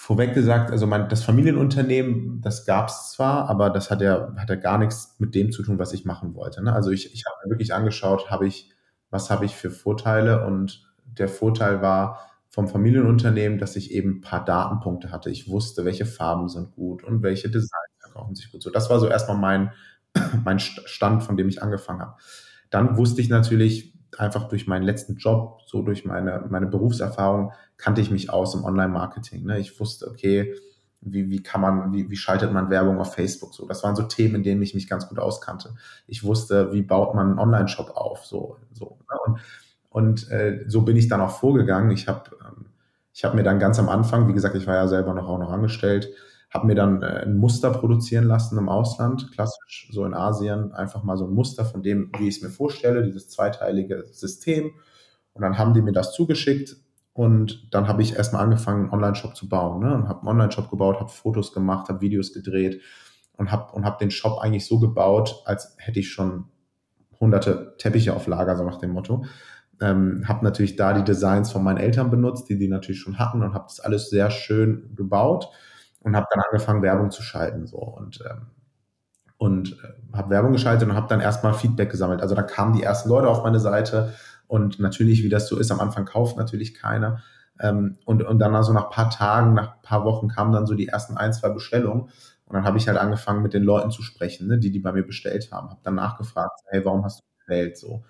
vorweg 0.02 0.34
gesagt, 0.34 0.70
also 0.70 0.86
mein, 0.86 1.08
das 1.08 1.22
Familienunternehmen, 1.22 2.40
das 2.40 2.66
gab 2.66 2.88
es 2.88 3.12
zwar, 3.12 3.48
aber 3.48 3.70
das 3.70 3.90
hat 3.90 4.00
ja, 4.00 4.34
hat 4.36 4.50
ja 4.50 4.56
gar 4.56 4.78
nichts 4.78 5.14
mit 5.18 5.34
dem 5.34 5.52
zu 5.52 5.62
tun, 5.62 5.78
was 5.78 5.92
ich 5.92 6.04
machen 6.04 6.34
wollte. 6.34 6.62
Ne? 6.62 6.72
Also 6.72 6.90
ich, 6.90 7.14
ich 7.14 7.24
habe 7.26 7.36
mir 7.44 7.50
wirklich 7.50 7.72
angeschaut, 7.72 8.30
habe 8.30 8.46
ich, 8.46 8.70
was 9.10 9.30
habe 9.30 9.44
ich 9.44 9.54
für 9.54 9.70
Vorteile 9.70 10.44
und 10.44 10.84
der 11.04 11.28
Vorteil 11.28 11.82
war 11.82 12.20
vom 12.48 12.68
Familienunternehmen, 12.68 13.58
dass 13.58 13.76
ich 13.76 13.92
eben 13.92 14.16
ein 14.16 14.20
paar 14.20 14.44
Datenpunkte 14.44 15.10
hatte. 15.10 15.30
Ich 15.30 15.48
wusste, 15.48 15.84
welche 15.84 16.04
Farben 16.04 16.48
sind 16.48 16.72
gut 16.72 17.04
und 17.04 17.22
welche 17.22 17.48
Designs 17.48 17.70
verkaufen 17.98 18.34
sich 18.34 18.50
gut. 18.50 18.62
So, 18.62 18.70
das 18.70 18.90
war 18.90 18.98
so 19.00 19.08
erstmal 19.08 19.38
mein, 19.38 19.72
mein 20.44 20.58
Stand, 20.58 21.22
von 21.22 21.36
dem 21.36 21.48
ich 21.48 21.62
angefangen 21.62 22.00
habe. 22.00 22.16
Dann 22.70 22.96
wusste 22.96 23.20
ich 23.20 23.28
natürlich, 23.28 23.91
einfach 24.18 24.48
durch 24.48 24.66
meinen 24.66 24.82
letzten 24.82 25.16
Job, 25.16 25.60
so 25.66 25.82
durch 25.82 26.04
meine, 26.04 26.44
meine 26.48 26.66
Berufserfahrung, 26.66 27.52
kannte 27.76 28.00
ich 28.00 28.10
mich 28.10 28.30
aus 28.30 28.54
im 28.54 28.64
Online-Marketing. 28.64 29.44
Ne? 29.44 29.58
Ich 29.58 29.78
wusste, 29.80 30.08
okay, 30.08 30.54
wie, 31.00 31.30
wie 31.30 31.42
kann 31.42 31.60
man, 31.60 31.92
wie, 31.92 32.08
wie 32.10 32.16
schaltet 32.16 32.52
man 32.52 32.70
Werbung 32.70 33.00
auf 33.00 33.14
Facebook? 33.14 33.54
So, 33.54 33.66
das 33.66 33.82
waren 33.82 33.96
so 33.96 34.04
Themen, 34.04 34.36
in 34.36 34.42
denen 34.42 34.62
ich 34.62 34.74
mich 34.74 34.88
ganz 34.88 35.08
gut 35.08 35.18
auskannte. 35.18 35.74
Ich 36.06 36.22
wusste, 36.22 36.72
wie 36.72 36.82
baut 36.82 37.14
man 37.14 37.30
einen 37.30 37.38
Online-Shop 37.38 37.96
auf? 37.96 38.24
So, 38.24 38.58
so. 38.72 38.98
Ne? 39.10 39.18
Und, 39.24 39.40
und 39.90 40.30
äh, 40.30 40.64
so 40.68 40.82
bin 40.82 40.96
ich 40.96 41.08
dann 41.08 41.20
auch 41.20 41.38
vorgegangen. 41.38 41.90
Ich 41.90 42.08
habe 42.08 42.30
ähm, 42.44 42.66
ich 43.12 43.24
habe 43.24 43.36
mir 43.36 43.42
dann 43.42 43.58
ganz 43.58 43.78
am 43.78 43.88
Anfang, 43.88 44.28
wie 44.28 44.32
gesagt, 44.32 44.54
ich 44.54 44.66
war 44.66 44.74
ja 44.74 44.88
selber 44.88 45.12
noch 45.12 45.28
auch 45.28 45.38
noch 45.38 45.50
angestellt, 45.50 46.10
habe 46.52 46.66
mir 46.66 46.74
dann 46.74 47.02
äh, 47.02 47.22
ein 47.24 47.36
Muster 47.36 47.70
produzieren 47.70 48.24
lassen 48.24 48.58
im 48.58 48.68
Ausland, 48.68 49.32
klassisch 49.32 49.88
so 49.90 50.04
in 50.04 50.14
Asien, 50.14 50.72
einfach 50.72 51.02
mal 51.02 51.16
so 51.16 51.26
ein 51.26 51.32
Muster 51.32 51.64
von 51.64 51.82
dem, 51.82 52.10
wie 52.18 52.28
ich 52.28 52.36
es 52.36 52.42
mir 52.42 52.50
vorstelle, 52.50 53.02
dieses 53.04 53.28
zweiteilige 53.28 54.04
System. 54.12 54.72
Und 55.32 55.42
dann 55.42 55.56
haben 55.56 55.72
die 55.72 55.80
mir 55.80 55.92
das 55.92 56.12
zugeschickt 56.12 56.76
und 57.14 57.72
dann 57.72 57.88
habe 57.88 58.02
ich 58.02 58.16
erstmal 58.16 58.44
angefangen, 58.44 58.84
einen 58.84 58.92
Online-Shop 58.92 59.34
zu 59.34 59.48
bauen. 59.48 59.80
Ne? 59.80 59.94
Und 59.94 60.08
habe 60.08 60.20
einen 60.20 60.28
Online-Shop 60.28 60.68
gebaut, 60.68 61.00
habe 61.00 61.08
Fotos 61.08 61.54
gemacht, 61.54 61.88
habe 61.88 62.02
Videos 62.02 62.34
gedreht 62.34 62.82
und 63.38 63.50
habe 63.50 63.72
und 63.72 63.86
hab 63.86 63.98
den 63.98 64.10
Shop 64.10 64.38
eigentlich 64.38 64.66
so 64.66 64.78
gebaut, 64.78 65.42
als 65.46 65.74
hätte 65.78 66.00
ich 66.00 66.12
schon 66.12 66.44
hunderte 67.18 67.76
Teppiche 67.78 68.14
auf 68.14 68.26
Lager, 68.26 68.56
so 68.56 68.64
nach 68.64 68.78
dem 68.78 68.90
Motto. 68.90 69.24
Ähm, 69.80 70.24
habe 70.28 70.44
natürlich 70.44 70.76
da 70.76 70.92
die 70.92 71.04
Designs 71.04 71.50
von 71.50 71.64
meinen 71.64 71.78
Eltern 71.78 72.10
benutzt, 72.10 72.50
die 72.50 72.58
die 72.58 72.68
natürlich 72.68 73.00
schon 73.00 73.18
hatten 73.18 73.42
und 73.42 73.54
habe 73.54 73.64
das 73.68 73.80
alles 73.80 74.10
sehr 74.10 74.30
schön 74.30 74.92
gebaut 74.94 75.48
und 76.02 76.16
habe 76.16 76.26
dann 76.30 76.42
angefangen 76.50 76.82
Werbung 76.82 77.10
zu 77.10 77.22
schalten 77.22 77.66
so 77.66 77.78
und 77.78 78.22
ähm, 78.28 78.46
und 79.38 79.72
äh, 79.82 80.16
habe 80.16 80.30
Werbung 80.30 80.52
geschaltet 80.52 80.88
und 80.88 80.94
habe 80.94 81.08
dann 81.08 81.20
erstmal 81.20 81.54
Feedback 81.54 81.90
gesammelt. 81.90 82.22
Also 82.22 82.34
da 82.36 82.42
kamen 82.42 82.74
die 82.74 82.82
ersten 82.82 83.08
Leute 83.08 83.28
auf 83.28 83.42
meine 83.42 83.58
Seite 83.58 84.12
und 84.46 84.78
natürlich, 84.78 85.24
wie 85.24 85.28
das 85.28 85.48
so 85.48 85.58
ist, 85.58 85.72
am 85.72 85.80
Anfang 85.80 86.04
kauft 86.04 86.36
natürlich 86.36 86.74
keiner. 86.74 87.22
Ähm, 87.58 87.98
und, 88.04 88.22
und 88.22 88.38
dann 88.38 88.54
also 88.54 88.72
nach 88.72 88.90
paar 88.90 89.10
Tagen, 89.10 89.54
nach 89.54 89.82
paar 89.82 90.04
Wochen 90.04 90.28
kamen 90.28 90.52
dann 90.52 90.66
so 90.66 90.74
die 90.74 90.88
ersten 90.88 91.16
ein, 91.16 91.32
zwei 91.32 91.48
Bestellungen. 91.48 92.02
Und 92.44 92.54
dann 92.54 92.64
habe 92.64 92.78
ich 92.78 92.86
halt 92.86 92.98
angefangen, 92.98 93.42
mit 93.42 93.52
den 93.52 93.64
Leuten 93.64 93.90
zu 93.90 94.02
sprechen, 94.02 94.46
ne, 94.46 94.58
die 94.58 94.70
die 94.70 94.78
bei 94.78 94.92
mir 94.92 95.04
bestellt 95.04 95.50
haben. 95.50 95.70
Habe 95.70 95.80
dann 95.82 95.96
nachgefragt, 95.96 96.60
hey, 96.68 96.84
warum 96.84 97.04
hast 97.04 97.20
du 97.20 97.24
bestellt? 97.38 97.78
So 97.78 98.04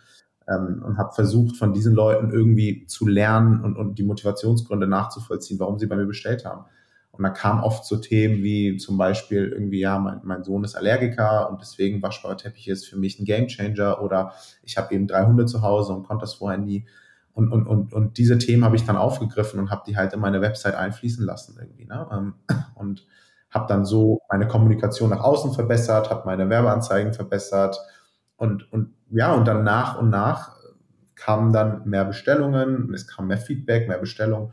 ähm, 0.48 0.82
und 0.84 0.98
habe 0.98 1.12
versucht, 1.14 1.56
von 1.56 1.72
diesen 1.72 1.94
Leuten 1.94 2.30
irgendwie 2.30 2.86
zu 2.86 3.06
lernen 3.06 3.62
und, 3.62 3.76
und 3.76 3.98
die 3.98 4.02
Motivationsgründe 4.02 4.86
nachzuvollziehen, 4.86 5.58
warum 5.60 5.78
sie 5.78 5.86
bei 5.86 5.96
mir 5.96 6.06
bestellt 6.06 6.44
haben. 6.44 6.64
Und 7.12 7.22
da 7.24 7.30
kam 7.30 7.62
oft 7.62 7.84
so 7.84 7.96
Themen 7.96 8.42
wie 8.42 8.78
zum 8.78 8.96
Beispiel 8.96 9.48
irgendwie, 9.52 9.80
ja, 9.80 9.98
mein, 9.98 10.20
mein 10.24 10.44
Sohn 10.44 10.64
ist 10.64 10.74
Allergiker 10.74 11.50
und 11.50 11.60
deswegen 11.60 12.02
waschbare 12.02 12.36
Teppiche 12.36 12.72
ist 12.72 12.88
für 12.88 12.96
mich 12.96 13.20
ein 13.20 13.26
Gamechanger 13.26 14.02
oder 14.02 14.32
ich 14.62 14.78
habe 14.78 14.94
eben 14.94 15.06
drei 15.06 15.26
Hunde 15.26 15.44
zu 15.44 15.60
Hause 15.60 15.92
und 15.92 16.04
konnte 16.04 16.22
das 16.22 16.34
vorher 16.34 16.58
nie. 16.58 16.86
Und, 17.34 17.52
und, 17.52 17.66
und, 17.66 17.92
und 17.92 18.18
diese 18.18 18.38
Themen 18.38 18.64
habe 18.64 18.76
ich 18.76 18.84
dann 18.84 18.96
aufgegriffen 18.96 19.60
und 19.60 19.70
habe 19.70 19.82
die 19.86 19.96
halt 19.96 20.14
in 20.14 20.20
meine 20.20 20.40
Website 20.40 20.74
einfließen 20.74 21.24
lassen 21.24 21.56
irgendwie. 21.60 21.84
Ne? 21.84 22.06
Ähm, 22.10 22.34
und 22.74 23.06
habe 23.50 23.66
dann 23.68 23.84
so 23.84 24.22
meine 24.30 24.48
Kommunikation 24.48 25.10
nach 25.10 25.20
außen 25.20 25.52
verbessert, 25.52 26.10
habe 26.10 26.24
meine 26.24 26.48
Werbeanzeigen 26.48 27.12
verbessert 27.12 27.78
und, 28.36 28.72
und 28.72 28.94
ja, 29.10 29.32
und 29.34 29.46
dann 29.46 29.62
nach 29.62 29.98
und 29.98 30.08
nach 30.08 30.56
kamen 31.14 31.52
dann 31.52 31.88
mehr 31.88 32.04
Bestellungen, 32.04 32.92
es 32.94 33.06
kam 33.06 33.28
mehr 33.28 33.38
Feedback, 33.38 33.86
mehr 33.86 33.98
Bestellungen. 33.98 34.52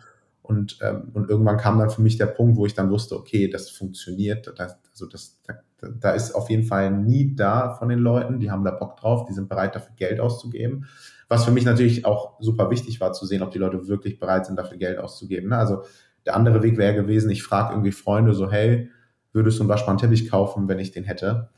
Und, 0.50 0.79
ähm, 0.82 1.12
und 1.13 1.29
irgendwann 1.29 1.58
kam 1.58 1.77
dann 1.77 1.91
für 1.91 2.01
mich 2.01 2.18
der 2.18 2.25
Punkt, 2.25 2.58
wo 2.58 2.65
ich 2.65 2.74
dann 2.74 2.89
wusste, 2.89 3.15
okay, 3.15 3.48
das 3.48 3.70
funktioniert. 3.70 4.51
Das, 4.58 4.77
also 4.89 5.06
das, 5.06 5.39
da, 5.46 5.53
da 5.88 6.12
ist 6.13 6.34
auf 6.34 6.50
jeden 6.50 6.63
Fall 6.63 6.89
nie 6.89 7.36
da 7.36 7.75
von 7.75 7.88
den 7.88 8.00
Leuten, 8.00 8.39
die 8.39 8.50
haben 8.50 8.63
da 8.63 8.72
Bock 8.72 8.98
drauf, 8.98 9.25
die 9.25 9.34
sind 9.34 9.48
bereit 9.48 9.75
dafür 9.75 9.96
Geld 9.96 10.20
auszugeben. 10.20 10.88
Was 11.27 11.46
für 11.46 11.51
mich 11.51 11.65
natürlich 11.65 12.03
auch 12.03 12.41
super 12.41 12.72
wichtig 12.72 13.00
war 13.00 13.13
zu 13.13 13.27
sehen, 13.27 13.44
ob 13.44 13.51
die 13.51 13.60
Leute 13.60 13.88
wirklich 13.88 14.20
bereit 14.20 14.48
sind, 14.48 14.58
dafür 14.58 14.79
Geld 14.79 14.98
auszugeben. 14.98 15.50
Ne? 15.50 15.58
Also 15.58 15.84
der 16.25 16.36
andere 16.36 16.63
Weg 16.63 16.79
wäre 16.79 16.96
gewesen, 16.96 17.29
ich 17.29 17.44
frage 17.44 17.74
irgendwie 17.74 17.91
Freunde 17.91 18.34
so, 18.34 18.50
hey, 18.50 18.89
würdest 19.32 19.60
du 19.60 19.63
einen 19.63 19.70
waschbaren 19.70 20.00
Teppich 20.00 20.32
kaufen, 20.32 20.68
wenn 20.68 20.79
ich 20.79 20.89
den 20.89 21.03
hätte? 21.03 21.50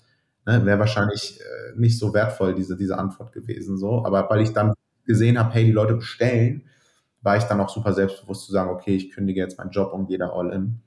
Ne, 0.45 0.65
Wäre 0.65 0.79
wahrscheinlich 0.79 1.39
äh, 1.39 1.79
nicht 1.79 1.97
so 1.97 2.13
wertvoll, 2.13 2.55
diese, 2.55 2.75
diese 2.75 2.97
Antwort 2.97 3.31
gewesen. 3.31 3.77
so. 3.77 4.03
Aber 4.03 4.29
weil 4.29 4.41
ich 4.41 4.51
dann 4.51 4.73
gesehen 5.05 5.39
habe, 5.39 5.53
hey, 5.53 5.63
die 5.63 5.71
Leute 5.71 5.95
bestellen, 5.95 6.63
war 7.21 7.37
ich 7.37 7.43
dann 7.43 7.61
auch 7.61 7.69
super 7.69 7.93
selbstbewusst 7.93 8.45
zu 8.45 8.51
sagen, 8.51 8.71
okay, 8.71 8.95
ich 8.95 9.11
kündige 9.11 9.39
jetzt 9.39 9.57
meinen 9.57 9.71
Job 9.71 9.93
und 9.93 10.07
gehe 10.07 10.17
da 10.17 10.29
all 10.29 10.51
in. 10.51 10.81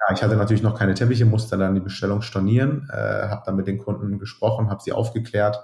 Ja, 0.00 0.14
ich 0.14 0.22
hatte 0.22 0.36
natürlich 0.36 0.62
noch 0.62 0.78
keine 0.78 0.94
Teppiche, 0.94 1.24
musste 1.24 1.56
dann 1.56 1.74
die 1.74 1.80
Bestellung 1.80 2.22
stornieren, 2.22 2.88
äh, 2.92 3.28
habe 3.28 3.42
dann 3.46 3.56
mit 3.56 3.66
den 3.66 3.78
Kunden 3.78 4.18
gesprochen, 4.18 4.70
habe 4.70 4.82
sie 4.82 4.92
aufgeklärt. 4.92 5.58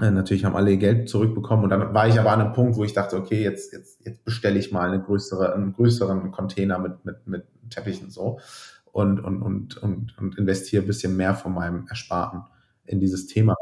Äh, 0.00 0.10
natürlich 0.10 0.44
haben 0.44 0.56
alle 0.56 0.72
ihr 0.72 0.76
Geld 0.78 1.08
zurückbekommen 1.08 1.64
und 1.64 1.70
dann 1.70 1.94
war 1.94 2.08
ich 2.08 2.18
aber 2.18 2.32
an 2.32 2.40
einem 2.40 2.52
Punkt, 2.52 2.76
wo 2.76 2.84
ich 2.84 2.92
dachte, 2.92 3.16
okay, 3.16 3.42
jetzt, 3.42 3.72
jetzt, 3.72 4.04
jetzt 4.04 4.24
bestelle 4.24 4.58
ich 4.58 4.72
mal 4.72 4.88
eine 4.88 5.02
größere, 5.02 5.54
einen 5.54 5.72
größeren 5.72 6.30
Container 6.30 6.78
mit, 6.78 7.04
mit, 7.04 7.26
mit 7.26 7.46
Teppichen 7.70 8.10
so 8.10 8.38
und, 8.92 9.20
und, 9.20 9.42
und, 9.42 9.76
und, 9.78 10.18
und 10.18 10.38
investiere 10.38 10.82
ein 10.82 10.86
bisschen 10.86 11.16
mehr 11.16 11.34
von 11.34 11.54
meinem 11.54 11.86
Ersparten 11.88 12.42
in 12.84 13.00
dieses 13.00 13.26
Thema 13.26 13.54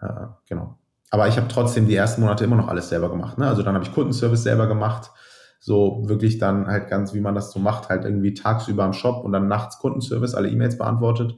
rein. 0.00 0.10
Äh, 0.10 0.26
genau. 0.48 0.78
Aber 1.12 1.28
ich 1.28 1.36
habe 1.36 1.46
trotzdem 1.46 1.86
die 1.86 1.94
ersten 1.94 2.22
Monate 2.22 2.42
immer 2.42 2.56
noch 2.56 2.68
alles 2.68 2.88
selber 2.88 3.10
gemacht. 3.10 3.36
Ne? 3.36 3.46
Also 3.46 3.62
dann 3.62 3.74
habe 3.74 3.84
ich 3.84 3.92
Kundenservice 3.92 4.42
selber 4.42 4.66
gemacht. 4.66 5.10
So 5.60 6.08
wirklich 6.08 6.38
dann 6.38 6.66
halt 6.66 6.88
ganz, 6.88 7.12
wie 7.12 7.20
man 7.20 7.34
das 7.34 7.52
so 7.52 7.60
macht, 7.60 7.90
halt 7.90 8.06
irgendwie 8.06 8.32
tagsüber 8.32 8.82
am 8.84 8.94
Shop 8.94 9.22
und 9.22 9.30
dann 9.30 9.46
nachts 9.46 9.78
Kundenservice, 9.78 10.34
alle 10.34 10.48
E-Mails 10.48 10.78
beantwortet 10.78 11.36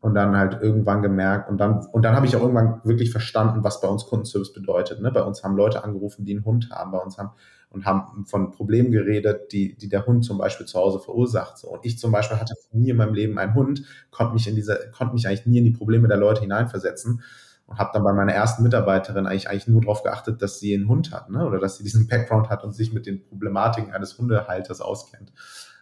und 0.00 0.14
dann 0.14 0.36
halt 0.36 0.62
irgendwann 0.62 1.02
gemerkt 1.02 1.50
und 1.50 1.58
dann 1.58 1.84
und 1.92 2.02
dann 2.04 2.14
habe 2.14 2.24
ich 2.24 2.36
auch 2.36 2.40
irgendwann 2.40 2.80
wirklich 2.84 3.10
verstanden, 3.10 3.64
was 3.64 3.80
bei 3.80 3.88
uns 3.88 4.06
Kundenservice 4.06 4.52
bedeutet. 4.52 5.02
Ne? 5.02 5.10
Bei 5.10 5.24
uns 5.24 5.42
haben 5.42 5.56
Leute 5.56 5.82
angerufen, 5.82 6.24
die 6.24 6.32
einen 6.32 6.44
Hund 6.44 6.70
haben, 6.70 6.92
bei 6.92 6.98
uns 6.98 7.18
haben 7.18 7.32
und 7.68 7.86
haben 7.86 8.24
von 8.26 8.52
Problemen 8.52 8.92
geredet, 8.92 9.50
die, 9.50 9.76
die 9.76 9.88
der 9.88 10.06
Hund 10.06 10.24
zum 10.24 10.38
Beispiel 10.38 10.66
zu 10.66 10.78
Hause 10.78 11.00
verursacht. 11.00 11.58
So. 11.58 11.68
Und 11.68 11.84
ich 11.84 11.98
zum 11.98 12.12
Beispiel 12.12 12.38
hatte 12.38 12.54
nie 12.70 12.90
in 12.90 12.96
meinem 12.96 13.14
Leben 13.14 13.38
einen 13.38 13.54
Hund, 13.54 13.82
konnte 14.12 14.34
mich 14.34 14.46
in 14.46 14.54
diese, 14.54 14.92
konnte 14.96 15.14
mich 15.14 15.26
eigentlich 15.26 15.46
nie 15.46 15.58
in 15.58 15.64
die 15.64 15.72
Probleme 15.72 16.06
der 16.06 16.16
Leute 16.16 16.42
hineinversetzen 16.42 17.22
und 17.70 17.78
habe 17.78 17.90
dann 17.94 18.02
bei 18.02 18.12
meiner 18.12 18.32
ersten 18.32 18.64
Mitarbeiterin 18.64 19.26
eigentlich, 19.26 19.48
eigentlich 19.48 19.68
nur 19.68 19.80
darauf 19.80 20.02
geachtet, 20.02 20.42
dass 20.42 20.58
sie 20.58 20.74
einen 20.74 20.88
Hund 20.88 21.12
hat, 21.12 21.30
ne? 21.30 21.46
Oder 21.46 21.60
dass 21.60 21.76
sie 21.76 21.84
diesen 21.84 22.08
Background 22.08 22.50
hat 22.50 22.64
und 22.64 22.72
sich 22.72 22.92
mit 22.92 23.06
den 23.06 23.22
Problematiken 23.22 23.92
eines 23.92 24.18
Hundehalters 24.18 24.80
auskennt. 24.80 25.32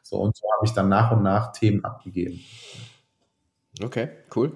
So, 0.02 0.16
und 0.16 0.36
so 0.36 0.46
habe 0.54 0.66
ich 0.66 0.72
dann 0.72 0.90
nach 0.90 1.10
und 1.10 1.22
nach 1.22 1.52
Themen 1.52 1.84
abgegeben. 1.84 2.40
Okay, 3.82 4.10
cool. 4.36 4.52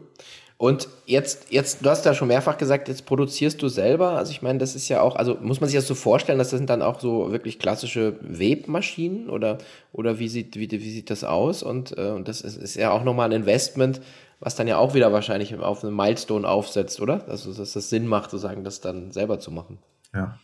Und 0.58 0.88
jetzt, 1.06 1.50
jetzt, 1.50 1.84
du 1.84 1.90
hast 1.90 2.04
ja 2.04 2.14
schon 2.14 2.28
mehrfach 2.28 2.56
gesagt, 2.56 2.86
jetzt 2.86 3.04
produzierst 3.06 3.60
du 3.62 3.68
selber. 3.68 4.10
Also 4.10 4.30
ich 4.30 4.42
meine, 4.42 4.58
das 4.58 4.76
ist 4.76 4.88
ja 4.88 5.00
auch, 5.00 5.16
also 5.16 5.36
muss 5.40 5.60
man 5.60 5.68
sich 5.68 5.76
das 5.76 5.88
so 5.88 5.96
vorstellen, 5.96 6.38
dass 6.38 6.50
das 6.50 6.58
sind 6.58 6.70
dann 6.70 6.82
auch 6.82 7.00
so 7.00 7.32
wirklich 7.32 7.58
klassische 7.58 8.16
Webmaschinen 8.20 9.28
oder, 9.28 9.58
oder 9.92 10.18
wie 10.20 10.28
sieht, 10.28 10.56
wie, 10.56 10.70
wie 10.70 10.90
sieht 10.90 11.10
das 11.10 11.24
aus? 11.24 11.64
Und, 11.64 11.98
äh, 11.98 12.10
und 12.10 12.28
das 12.28 12.42
ist, 12.42 12.58
ist 12.58 12.76
ja 12.76 12.92
auch 12.92 13.02
nochmal 13.02 13.30
ein 13.30 13.40
Investment, 13.40 14.00
was 14.42 14.56
dann 14.56 14.66
ja 14.66 14.76
auch 14.76 14.92
wieder 14.92 15.12
wahrscheinlich 15.12 15.56
auf 15.56 15.84
einen 15.84 15.94
Milestone 15.94 16.46
aufsetzt, 16.46 17.00
oder? 17.00 17.24
Also 17.28 17.54
dass 17.54 17.72
das 17.72 17.88
Sinn 17.88 18.08
macht, 18.08 18.32
sozusagen, 18.32 18.64
das 18.64 18.80
dann 18.80 19.12
selber 19.12 19.38
zu 19.38 19.52
machen. 19.52 19.78
Ja. 20.12 20.36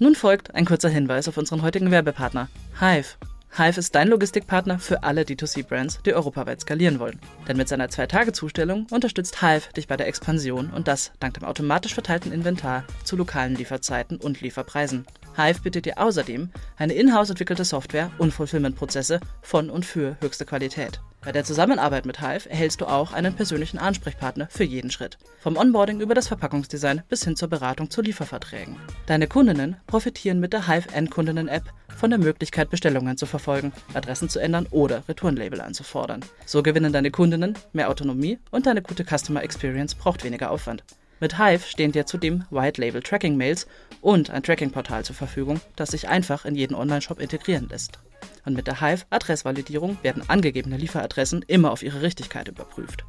Nun 0.00 0.16
folgt 0.16 0.54
ein 0.54 0.64
kurzer 0.64 0.88
Hinweis 0.88 1.28
auf 1.28 1.38
unseren 1.38 1.62
heutigen 1.62 1.92
Werbepartner, 1.92 2.48
Hive. 2.80 3.14
Hive 3.56 3.78
ist 3.78 3.94
dein 3.94 4.08
Logistikpartner 4.08 4.80
für 4.80 5.04
alle 5.04 5.22
D2C-Brands, 5.22 6.00
die 6.04 6.14
europaweit 6.14 6.62
skalieren 6.62 6.98
wollen. 6.98 7.20
Denn 7.46 7.56
mit 7.56 7.68
seiner 7.68 7.86
2-Tage-Zustellung 7.86 8.88
unterstützt 8.90 9.40
Hive 9.40 9.72
dich 9.72 9.86
bei 9.86 9.96
der 9.96 10.08
Expansion 10.08 10.70
und 10.70 10.88
das 10.88 11.12
dank 11.20 11.34
dem 11.34 11.44
automatisch 11.44 11.94
verteilten 11.94 12.32
Inventar 12.32 12.82
zu 13.04 13.14
lokalen 13.14 13.54
Lieferzeiten 13.54 14.16
und 14.16 14.40
Lieferpreisen. 14.40 15.06
Hive 15.36 15.60
bietet 15.62 15.86
dir 15.86 15.98
außerdem 15.98 16.50
eine 16.76 16.94
in-house 16.94 17.30
entwickelte 17.30 17.64
Software 17.64 18.10
und 18.18 18.32
Fulfillment-Prozesse 18.32 19.20
von 19.42 19.70
und 19.70 19.86
für 19.86 20.16
höchste 20.20 20.44
Qualität. 20.44 21.00
Bei 21.24 21.32
der 21.32 21.44
Zusammenarbeit 21.44 22.04
mit 22.04 22.20
Hive 22.20 22.50
erhältst 22.50 22.82
du 22.82 22.86
auch 22.86 23.14
einen 23.14 23.34
persönlichen 23.34 23.78
Ansprechpartner 23.78 24.46
für 24.50 24.64
jeden 24.64 24.90
Schritt. 24.90 25.16
Vom 25.40 25.56
Onboarding 25.56 26.00
über 26.00 26.14
das 26.14 26.28
Verpackungsdesign 26.28 27.02
bis 27.08 27.24
hin 27.24 27.34
zur 27.34 27.48
Beratung 27.48 27.90
zu 27.90 28.02
Lieferverträgen. 28.02 28.76
Deine 29.06 29.26
Kundinnen 29.26 29.76
profitieren 29.86 30.38
mit 30.38 30.52
der 30.52 30.68
Hive 30.68 30.92
Endkundinnen-App 30.92 31.64
von 31.96 32.10
der 32.10 32.18
Möglichkeit, 32.18 32.68
Bestellungen 32.68 33.16
zu 33.16 33.24
verfolgen, 33.24 33.72
Adressen 33.94 34.28
zu 34.28 34.38
ändern 34.38 34.66
oder 34.70 35.02
Returnlabel 35.08 35.62
anzufordern. 35.62 36.22
So 36.44 36.62
gewinnen 36.62 36.92
deine 36.92 37.10
Kundinnen 37.10 37.56
mehr 37.72 37.88
Autonomie 37.88 38.38
und 38.50 38.66
deine 38.66 38.82
gute 38.82 39.04
Customer 39.04 39.42
Experience 39.42 39.94
braucht 39.94 40.24
weniger 40.24 40.50
Aufwand. 40.50 40.84
Mit 41.20 41.38
Hive 41.38 41.66
stehen 41.66 41.92
dir 41.92 42.04
zudem 42.04 42.44
White 42.50 42.82
Label 42.82 43.02
Tracking 43.02 43.38
Mails 43.38 43.66
und 44.02 44.28
ein 44.28 44.42
Tracking-Portal 44.42 45.06
zur 45.06 45.16
Verfügung, 45.16 45.60
das 45.74 45.92
sich 45.92 46.06
einfach 46.06 46.44
in 46.44 46.54
jeden 46.54 46.74
Online-Shop 46.74 47.18
integrieren 47.18 47.68
lässt. 47.70 47.98
Und 48.44 48.54
mit 48.54 48.66
der 48.66 48.80
Hive 48.80 49.04
Adressvalidierung 49.10 49.98
werden 50.02 50.28
angegebene 50.28 50.76
Lieferadressen 50.76 51.44
immer 51.46 51.70
auf 51.70 51.82
ihre 51.82 52.02
Richtigkeit 52.02 52.48
überprüft. 52.48 53.04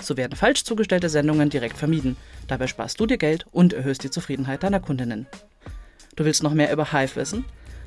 So 0.00 0.16
werden 0.16 0.36
falsch 0.36 0.64
zugestellte 0.64 1.08
Sendungen 1.08 1.50
direkt 1.50 1.76
vermieden. 1.76 2.16
Dabei 2.46 2.66
sparst 2.66 3.00
du 3.00 3.06
dir 3.06 3.18
Geld 3.18 3.46
und 3.50 3.72
erhöhst 3.72 4.04
die 4.04 4.10
Zufriedenheit 4.10 4.62
deiner 4.62 4.80
Kundinnen. 4.80 5.26
Du 6.16 6.24
willst 6.24 6.42
noch 6.42 6.54
mehr 6.54 6.72
über 6.72 6.92
Hive 6.92 7.16
wissen? 7.16 7.44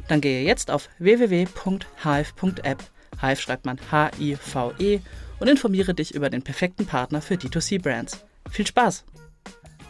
Dann 0.08 0.22
gehe 0.22 0.44
jetzt 0.44 0.72
auf 0.72 0.90
www.hive.app. 1.00 2.84
Hive 3.22 3.42
schreibt 3.42 3.66
man 3.66 3.80
H-I-V-E 3.92 5.00
und 5.40 5.48
informiere 5.48 5.94
dich 5.94 6.14
über 6.14 6.30
den 6.30 6.42
perfekten 6.42 6.86
Partner 6.86 7.22
für 7.22 7.36
D2C-Brands. 7.36 8.26
Viel 8.50 8.68
Spaß! 8.68 9.06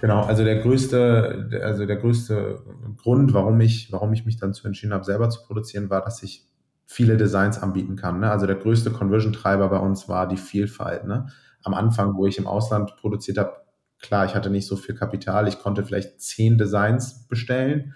Genau, 0.01 0.23
also 0.23 0.43
der 0.43 0.58
größte, 0.58 1.62
also 1.63 1.86
der 1.86 1.97
größte 1.97 2.63
Grund, 3.04 3.34
warum 3.34 3.62
ich, 3.62 3.91
warum 3.91 4.13
ich 4.13 4.25
mich 4.25 4.38
dann 4.38 4.54
zu 4.54 4.65
entschieden 4.65 4.93
habe, 4.93 5.06
selber 5.06 5.30
zu 5.30 5.43
produzieren, 5.43 5.91
war, 5.91 6.04
dass 6.04 6.23
ich 6.23 6.47
viele 6.91 7.15
Designs 7.15 7.58
anbieten 7.58 7.95
kann. 7.95 8.19
Ne? 8.19 8.30
Also 8.30 8.45
der 8.45 8.58
größte 8.58 8.91
Conversion-Treiber 8.91 9.69
bei 9.69 9.77
uns 9.77 10.10
war 10.10 10.27
die 10.27 10.36
Vielfalt. 10.36 11.06
Ne? 11.06 11.27
Am 11.63 11.73
Anfang, 11.73 12.17
wo 12.17 12.25
ich 12.27 12.38
im 12.38 12.47
Ausland 12.47 12.97
produziert 12.97 13.38
habe, 13.38 13.62
klar, 13.99 14.25
ich 14.25 14.36
hatte 14.36 14.49
nicht 14.49 14.67
so 14.67 14.75
viel 14.75 14.93
Kapital, 14.93 15.47
ich 15.47 15.60
konnte 15.60 15.86
vielleicht 15.86 16.19
zehn 16.19 16.58
Designs 16.58 17.30
bestellen, 17.30 17.93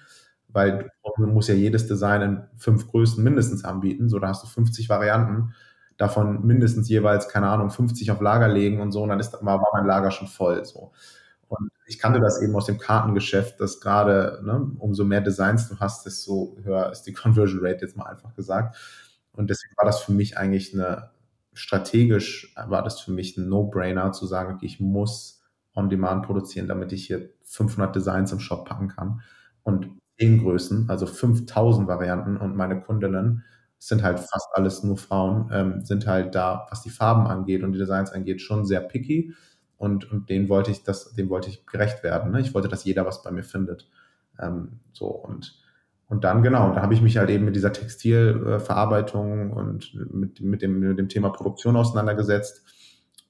weil 0.47 0.89
du 1.17 1.27
musst 1.27 1.49
ja 1.49 1.55
jedes 1.55 1.87
Design 1.87 2.21
in 2.21 2.43
fünf 2.55 2.87
Größen 2.87 3.21
mindestens 3.21 3.65
anbieten. 3.65 4.07
So, 4.07 4.17
da 4.17 4.29
hast 4.29 4.43
du 4.43 4.47
50 4.47 4.87
Varianten, 4.87 5.53
davon 5.97 6.45
mindestens 6.45 6.87
jeweils, 6.87 7.27
keine 7.27 7.49
Ahnung, 7.49 7.71
50 7.71 8.11
auf 8.11 8.21
Lager 8.21 8.47
legen 8.47 8.79
und 8.79 8.93
so, 8.93 9.03
und 9.03 9.09
dann 9.09 9.19
ist, 9.19 9.33
war 9.41 9.61
mein 9.73 9.85
Lager 9.85 10.11
schon 10.11 10.27
voll. 10.29 10.63
So. 10.63 10.93
Und 11.47 11.69
ich 11.85 11.99
kannte 11.99 12.19
das 12.19 12.41
eben 12.41 12.55
aus 12.55 12.65
dem 12.65 12.79
Kartengeschäft, 12.79 13.59
dass 13.59 13.79
gerade, 13.79 14.41
ne, 14.43 14.71
umso 14.79 15.05
mehr 15.05 15.21
Designs 15.21 15.69
du 15.69 15.79
hast, 15.79 16.05
desto 16.05 16.57
höher 16.63 16.91
ist 16.91 17.03
die 17.03 17.13
Conversion 17.13 17.59
Rate, 17.61 17.81
jetzt 17.81 17.97
mal 17.97 18.05
einfach 18.07 18.33
gesagt. 18.33 18.77
Und 19.31 19.49
deswegen 19.49 19.75
war 19.77 19.85
das 19.85 20.01
für 20.01 20.11
mich 20.11 20.37
eigentlich 20.37 20.73
eine, 20.73 21.11
strategisch 21.53 22.53
war 22.67 22.83
das 22.83 22.99
für 22.99 23.11
mich 23.11 23.37
ein 23.37 23.47
No-Brainer 23.47 24.11
zu 24.11 24.25
sagen, 24.25 24.55
okay, 24.55 24.65
ich 24.65 24.79
muss 24.79 25.41
On-Demand 25.73 26.25
produzieren, 26.25 26.67
damit 26.67 26.91
ich 26.91 27.07
hier 27.07 27.29
500 27.43 27.95
Designs 27.95 28.31
im 28.31 28.39
Shop 28.39 28.67
packen 28.67 28.89
kann. 28.89 29.21
Und 29.63 29.89
10 30.19 30.39
Größen, 30.41 30.89
also 30.89 31.05
5000 31.05 31.87
Varianten 31.87 32.37
und 32.37 32.55
meine 32.55 32.79
Kundinnen 32.81 33.43
sind 33.77 34.03
halt 34.03 34.19
fast 34.19 34.47
alles 34.53 34.83
nur 34.83 34.97
Frauen, 34.97 35.49
ähm, 35.51 35.83
sind 35.83 36.07
halt 36.07 36.33
da, 36.33 36.65
was 36.69 36.81
die 36.81 36.89
Farben 36.89 37.27
angeht 37.27 37.63
und 37.63 37.73
die 37.73 37.79
Designs 37.79 38.11
angeht, 38.11 38.41
schon 38.41 38.65
sehr 38.65 38.79
picky 38.79 39.33
und, 39.85 40.11
und 40.11 40.29
den 40.29 40.49
wollte 40.49 40.71
ich, 40.71 40.83
das, 40.83 41.13
dem 41.13 41.29
wollte 41.29 41.49
ich 41.49 41.65
gerecht 41.65 42.03
werden. 42.03 42.31
Ne? 42.31 42.41
Ich 42.41 42.53
wollte, 42.53 42.67
dass 42.67 42.83
jeder 42.83 43.05
was 43.05 43.23
bei 43.23 43.31
mir 43.31 43.43
findet. 43.43 43.89
Ähm, 44.39 44.79
so 44.91 45.07
und 45.07 45.63
und 46.07 46.23
dann, 46.23 46.43
genau, 46.43 46.73
da 46.73 46.81
habe 46.81 46.93
ich 46.93 47.01
mich 47.01 47.17
halt 47.17 47.29
eben 47.31 47.45
mit 47.45 47.55
dieser 47.55 47.73
Textilverarbeitung 47.73 49.51
und 49.51 49.93
mit, 50.13 50.39
mit, 50.39 50.61
dem, 50.61 50.79
mit 50.79 50.99
dem 50.99 51.09
Thema 51.09 51.29
Produktion 51.29 51.75
auseinandergesetzt. 51.75 52.63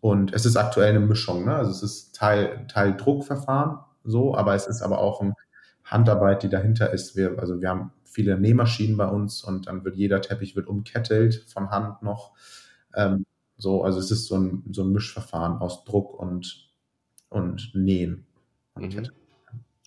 Und 0.01 0.33
es 0.33 0.45
ist 0.45 0.57
aktuell 0.57 0.89
eine 0.89 0.99
Mischung. 0.99 1.45
Ne? 1.45 1.55
Also 1.55 1.71
es 1.71 1.83
ist 1.83 2.15
Teil, 2.15 2.65
Teil 2.67 2.97
Druckverfahren, 2.97 3.79
so, 4.03 4.35
aber 4.35 4.55
es 4.55 4.67
ist 4.67 4.81
aber 4.81 4.99
auch 4.99 5.21
eine 5.21 5.33
Handarbeit, 5.85 6.43
die 6.43 6.49
dahinter 6.49 6.91
ist. 6.91 7.15
Wir, 7.15 7.39
also 7.39 7.61
wir 7.61 7.69
haben 7.69 7.91
viele 8.03 8.37
Nähmaschinen 8.37 8.97
bei 8.97 9.07
uns 9.07 9.43
und 9.43 9.67
dann 9.67 9.85
wird 9.85 9.95
jeder 9.95 10.21
Teppich 10.21 10.55
wird 10.55 10.67
umkettelt 10.67 11.45
von 11.47 11.71
Hand 11.71 12.01
noch. 12.01 12.33
Ähm, 12.93 13.25
so, 13.57 13.83
also 13.83 13.99
es 13.99 14.11
ist 14.11 14.27
so 14.27 14.35
ein, 14.37 14.63
so 14.71 14.83
ein 14.83 14.91
Mischverfahren 14.91 15.59
aus 15.59 15.85
Druck 15.85 16.19
und, 16.19 16.69
und 17.29 17.71
Nähen. 17.73 18.25
Mhm. 18.75 19.07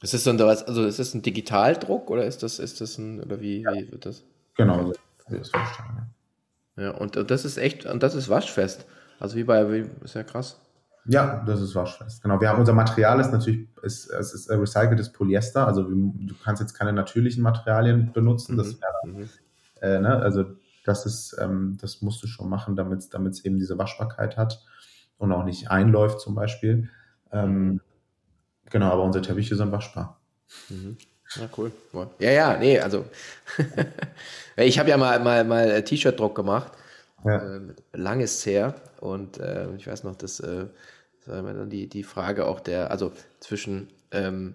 Ist 0.00 0.14
das 0.14 0.24
dann 0.24 0.38
was, 0.38 0.62
also 0.62 0.84
ist 0.84 0.98
das 0.98 1.14
ein 1.14 1.22
Digitaldruck 1.22 2.10
oder 2.10 2.24
ist 2.24 2.42
das, 2.42 2.58
ist 2.58 2.80
das 2.80 2.98
ein, 2.98 3.20
oder 3.20 3.40
wie, 3.40 3.62
ja. 3.62 3.72
wie 3.72 3.90
wird 3.90 4.06
das? 4.06 4.24
Genau, 4.56 4.86
so 4.86 4.94
wie 5.28 5.38
das 5.38 5.50
verstanden. 5.50 6.14
Ja, 6.76 6.92
und, 6.92 7.16
und 7.16 7.30
das 7.30 7.44
ist 7.44 7.58
echt, 7.58 7.86
und 7.86 8.02
das 8.02 8.14
ist 8.14 8.28
waschfest. 8.28 8.86
Also 9.18 9.36
wie 9.36 9.44
bei, 9.44 9.70
wie, 9.72 9.90
ist 10.04 10.14
ja 10.14 10.22
krass. 10.22 10.60
Ja, 11.06 11.42
das 11.46 11.60
ist 11.60 11.74
waschfest. 11.74 12.22
Genau. 12.22 12.40
Wir 12.40 12.50
haben 12.50 12.60
unser 12.60 12.74
Material 12.74 13.18
ist 13.18 13.32
natürlich, 13.32 13.66
ist, 13.82 14.10
es 14.10 14.34
ist 14.34 14.50
recyceltes 14.50 15.10
Polyester. 15.10 15.66
Also 15.66 15.82
du 15.82 16.34
kannst 16.44 16.60
jetzt 16.60 16.74
keine 16.74 16.92
natürlichen 16.92 17.42
Materialien 17.42 18.12
benutzen. 18.12 18.56
Das 18.56 18.74
mhm. 18.74 18.80
wäre, 18.80 19.18
mhm. 19.18 19.28
äh, 19.80 20.00
ne, 20.00 20.16
also 20.16 20.44
das 20.88 21.06
ist, 21.06 21.36
ähm, 21.38 21.76
das 21.80 22.02
musst 22.02 22.22
du 22.22 22.26
schon 22.26 22.48
machen, 22.48 22.74
damit 22.74 23.00
es 23.02 23.44
eben 23.44 23.58
diese 23.58 23.78
Waschbarkeit 23.78 24.36
hat 24.36 24.64
und 25.18 25.32
auch 25.32 25.44
nicht 25.44 25.70
einläuft 25.70 26.20
zum 26.20 26.34
Beispiel. 26.34 26.88
Ähm, 27.30 27.80
genau, 28.70 28.90
aber 28.90 29.02
unsere 29.02 29.22
Teppiche 29.22 29.54
sind 29.54 29.70
waschbar. 29.70 30.20
Mhm. 30.70 30.96
Ja, 31.36 31.48
cool. 31.58 31.70
Ja, 32.18 32.30
ja, 32.30 32.56
nee, 32.56 32.80
also 32.80 33.04
ich 34.56 34.78
habe 34.78 34.88
ja 34.88 34.96
mal, 34.96 35.20
mal, 35.20 35.44
mal 35.44 35.70
äh, 35.70 35.84
T-Shirt-Druck 35.84 36.34
gemacht. 36.34 36.72
Ja. 37.24 37.56
Ähm, 37.56 37.74
lang 37.92 38.20
ist 38.20 38.46
her 38.46 38.74
und 39.00 39.38
äh, 39.38 39.74
ich 39.74 39.86
weiß 39.86 40.04
noch, 40.04 40.16
dass 40.16 40.40
äh, 40.40 40.66
dann 41.26 41.68
die, 41.68 41.88
die 41.88 42.04
Frage 42.04 42.46
auch 42.46 42.60
der, 42.60 42.90
also 42.90 43.12
zwischen 43.40 43.88
ähm, 44.12 44.54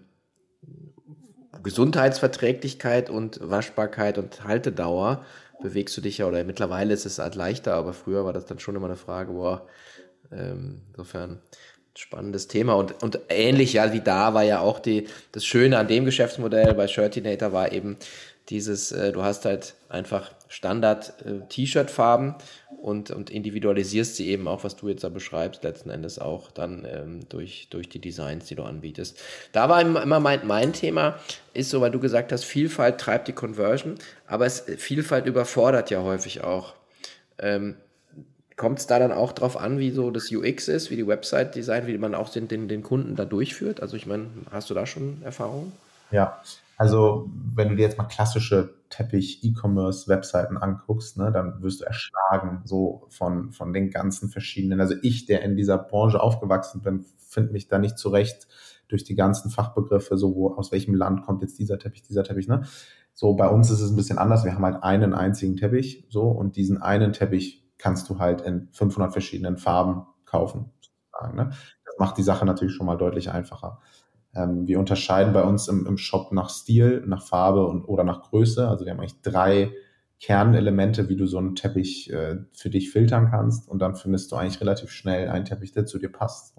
Gesundheitsverträglichkeit 1.61 3.11
und 3.11 3.39
Waschbarkeit 3.41 4.17
und 4.17 4.43
Haltedauer 4.43 5.23
bewegst 5.63 5.97
du 5.97 6.01
dich 6.01 6.19
ja, 6.19 6.27
oder 6.27 6.43
mittlerweile 6.43 6.93
ist 6.93 7.05
es 7.05 7.17
halt 7.17 7.35
leichter, 7.35 7.73
aber 7.73 7.93
früher 7.93 8.23
war 8.25 8.33
das 8.33 8.45
dann 8.45 8.59
schon 8.59 8.75
immer 8.75 8.85
eine 8.85 8.95
Frage, 8.95 9.33
boah, 9.33 9.65
ähm, 10.31 10.81
insofern 10.91 11.39
spannendes 11.95 12.47
Thema. 12.47 12.73
Und, 12.73 13.01
und 13.03 13.19
ähnlich 13.29 13.73
ja 13.73 13.93
wie 13.93 14.01
da 14.01 14.33
war 14.33 14.43
ja 14.43 14.59
auch 14.59 14.79
die, 14.79 15.07
das 15.31 15.45
Schöne 15.45 15.77
an 15.77 15.87
dem 15.87 16.05
Geschäftsmodell 16.05 16.73
bei 16.73 16.87
Shirtinator 16.87 17.53
war 17.53 17.71
eben 17.71 17.97
dieses, 18.49 18.91
äh, 18.91 19.11
du 19.11 19.23
hast 19.23 19.45
halt 19.45 19.75
einfach 19.89 20.31
Standard 20.47 21.13
äh, 21.25 21.41
und, 22.81 23.11
und 23.11 23.29
individualisierst 23.29 24.17
sie 24.17 24.27
eben 24.27 24.47
auch, 24.47 24.63
was 24.63 24.75
du 24.75 24.89
jetzt 24.89 25.03
da 25.03 25.09
beschreibst, 25.09 25.63
letzten 25.63 25.89
Endes 25.89 26.19
auch 26.19 26.51
dann 26.51 26.85
ähm, 26.85 27.19
durch, 27.29 27.67
durch 27.69 27.87
die 27.87 27.99
Designs, 27.99 28.45
die 28.47 28.55
du 28.55 28.63
anbietest. 28.63 29.17
Da 29.53 29.69
war 29.69 29.81
immer 29.81 30.19
mein, 30.19 30.45
mein 30.45 30.73
Thema, 30.73 31.17
ist 31.53 31.69
so, 31.69 31.79
weil 31.79 31.91
du 31.91 31.99
gesagt 31.99 32.31
hast, 32.31 32.43
Vielfalt 32.43 32.99
treibt 32.99 33.29
die 33.29 33.33
Conversion, 33.33 33.95
aber 34.27 34.45
es, 34.45 34.65
Vielfalt 34.77 35.25
überfordert 35.25 35.89
ja 35.89 36.03
häufig 36.03 36.43
auch. 36.43 36.73
Ähm, 37.39 37.77
Kommt 38.55 38.77
es 38.77 38.85
da 38.85 38.99
dann 38.99 39.11
auch 39.11 39.31
drauf 39.31 39.57
an, 39.57 39.79
wie 39.79 39.89
so 39.89 40.11
das 40.11 40.31
UX 40.31 40.67
ist, 40.67 40.91
wie 40.91 40.95
die 40.95 41.07
Website-Design, 41.07 41.87
wie 41.87 41.97
man 41.97 42.13
auch 42.13 42.29
den, 42.29 42.47
den, 42.47 42.67
den 42.67 42.83
Kunden 42.83 43.15
da 43.15 43.25
durchführt? 43.25 43.81
Also 43.81 43.97
ich 43.97 44.05
meine, 44.05 44.27
hast 44.51 44.69
du 44.69 44.75
da 44.75 44.85
schon 44.85 45.23
Erfahrungen? 45.23 45.73
Ja, 46.11 46.39
also 46.83 47.29
wenn 47.55 47.69
du 47.69 47.75
dir 47.77 47.83
jetzt 47.83 47.97
mal 47.97 48.03
klassische 48.03 48.75
Teppich-E-Commerce-Webseiten 48.89 50.57
anguckst, 50.57 51.17
ne, 51.17 51.31
dann 51.31 51.61
wirst 51.61 51.79
du 51.79 51.85
erschlagen 51.85 52.61
so 52.65 53.07
von, 53.07 53.53
von 53.53 53.71
den 53.71 53.89
ganzen 53.89 54.27
verschiedenen. 54.27 54.81
Also 54.81 54.95
ich, 55.01 55.25
der 55.25 55.43
in 55.43 55.55
dieser 55.55 55.77
Branche 55.77 56.21
aufgewachsen 56.21 56.81
bin, 56.81 57.05
finde 57.17 57.53
mich 57.53 57.69
da 57.69 57.79
nicht 57.79 57.97
zurecht 57.97 58.49
durch 58.89 59.05
die 59.05 59.15
ganzen 59.15 59.49
Fachbegriffe, 59.49 60.17
so 60.17 60.35
wo, 60.35 60.55
aus 60.55 60.73
welchem 60.73 60.93
Land 60.93 61.21
kommt 61.21 61.41
jetzt 61.41 61.57
dieser 61.57 61.79
Teppich, 61.79 62.01
dieser 62.01 62.25
Teppich. 62.25 62.49
Ne? 62.49 62.63
So 63.13 63.33
bei 63.35 63.47
uns 63.47 63.71
ist 63.71 63.79
es 63.79 63.89
ein 63.89 63.95
bisschen 63.95 64.17
anders. 64.17 64.43
Wir 64.43 64.53
haben 64.53 64.65
halt 64.65 64.83
einen 64.83 65.13
einzigen 65.13 65.55
Teppich 65.55 66.05
so 66.09 66.23
und 66.23 66.57
diesen 66.57 66.81
einen 66.81 67.13
Teppich 67.13 67.65
kannst 67.77 68.09
du 68.09 68.19
halt 68.19 68.41
in 68.41 68.67
500 68.73 69.13
verschiedenen 69.13 69.55
Farben 69.55 70.05
kaufen. 70.25 70.73
Ne? 71.33 71.51
Das 71.85 71.97
macht 71.97 72.17
die 72.17 72.23
Sache 72.23 72.45
natürlich 72.45 72.75
schon 72.75 72.87
mal 72.87 72.97
deutlich 72.97 73.31
einfacher. 73.31 73.79
Ähm, 74.35 74.67
wir 74.67 74.79
unterscheiden 74.79 75.33
bei 75.33 75.43
uns 75.43 75.67
im, 75.67 75.85
im 75.85 75.97
Shop 75.97 76.31
nach 76.31 76.49
Stil, 76.49 77.03
nach 77.05 77.23
Farbe 77.23 77.65
und 77.67 77.85
oder 77.85 78.03
nach 78.03 78.23
Größe. 78.23 78.67
Also 78.67 78.85
wir 78.85 78.91
haben 78.91 78.99
eigentlich 78.99 79.21
drei 79.21 79.71
Kernelemente, 80.19 81.09
wie 81.09 81.17
du 81.17 81.25
so 81.27 81.37
einen 81.37 81.55
Teppich 81.55 82.11
äh, 82.11 82.37
für 82.53 82.69
dich 82.69 82.91
filtern 82.91 83.29
kannst 83.29 83.67
und 83.67 83.79
dann 83.79 83.95
findest 83.95 84.31
du 84.31 84.37
eigentlich 84.37 84.61
relativ 84.61 84.89
schnell 84.89 85.29
einen 85.29 85.45
Teppich, 85.45 85.73
der 85.73 85.85
zu 85.85 85.99
dir 85.99 86.11
passt. 86.11 86.55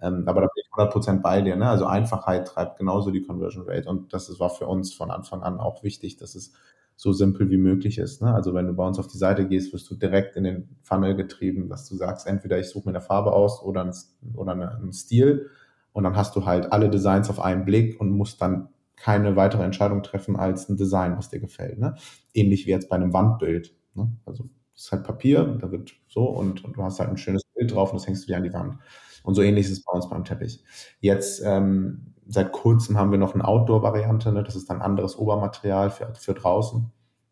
Ähm, 0.00 0.24
aber 0.26 0.42
da 0.42 0.46
bin 0.46 0.62
ich 0.64 0.70
100% 0.72 1.20
bei 1.20 1.42
dir. 1.42 1.56
Ne? 1.56 1.68
Also 1.68 1.86
Einfachheit 1.86 2.46
treibt 2.48 2.78
genauso 2.78 3.10
die 3.10 3.22
Conversion 3.22 3.64
Rate 3.66 3.88
und 3.88 4.12
das 4.12 4.28
ist, 4.28 4.40
war 4.40 4.50
für 4.50 4.66
uns 4.66 4.94
von 4.94 5.10
Anfang 5.10 5.42
an 5.42 5.58
auch 5.58 5.82
wichtig, 5.82 6.16
dass 6.16 6.34
es 6.34 6.52
so 6.94 7.12
simpel 7.12 7.50
wie 7.50 7.56
möglich 7.56 7.98
ist. 7.98 8.22
Ne? 8.22 8.32
Also 8.32 8.54
wenn 8.54 8.66
du 8.66 8.72
bei 8.74 8.86
uns 8.86 8.98
auf 8.98 9.08
die 9.08 9.18
Seite 9.18 9.48
gehst, 9.48 9.72
wirst 9.72 9.90
du 9.90 9.96
direkt 9.96 10.36
in 10.36 10.44
den 10.44 10.76
Funnel 10.82 11.16
getrieben, 11.16 11.68
dass 11.68 11.88
du 11.88 11.96
sagst, 11.96 12.26
entweder 12.26 12.58
ich 12.58 12.68
suche 12.68 12.88
mir 12.88 12.96
eine 12.96 13.04
Farbe 13.04 13.32
aus 13.32 13.62
oder, 13.62 13.84
ein, 13.84 13.92
oder 14.34 14.52
einen 14.52 14.92
Stil 14.92 15.50
und 15.92 16.04
dann 16.04 16.16
hast 16.16 16.36
du 16.36 16.44
halt 16.44 16.72
alle 16.72 16.90
Designs 16.90 17.30
auf 17.30 17.40
einen 17.40 17.64
Blick 17.64 18.00
und 18.00 18.10
musst 18.10 18.40
dann 18.40 18.68
keine 18.96 19.36
weitere 19.36 19.64
Entscheidung 19.64 20.02
treffen 20.02 20.36
als 20.36 20.68
ein 20.68 20.76
Design, 20.76 21.16
was 21.16 21.28
dir 21.28 21.40
gefällt. 21.40 21.78
Ne? 21.78 21.96
Ähnlich 22.34 22.66
wie 22.66 22.70
jetzt 22.70 22.88
bei 22.88 22.96
einem 22.96 23.12
Wandbild. 23.12 23.74
Ne? 23.94 24.12
Also 24.24 24.44
das 24.74 24.84
ist 24.84 24.92
halt 24.92 25.04
Papier, 25.04 25.44
da 25.60 25.70
wird 25.70 25.92
so 26.08 26.24
und, 26.24 26.64
und, 26.64 26.76
du 26.76 26.82
hast 26.82 27.00
halt 27.00 27.10
ein 27.10 27.18
schönes 27.18 27.42
Bild 27.54 27.72
drauf 27.72 27.92
und 27.92 28.00
das 28.00 28.06
hängst 28.06 28.22
du 28.22 28.26
dir 28.28 28.36
an 28.36 28.44
die 28.44 28.52
Wand. 28.52 28.78
Und 29.22 29.34
so 29.34 29.42
ähnlich 29.42 29.66
ist 29.66 29.72
es 29.72 29.84
bei 29.84 29.92
uns 29.92 30.08
beim 30.08 30.24
Teppich. 30.24 30.64
Jetzt 31.00 31.42
ähm, 31.44 32.14
seit 32.26 32.52
kurzem 32.52 32.98
haben 32.98 33.10
wir 33.10 33.18
noch 33.18 33.34
eine 33.34 33.46
Outdoor-Variante, 33.46 34.32
ne? 34.32 34.42
das 34.42 34.56
ist 34.56 34.70
dann 34.70 34.80
anderes 34.80 35.16
Obermaterial 35.18 35.90
für, 35.90 36.14
für 36.14 36.34
draußen, 36.34 36.90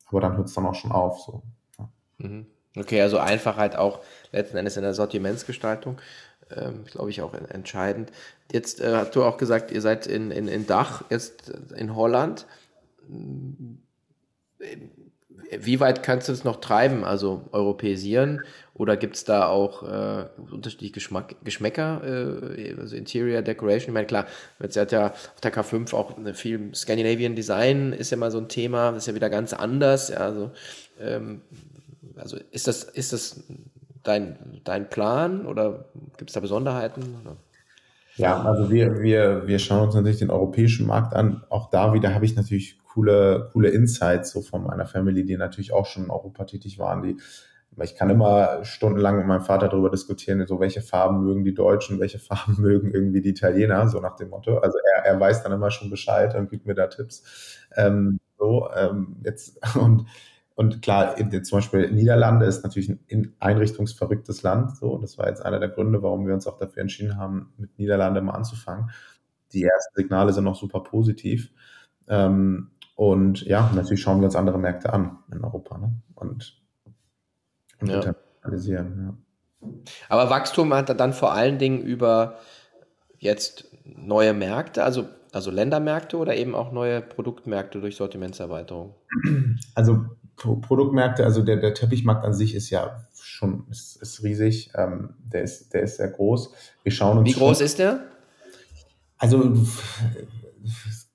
aber 0.09 0.20
dann 0.20 0.37
hört 0.37 0.49
es 0.49 0.55
dann 0.55 0.66
auch 0.66 0.75
schon 0.75 0.92
auf. 0.92 1.20
So. 1.20 1.42
Ja. 1.79 1.88
Mhm. 2.18 2.46
Okay, 2.77 3.01
also 3.01 3.18
Einfachheit 3.18 3.75
auch 3.75 4.01
letzten 4.31 4.57
Endes 4.57 4.77
in 4.77 4.83
der 4.83 4.94
Sortimentsgestaltung 4.94 6.01
ähm, 6.57 6.85
glaube 6.85 7.11
ich, 7.11 7.23
auch 7.23 7.35
entscheidend. 7.35 8.11
Jetzt 8.53 8.81
äh, 8.81 8.95
hast 8.95 9.15
du 9.17 9.23
auch 9.25 9.37
gesagt, 9.37 9.71
ihr 9.71 9.81
seid 9.81 10.07
in, 10.07 10.31
in, 10.31 10.49
in 10.49 10.67
Dach, 10.67 11.05
jetzt 11.11 11.51
in 11.77 11.95
Holland. 11.95 12.47
Wie 15.59 15.81
weit 15.81 16.03
kannst 16.03 16.29
du 16.29 16.33
es 16.33 16.45
noch 16.45 16.61
treiben, 16.61 17.05
also 17.05 17.49
europäisieren? 17.53 18.43
Oder 18.75 18.97
gibt 18.97 19.17
es 19.17 19.25
da 19.25 19.47
auch 19.47 19.83
äh, 19.83 20.27
unterschiedliche 20.51 20.95
Geschmack, 20.95 21.37
Geschmäcker, 21.45 22.03
äh, 22.57 22.75
also 22.79 22.97
Interior 22.97 23.43
Decoration? 23.43 23.89
Ich 23.89 23.95
meine, 23.95 24.07
klar, 24.07 24.27
jetzt 24.61 24.77
hat 24.77 24.93
ja 24.93 25.09
auf 25.09 25.41
der 25.43 25.53
K5 25.53 25.95
auch 25.95 26.17
viel 26.35 26.75
Scandinavian 26.75 27.35
Design, 27.35 27.93
ist 27.93 28.11
ja 28.11 28.17
mal 28.17 28.31
so 28.31 28.39
ein 28.39 28.49
Thema, 28.49 28.93
das 28.93 29.05
ist 29.05 29.09
ja 29.09 29.15
wieder 29.15 29.29
ganz 29.29 29.53
anders. 29.53 30.09
Ja, 30.09 30.19
also, 30.19 30.53
ähm, 31.01 31.43
also 32.17 32.39
ist 32.53 32.69
das, 32.69 32.85
ist 32.85 33.13
das 33.13 33.43
dein, 34.03 34.61
dein 34.65 34.89
Plan 34.89 35.47
oder 35.47 35.87
gibt 36.17 36.31
es 36.31 36.35
da 36.35 36.41
Besonderheiten? 36.41 37.03
Oder? 37.23 37.37
Ja, 38.17 38.43
also 38.43 38.71
wir, 38.71 39.01
wir, 39.01 39.47
wir 39.47 39.59
schauen 39.59 39.87
uns 39.87 39.95
natürlich 39.95 40.19
den 40.19 40.31
europäischen 40.31 40.87
Markt 40.87 41.15
an. 41.15 41.43
Auch 41.49 41.71
da 41.71 41.93
wieder 41.93 42.15
habe 42.15 42.25
ich 42.25 42.37
natürlich 42.37 42.79
coole, 42.85 43.49
coole 43.53 43.71
Insights 43.71 44.33
so 44.33 44.43
von 44.43 44.65
meiner 44.65 44.87
Family, 44.87 45.25
die 45.25 45.37
natürlich 45.37 45.73
auch 45.73 45.87
schon 45.87 46.05
in 46.05 46.11
Europa 46.11 46.45
tätig 46.45 46.79
waren, 46.79 47.03
die 47.03 47.17
ich 47.83 47.95
kann 47.95 48.11
immer 48.11 48.65
stundenlang 48.65 49.17
mit 49.17 49.27
meinem 49.27 49.43
Vater 49.43 49.69
darüber 49.69 49.91
diskutieren, 49.91 50.45
so 50.47 50.61
welche 50.61 50.83
Farben 50.83 51.23
mögen 51.23 51.45
die 51.45 51.55
Deutschen, 51.55 52.01
welche 52.01 52.19
Farben 52.19 52.61
mögen 52.61 52.91
irgendwie 52.91 53.21
die 53.21 53.31
Italiener, 53.31 53.89
so 53.89 54.01
nach 54.01 54.17
dem 54.17 54.31
Motto. 54.31 54.59
Also 54.59 54.79
er, 54.97 55.05
er 55.05 55.21
weiß 55.21 55.43
dann 55.43 55.53
immer 55.53 55.71
schon 55.71 55.91
Bescheid 55.91 56.35
und 56.35 56.51
gibt 56.51 56.67
mir 56.67 56.75
da 56.75 56.89
Tipps. 56.89 57.23
Ähm, 57.77 58.19
so, 58.39 58.69
ähm, 58.75 59.17
jetzt, 59.25 59.61
und, 59.77 60.07
und 60.61 60.83
klar, 60.83 61.16
zum 61.16 61.57
Beispiel 61.57 61.90
Niederlande 61.90 62.44
ist 62.44 62.62
natürlich 62.64 62.90
ein 62.90 63.35
einrichtungsverrücktes 63.40 64.42
Land. 64.42 64.77
So, 64.77 64.99
das 64.99 65.16
war 65.16 65.27
jetzt 65.27 65.42
einer 65.42 65.59
der 65.59 65.70
Gründe, 65.70 66.03
warum 66.03 66.27
wir 66.27 66.35
uns 66.35 66.46
auch 66.46 66.59
dafür 66.59 66.83
entschieden 66.83 67.16
haben, 67.16 67.55
mit 67.57 67.79
Niederlande 67.79 68.20
mal 68.20 68.35
anzufangen. 68.35 68.90
Die 69.55 69.64
ersten 69.64 69.96
Signale 69.96 70.35
sind 70.35 70.44
noch 70.44 70.57
super 70.57 70.81
positiv. 70.81 71.51
Ähm, 72.09 72.73
und 72.94 73.40
ja, 73.46 73.73
natürlich 73.75 74.03
schauen 74.03 74.20
wir 74.20 74.27
uns 74.27 74.37
andere 74.37 74.59
Märkte 74.59 74.92
an 74.92 75.20
in 75.33 75.42
Europa. 75.42 75.79
Ne? 75.79 75.94
Und 76.14 76.61
und 77.81 77.88
ja. 77.88 78.03
internalisieren. 78.03 79.16
Ja. 79.62 79.68
Aber 80.11 80.29
Wachstum 80.29 80.75
hat 80.75 81.01
dann 81.01 81.14
vor 81.14 81.33
allen 81.33 81.57
Dingen 81.57 81.81
über 81.81 82.37
jetzt 83.16 83.64
neue 83.85 84.35
Märkte, 84.35 84.85
also, 84.85 85.09
also 85.33 85.51
Ländermärkte 85.51 86.18
oder 86.18 86.37
eben 86.37 86.55
auch 86.55 86.70
neue 86.70 87.01
Produktmärkte 87.01 87.81
durch 87.81 87.96
Sortimentserweiterung? 87.96 88.94
Also 89.75 90.05
Produktmärkte, 90.40 91.24
also 91.24 91.42
der, 91.42 91.57
der 91.57 91.74
Teppichmarkt 91.74 92.24
an 92.24 92.33
sich 92.33 92.55
ist 92.55 92.70
ja 92.70 93.07
schon 93.20 93.66
ist, 93.70 93.96
ist 94.00 94.22
riesig, 94.22 94.70
ähm, 94.74 95.14
der, 95.18 95.42
ist, 95.42 95.72
der 95.74 95.83
ist 95.83 95.96
sehr 95.96 96.09
groß. 96.09 96.53
Wir 96.83 96.92
schauen 96.92 97.18
uns 97.18 97.29
Wie 97.29 97.33
groß 97.33 97.59
schon, 97.59 97.66
ist 97.66 97.79
der? 97.79 98.00
Also 99.18 99.55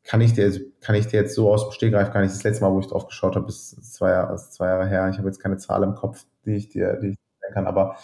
kann 0.03 0.21
ich 0.21 0.33
dir, 0.33 0.53
kann 0.81 0.95
ich 0.95 1.07
dir 1.07 1.21
jetzt 1.21 1.33
so 1.33 1.51
aus 1.51 1.63
dem 1.63 1.71
Stegreif 1.71 2.11
gar 2.13 2.21
nicht. 2.21 2.33
Das 2.33 2.43
letzte 2.43 2.63
Mal, 2.63 2.71
wo 2.71 2.79
ich 2.79 2.87
drauf 2.87 3.07
geschaut 3.07 3.35
habe, 3.35 3.47
ist 3.47 3.93
zwei 3.93 4.11
Jahre, 4.11 4.35
ist 4.35 4.53
zwei 4.53 4.67
Jahre 4.67 4.87
her. 4.87 5.09
Ich 5.09 5.17
habe 5.17 5.27
jetzt 5.27 5.39
keine 5.39 5.57
Zahl 5.57 5.81
im 5.83 5.95
Kopf, 5.95 6.25
die 6.45 6.55
ich 6.55 6.69
dir, 6.69 6.99
die 7.01 7.07
ich 7.09 7.15
dir 7.15 7.53
kann. 7.53 7.65
Aber 7.65 7.97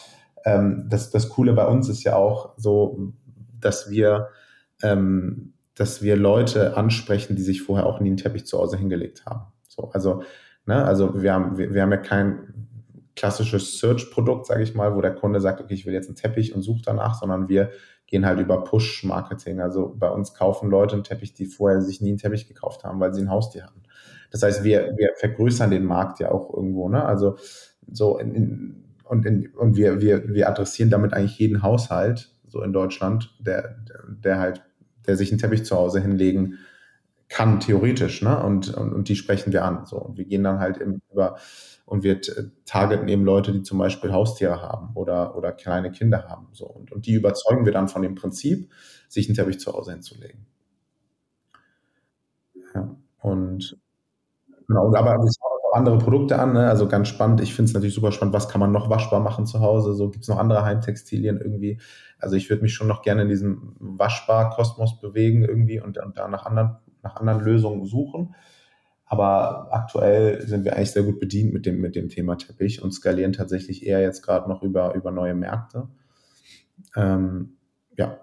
ähm, 0.43 0.88
das, 0.89 1.12
das 1.12 1.29
Coole 1.29 1.53
bei 1.53 1.67
uns 1.67 1.88
ist 1.89 2.03
ja 2.03 2.15
auch 2.15 2.53
so, 2.57 3.13
dass 3.60 3.91
wir, 3.91 4.29
ähm, 4.81 5.53
dass 5.75 6.01
wir 6.01 6.15
Leute 6.15 6.75
ansprechen, 6.75 7.36
die 7.36 7.43
sich 7.43 7.62
vorher 7.62 7.86
auch 7.86 7.99
nie 7.99 8.10
einen 8.10 8.17
Teppich 8.17 8.45
zu 8.47 8.57
Hause 8.57 8.77
hingelegt 8.77 9.25
haben. 9.27 9.51
So, 9.67 9.91
also, 9.93 10.23
ne, 10.71 10.86
also 10.86 11.21
wir 11.21 11.34
haben, 11.34 11.57
wir, 11.57 11.73
wir 11.73 11.81
haben 11.81 11.91
ja 11.91 11.97
kein 11.97 12.67
klassisches 13.15 13.77
Search-Produkt, 13.79 14.45
sage 14.45 14.63
ich 14.63 14.73
mal, 14.73 14.95
wo 14.95 15.01
der 15.01 15.13
Kunde 15.13 15.41
sagt, 15.41 15.60
okay, 15.60 15.73
ich 15.73 15.86
will 15.86 15.93
jetzt 15.93 16.07
einen 16.07 16.15
Teppich 16.15 16.55
und 16.55 16.62
suche 16.62 16.81
danach, 16.84 17.19
sondern 17.19 17.49
wir 17.49 17.71
gehen 18.07 18.25
halt 18.25 18.39
über 18.39 18.63
Push-Marketing. 18.63 19.60
Also 19.60 19.93
bei 19.97 20.10
uns 20.10 20.34
kaufen 20.34 20.69
Leute 20.69 20.93
einen 20.93 21.03
Teppich, 21.03 21.34
die 21.34 21.45
vorher 21.45 21.81
sich 21.81 22.01
nie 22.01 22.10
einen 22.10 22.17
Teppich 22.17 22.47
gekauft 22.47 22.84
haben, 22.84 22.99
weil 22.99 23.13
sie 23.13 23.21
ein 23.21 23.29
Haustier 23.29 23.63
hatten. 23.63 23.84
Das 24.31 24.43
heißt, 24.43 24.63
wir, 24.63 24.93
wir 24.97 25.12
vergrößern 25.17 25.71
den 25.71 25.84
Markt 25.84 26.19
ja 26.19 26.31
auch 26.31 26.53
irgendwo. 26.53 26.88
Ne? 26.88 27.03
Also 27.03 27.36
so 27.91 28.17
in, 28.17 28.34
in, 28.34 28.84
und, 29.03 29.25
in, 29.25 29.49
und 29.55 29.75
wir, 29.75 29.99
wir, 29.99 30.29
wir 30.29 30.47
adressieren 30.47 30.89
damit 30.89 31.13
eigentlich 31.13 31.38
jeden 31.38 31.63
Haushalt 31.63 32.34
so 32.47 32.62
in 32.62 32.71
Deutschland, 32.71 33.36
der, 33.39 33.75
der 34.07 34.39
halt, 34.39 34.63
der 35.05 35.17
sich 35.17 35.31
einen 35.31 35.39
Teppich 35.39 35.65
zu 35.65 35.75
Hause 35.75 35.99
hinlegen 35.99 36.60
kann, 37.32 37.62
theoretisch, 37.62 38.22
ne? 38.22 38.44
Und, 38.44 38.74
und, 38.74 38.94
und 38.94 39.08
die 39.08 39.15
sprechen 39.15 39.54
wir 39.54 39.63
an. 39.63 39.86
So. 39.86 39.98
Und 39.98 40.17
wir 40.17 40.26
gehen 40.26 40.44
dann 40.44 40.60
halt 40.60 40.78
im, 40.78 41.02
über 41.12 41.38
und 41.86 42.04
wir 42.04 42.20
targeten 42.65 43.08
eben 43.08 43.24
Leute, 43.24 43.54
die 43.54 43.63
zum 43.63 43.78
Beispiel 43.78 44.12
Haustiere 44.12 44.62
haben 44.62 44.91
oder, 44.96 45.36
oder 45.36 45.52
kleine 45.52 45.91
Kinder 45.91 46.28
haben. 46.28 46.50
So. 46.52 46.65
Und, 46.65 46.91
und 46.91 47.06
die 47.06 47.13
überzeugen 47.13 47.65
wir 47.65 47.72
dann 47.72 47.88
von 47.88 48.02
dem 48.02 48.15
Prinzip, 48.15 48.70
sich 49.08 49.28
einen 49.28 49.36
Teppich 49.36 49.60
zu 49.60 49.74
Hause 49.74 49.91
hinzulegen. 49.91 50.46
Ja, 52.76 52.96
und 53.22 53.78
genau, 54.67 54.94
aber 54.96 55.12
wir 55.12 55.32
schauen 55.32 55.60
auch 55.70 55.78
andere 55.78 55.98
Produkte 55.98 56.38
an, 56.39 56.54
ne? 56.54 56.70
also 56.70 56.88
ganz 56.88 57.08
spannend. 57.08 57.41
Ich 57.41 57.54
finde 57.54 57.70
es 57.70 57.74
natürlich 57.74 57.96
super 57.96 58.12
spannend, 58.12 58.34
was 58.34 58.50
kann 58.50 58.60
man 58.60 58.72
noch 58.72 58.89
waschbar 58.89 59.20
machen 59.20 59.46
zu 59.46 59.62
Hause? 59.62 59.94
So 59.94 60.10
gibt 60.10 60.24
es 60.24 60.30
noch 60.30 60.38
andere 60.38 60.63
Heimtextilien 60.63 61.39
irgendwie. 61.39 61.80
Also 62.20 62.36
ich 62.36 62.50
würde 62.50 62.62
mich 62.62 62.74
schon 62.74 62.88
noch 62.88 63.02
gerne 63.02 63.24
in 63.24 63.30
diesem 63.30 63.76
Waschbar-Kosmos 63.80 65.00
bewegen 65.00 65.44
irgendwie 65.44 65.82
und, 65.82 65.98
und 65.98 66.17
da 66.17 66.28
nach 66.28 66.46
anderen, 66.46 66.78
nach 67.03 67.15
anderen 67.15 67.41
Lösungen 67.41 67.85
suchen. 67.85 68.35
Aber 69.05 69.67
aktuell 69.73 70.47
sind 70.47 70.63
wir 70.63 70.75
eigentlich 70.75 70.91
sehr 70.91 71.03
gut 71.03 71.19
bedient 71.19 71.53
mit 71.53 71.65
dem, 71.65 71.81
mit 71.81 71.95
dem 71.95 72.07
Thema 72.07 72.37
Teppich 72.37 72.81
und 72.81 72.93
skalieren 72.93 73.33
tatsächlich 73.33 73.85
eher 73.85 73.99
jetzt 74.01 74.21
gerade 74.21 74.47
noch 74.49 74.63
über, 74.63 74.93
über 74.95 75.11
neue 75.11 75.33
Märkte. 75.33 75.89
Ähm, 76.95 77.57
ja. 77.97 78.21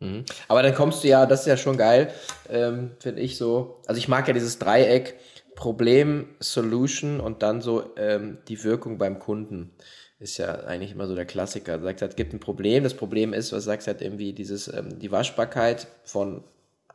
Mhm. 0.00 0.24
Aber 0.48 0.62
dann 0.62 0.74
kommst 0.74 1.04
du 1.04 1.08
ja, 1.08 1.24
das 1.24 1.40
ist 1.40 1.46
ja 1.46 1.56
schon 1.56 1.76
geil, 1.76 2.10
ähm, 2.48 2.90
finde 2.98 3.20
ich 3.20 3.36
so. 3.36 3.80
Also 3.86 3.98
ich 3.98 4.08
mag 4.08 4.26
ja 4.26 4.34
dieses 4.34 4.58
Dreieck 4.58 5.14
Problem, 5.54 6.26
Solution 6.40 7.20
und 7.20 7.42
dann 7.42 7.60
so 7.60 7.94
ähm, 7.96 8.38
die 8.48 8.64
Wirkung 8.64 8.98
beim 8.98 9.18
Kunden. 9.18 9.70
Ist 10.18 10.38
ja 10.38 10.54
eigentlich 10.64 10.92
immer 10.92 11.06
so 11.06 11.14
der 11.14 11.24
Klassiker. 11.24 11.78
Du 11.78 11.84
sagst, 11.84 12.02
es 12.02 12.16
gibt 12.16 12.32
ein 12.32 12.40
Problem. 12.40 12.84
Das 12.84 12.94
Problem 12.94 13.32
ist, 13.32 13.52
was 13.52 13.64
sagst 13.64 13.86
halt 13.86 14.02
irgendwie 14.02 14.32
dieses, 14.32 14.66
ähm, 14.66 14.98
die 14.98 15.10
Waschbarkeit 15.10 15.88
von 16.04 16.44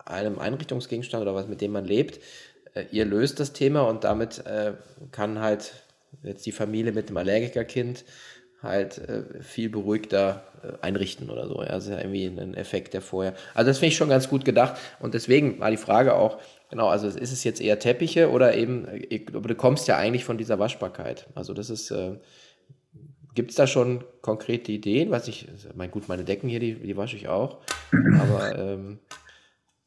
einem 0.08 0.40
Einrichtungsgegenstand 0.40 1.22
oder 1.22 1.36
was, 1.36 1.48
mit 1.48 1.62
dem 1.62 1.72
man 1.72 1.86
lebt 1.86 2.20
äh, 2.78 2.86
ihr 2.92 3.06
löst 3.06 3.40
das 3.40 3.54
Thema 3.54 3.82
und 3.82 4.04
damit 4.04 4.46
äh, 4.46 4.74
kann 5.12 5.40
halt 5.40 5.74
jetzt 6.24 6.46
die 6.46 6.52
Familie 6.52 6.92
mit 6.92 7.10
dem 7.10 7.18
Allergikerkind 7.18 8.06
halt 8.62 8.98
äh, 8.98 9.42
viel 9.42 9.70
beruhigter 9.70 10.44
äh, 10.64 10.84
einrichten 10.86 11.30
oder 11.30 11.48
so. 11.48 11.62
Ja, 11.62 11.70
das 11.70 11.86
ist 11.86 11.92
ja 11.92 12.00
irgendwie 12.00 12.26
ein 12.26 12.56
Effekt, 12.56 12.94
der 12.94 13.02
vorher. 13.02 13.36
Also 13.54 13.70
das 13.70 13.78
finde 13.78 13.90
ich 13.90 13.98
schon 13.98 14.10
ganz 14.10 14.30
gut 14.30 14.46
gedacht 14.46 14.78
und 15.00 15.14
deswegen 15.14 15.60
war 15.60 15.70
die 15.70 15.78
Frage 15.78 16.16
auch, 16.16 16.40
genau, 16.70 16.88
also 16.88 17.08
ist 17.08 17.32
es 17.32 17.44
jetzt 17.44 17.62
eher 17.62 17.80
Teppiche 17.80 18.32
oder 18.32 18.56
eben, 18.56 18.88
äh, 18.88 19.20
du 19.20 19.56
kommst 19.56 19.88
ja 19.88 19.98
eigentlich 19.98 20.26
von 20.26 20.38
dieser 20.38 20.60
Waschbarkeit. 20.60 21.28
Also 21.36 21.54
das 21.54 21.70
ist, 21.70 21.92
äh, 21.92 22.18
gibt 23.36 23.52
es 23.52 23.56
da 23.56 23.68
schon 23.68 24.04
konkrete 24.22 24.72
Ideen? 24.72 25.12
Was 25.12 25.28
ich, 25.28 25.48
mein 25.76 25.92
gut, 25.92 26.08
meine 26.08 26.24
Decken 26.24 26.50
hier, 26.50 26.60
die, 26.60 26.76
die 26.76 26.98
wasche 26.98 27.16
ich 27.16 27.28
auch, 27.28 27.60
aber 28.20 28.58
ähm, 28.58 29.00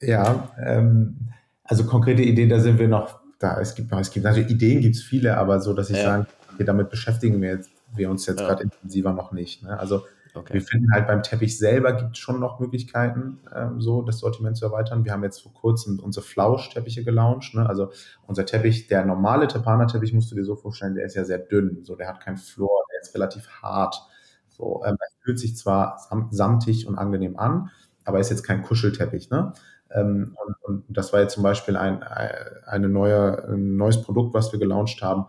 ja, 0.01 0.51
ähm, 0.63 1.17
also 1.65 1.85
konkrete 1.85 2.23
Ideen, 2.23 2.49
da 2.49 2.59
sind 2.59 2.79
wir 2.79 2.89
noch, 2.89 3.21
da 3.39 3.61
es 3.61 3.75
gibt, 3.75 3.93
es 3.93 4.11
gibt 4.11 4.25
natürlich 4.25 4.51
Ideen, 4.51 4.81
gibt 4.81 4.97
es 4.97 5.03
viele, 5.03 5.37
aber 5.37 5.61
so, 5.61 5.73
dass 5.73 5.91
ich 5.91 5.97
ja. 5.97 6.03
sagen, 6.03 6.27
okay, 6.53 6.65
damit 6.65 6.91
beschäftigen 6.91 7.41
wir, 7.41 7.51
jetzt, 7.51 7.71
wir 7.95 8.11
uns 8.11 8.27
jetzt 8.27 8.41
ja. 8.41 8.49
gerade 8.49 8.65
intensiver 8.65 9.13
noch 9.13 9.33
nicht. 9.33 9.63
Ne? 9.63 9.79
Also 9.79 10.05
okay. 10.35 10.55
wir 10.55 10.63
finden 10.63 10.93
halt 10.93 11.07
beim 11.07 11.23
Teppich 11.23 11.59
selber 11.59 11.93
gibt 11.93 12.13
es 12.13 12.19
schon 12.19 12.41
noch 12.41 12.61
Möglichkeiten, 12.61 13.39
ähm, 13.55 13.81
so 13.81 14.03
das 14.03 14.19
Sortiment 14.19 14.57
zu 14.57 14.65
erweitern. 14.65 15.05
Wir 15.05 15.13
haben 15.13 15.23
jetzt 15.23 15.43
vor 15.43 15.53
kurzem 15.53 16.01
unsere 16.01 16.25
Flausch-Teppiche 16.25 17.05
gelauncht. 17.05 17.55
Ne? 17.55 17.69
Also 17.69 17.93
unser 18.27 18.47
Teppich, 18.47 18.89
der 18.89 19.05
normale 19.05 19.47
Tepana-Teppich, 19.47 20.13
musst 20.13 20.31
du 20.31 20.35
dir 20.35 20.45
so 20.45 20.57
vorstellen, 20.57 20.95
der 20.95 21.05
ist 21.05 21.15
ja 21.15 21.25
sehr 21.25 21.39
dünn, 21.39 21.85
so 21.85 21.95
der 21.95 22.09
hat 22.09 22.21
keinen 22.21 22.39
Flor, 22.39 22.85
der 22.93 23.01
ist 23.01 23.15
relativ 23.15 23.49
hart. 23.63 24.03
So, 24.49 24.83
ähm, 24.85 24.97
er 24.99 25.09
fühlt 25.23 25.39
sich 25.39 25.57
zwar 25.57 25.99
samtig 26.31 26.87
und 26.87 26.99
angenehm 26.99 27.39
an, 27.39 27.71
aber 28.05 28.19
ist 28.19 28.31
jetzt 28.31 28.43
kein 28.43 28.63
Kuschelteppich. 28.63 29.31
Ne? 29.31 29.53
Ähm, 29.93 30.37
und, 30.45 30.55
und, 30.63 30.85
das 30.89 31.13
war 31.13 31.21
jetzt 31.21 31.35
zum 31.35 31.43
Beispiel 31.43 31.77
ein, 31.77 32.03
eine 32.03 32.89
neue, 32.89 33.49
ein 33.49 33.77
neues 33.77 34.03
Produkt, 34.03 34.35
was 34.35 34.53
wir 34.53 34.59
gelauncht 34.59 35.03
haben, 35.03 35.27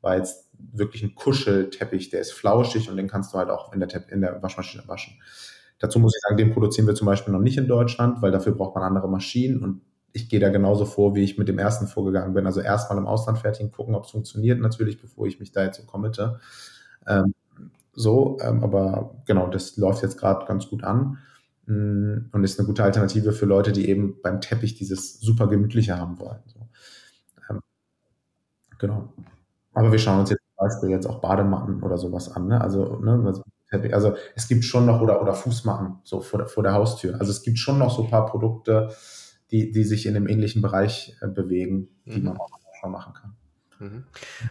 war 0.00 0.16
jetzt 0.16 0.50
wirklich 0.72 1.02
ein 1.02 1.14
Kuschelteppich, 1.14 2.10
der 2.10 2.20
ist 2.20 2.32
flauschig 2.32 2.88
und 2.90 2.96
den 2.96 3.08
kannst 3.08 3.34
du 3.34 3.38
halt 3.38 3.50
auch 3.50 3.72
in 3.72 3.80
der, 3.80 4.08
in 4.10 4.20
der 4.20 4.42
Waschmaschine 4.42 4.84
waschen. 4.86 5.14
Dazu 5.78 5.98
muss 5.98 6.14
ich 6.14 6.22
sagen, 6.22 6.36
den 6.36 6.52
produzieren 6.52 6.86
wir 6.86 6.94
zum 6.94 7.06
Beispiel 7.06 7.32
noch 7.32 7.40
nicht 7.40 7.58
in 7.58 7.66
Deutschland, 7.66 8.22
weil 8.22 8.30
dafür 8.30 8.52
braucht 8.52 8.74
man 8.74 8.84
andere 8.84 9.08
Maschinen 9.08 9.62
und 9.62 9.80
ich 10.12 10.28
gehe 10.28 10.38
da 10.38 10.48
genauso 10.48 10.86
vor, 10.86 11.16
wie 11.16 11.24
ich 11.24 11.38
mit 11.38 11.48
dem 11.48 11.58
ersten 11.58 11.88
vorgegangen 11.88 12.34
bin. 12.34 12.46
Also 12.46 12.60
erstmal 12.60 12.98
im 12.98 13.06
Ausland 13.06 13.40
fertigen, 13.40 13.72
gucken, 13.72 13.96
ob 13.96 14.04
es 14.04 14.12
funktioniert 14.12 14.60
natürlich, 14.60 15.00
bevor 15.00 15.26
ich 15.26 15.40
mich 15.40 15.50
da 15.50 15.64
jetzt 15.64 15.80
so 15.80 15.86
committe. 15.86 16.38
Ähm, 17.06 17.34
so, 17.92 18.38
ähm, 18.40 18.62
aber 18.62 19.16
genau, 19.26 19.48
das 19.48 19.76
läuft 19.76 20.02
jetzt 20.02 20.18
gerade 20.18 20.46
ganz 20.46 20.68
gut 20.68 20.84
an. 20.84 21.18
Mm, 21.66 22.30
und 22.32 22.44
ist 22.44 22.58
eine 22.58 22.66
gute 22.66 22.84
Alternative 22.84 23.32
für 23.32 23.46
Leute, 23.46 23.72
die 23.72 23.88
eben 23.88 24.20
beim 24.22 24.40
Teppich 24.40 24.74
dieses 24.74 25.20
super 25.20 25.48
gemütliche 25.48 25.98
haben 25.98 26.18
wollen. 26.18 26.40
So. 26.46 26.68
Ähm, 27.50 27.60
genau. 28.78 29.12
Aber 29.72 29.90
wir 29.90 29.98
schauen 29.98 30.20
uns 30.20 30.30
jetzt 30.30 30.42
zum 30.56 30.68
Beispiel 30.68 30.90
jetzt 30.90 31.06
auch 31.06 31.20
Badematten 31.20 31.82
oder 31.82 31.96
sowas 31.96 32.30
an. 32.30 32.48
Ne? 32.48 32.60
Also, 32.60 32.96
ne, 32.96 33.34
also, 33.92 34.14
es 34.36 34.46
gibt 34.46 34.64
schon 34.64 34.86
noch 34.86 35.00
oder, 35.00 35.20
oder 35.20 35.34
Fußmatten 35.34 35.96
so 36.04 36.20
vor 36.20 36.38
der, 36.38 36.48
vor 36.48 36.62
der 36.62 36.74
Haustür. 36.74 37.18
Also 37.18 37.32
es 37.32 37.42
gibt 37.42 37.58
schon 37.58 37.78
noch 37.78 37.94
so 37.94 38.04
ein 38.04 38.10
paar 38.10 38.26
Produkte, 38.26 38.90
die, 39.50 39.72
die 39.72 39.82
sich 39.82 40.06
in 40.06 40.14
einem 40.14 40.28
ähnlichen 40.28 40.62
Bereich 40.62 41.16
äh, 41.20 41.26
bewegen, 41.26 41.88
die 42.04 42.20
mhm. 42.20 42.26
man 42.26 42.36
auch 42.36 42.48
schon 42.80 42.92
machen 42.92 43.14
kann. 43.14 43.36
Mhm. 43.78 44.04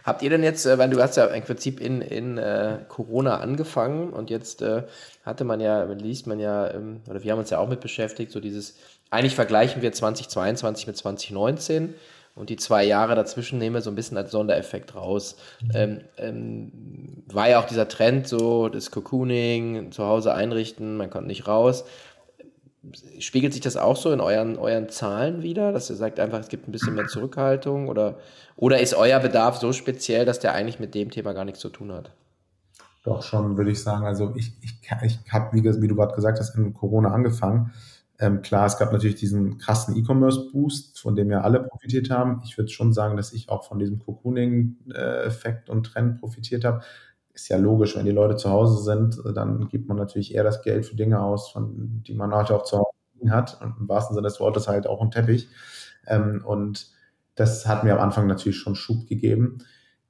Habt 0.04 0.22
ihr 0.22 0.30
denn 0.30 0.42
jetzt, 0.42 0.66
äh, 0.66 0.78
weil 0.78 0.90
du 0.90 1.00
hast 1.02 1.16
ja 1.16 1.26
im 1.26 1.42
Prinzip 1.42 1.80
in, 1.80 2.00
in 2.00 2.38
äh, 2.38 2.78
Corona 2.88 3.38
angefangen 3.38 4.10
und 4.10 4.30
jetzt 4.30 4.62
äh, 4.62 4.84
hatte 5.24 5.44
man 5.44 5.60
ja, 5.60 5.84
liest 5.84 6.26
man 6.26 6.40
ja, 6.40 6.70
ähm, 6.72 7.00
oder 7.08 7.22
wir 7.22 7.32
haben 7.32 7.38
uns 7.38 7.50
ja 7.50 7.58
auch 7.58 7.68
mit 7.68 7.80
beschäftigt, 7.80 8.32
so 8.32 8.40
dieses, 8.40 8.76
eigentlich 9.10 9.34
vergleichen 9.34 9.82
wir 9.82 9.92
2022 9.92 10.86
mit 10.86 10.96
2019 10.96 11.94
und 12.34 12.50
die 12.50 12.56
zwei 12.56 12.84
Jahre 12.84 13.14
dazwischen 13.14 13.58
nehmen 13.58 13.74
wir 13.74 13.82
so 13.82 13.90
ein 13.90 13.94
bisschen 13.94 14.16
als 14.16 14.32
Sondereffekt 14.32 14.94
raus. 14.96 15.36
Mhm. 15.62 15.70
Ähm, 15.74 16.00
ähm, 16.18 16.72
war 17.26 17.48
ja 17.48 17.60
auch 17.60 17.66
dieser 17.66 17.88
Trend 17.88 18.26
so, 18.26 18.68
das 18.68 18.90
Cocooning, 18.90 19.92
zu 19.92 20.04
Hause 20.04 20.34
einrichten, 20.34 20.96
man 20.96 21.10
konnte 21.10 21.28
nicht 21.28 21.46
raus. 21.46 21.84
Spiegelt 23.18 23.52
sich 23.52 23.62
das 23.62 23.76
auch 23.76 23.96
so 23.96 24.12
in 24.12 24.20
euren, 24.20 24.56
euren 24.56 24.88
Zahlen 24.88 25.42
wieder, 25.42 25.72
dass 25.72 25.90
ihr 25.90 25.96
sagt 25.96 26.20
einfach, 26.20 26.40
es 26.40 26.48
gibt 26.48 26.68
ein 26.68 26.72
bisschen 26.72 26.94
mehr 26.94 27.06
Zurückhaltung 27.06 27.88
oder, 27.88 28.18
oder 28.56 28.80
ist 28.80 28.94
euer 28.94 29.20
Bedarf 29.20 29.56
so 29.56 29.72
speziell, 29.72 30.24
dass 30.24 30.40
der 30.40 30.54
eigentlich 30.54 30.80
mit 30.80 30.94
dem 30.94 31.10
Thema 31.10 31.32
gar 31.32 31.44
nichts 31.44 31.60
zu 31.60 31.68
tun 31.68 31.92
hat? 31.92 32.12
Doch 33.04 33.22
schon, 33.22 33.56
würde 33.56 33.70
ich 33.70 33.82
sagen. 33.82 34.06
Also 34.06 34.32
ich, 34.34 34.52
ich, 34.62 34.74
ich 35.02 35.32
habe, 35.32 35.54
wie, 35.54 35.62
wie, 35.62 35.88
du 35.88 35.94
gerade 35.94 36.14
gesagt 36.14 36.38
hast, 36.38 36.56
in 36.56 36.72
Corona 36.72 37.10
angefangen. 37.12 37.72
Ähm, 38.18 38.42
klar, 38.42 38.66
es 38.66 38.78
gab 38.78 38.92
natürlich 38.92 39.16
diesen 39.16 39.58
krassen 39.58 39.96
E-Commerce-Boost, 39.96 41.00
von 41.00 41.14
dem 41.14 41.30
ja 41.30 41.42
alle 41.42 41.60
profitiert 41.60 42.10
haben. 42.10 42.40
Ich 42.44 42.56
würde 42.56 42.70
schon 42.70 42.92
sagen, 42.92 43.16
dass 43.16 43.32
ich 43.32 43.50
auch 43.50 43.64
von 43.64 43.78
diesem 43.78 43.98
Cocooning-Effekt 43.98 45.68
und 45.68 45.84
Trend 45.84 46.20
profitiert 46.20 46.64
habe. 46.64 46.82
Ist 47.34 47.48
ja 47.48 47.56
logisch, 47.56 47.96
wenn 47.96 48.06
die 48.06 48.12
Leute 48.12 48.36
zu 48.36 48.48
Hause 48.48 48.82
sind, 48.82 49.20
dann 49.36 49.68
gibt 49.68 49.88
man 49.88 49.96
natürlich 49.96 50.34
eher 50.34 50.44
das 50.44 50.62
Geld 50.62 50.86
für 50.86 50.96
Dinge 50.96 51.20
aus, 51.20 51.50
von, 51.50 52.02
die 52.06 52.14
man 52.14 52.32
heute 52.32 52.54
auch 52.54 52.62
zu 52.62 52.78
Hause 52.78 53.30
hat. 53.30 53.60
Und 53.60 53.74
im 53.80 53.88
wahrsten 53.88 54.14
Sinne 54.14 54.28
des 54.28 54.40
Wortes 54.40 54.68
halt 54.68 54.86
auch 54.86 55.02
ein 55.02 55.10
Teppich. 55.10 55.48
Ähm, 56.06 56.44
und 56.46 56.88
das 57.34 57.66
hat 57.66 57.82
mir 57.82 57.94
am 57.94 58.00
Anfang 58.00 58.28
natürlich 58.28 58.58
schon 58.58 58.76
Schub 58.76 59.08
gegeben 59.08 59.58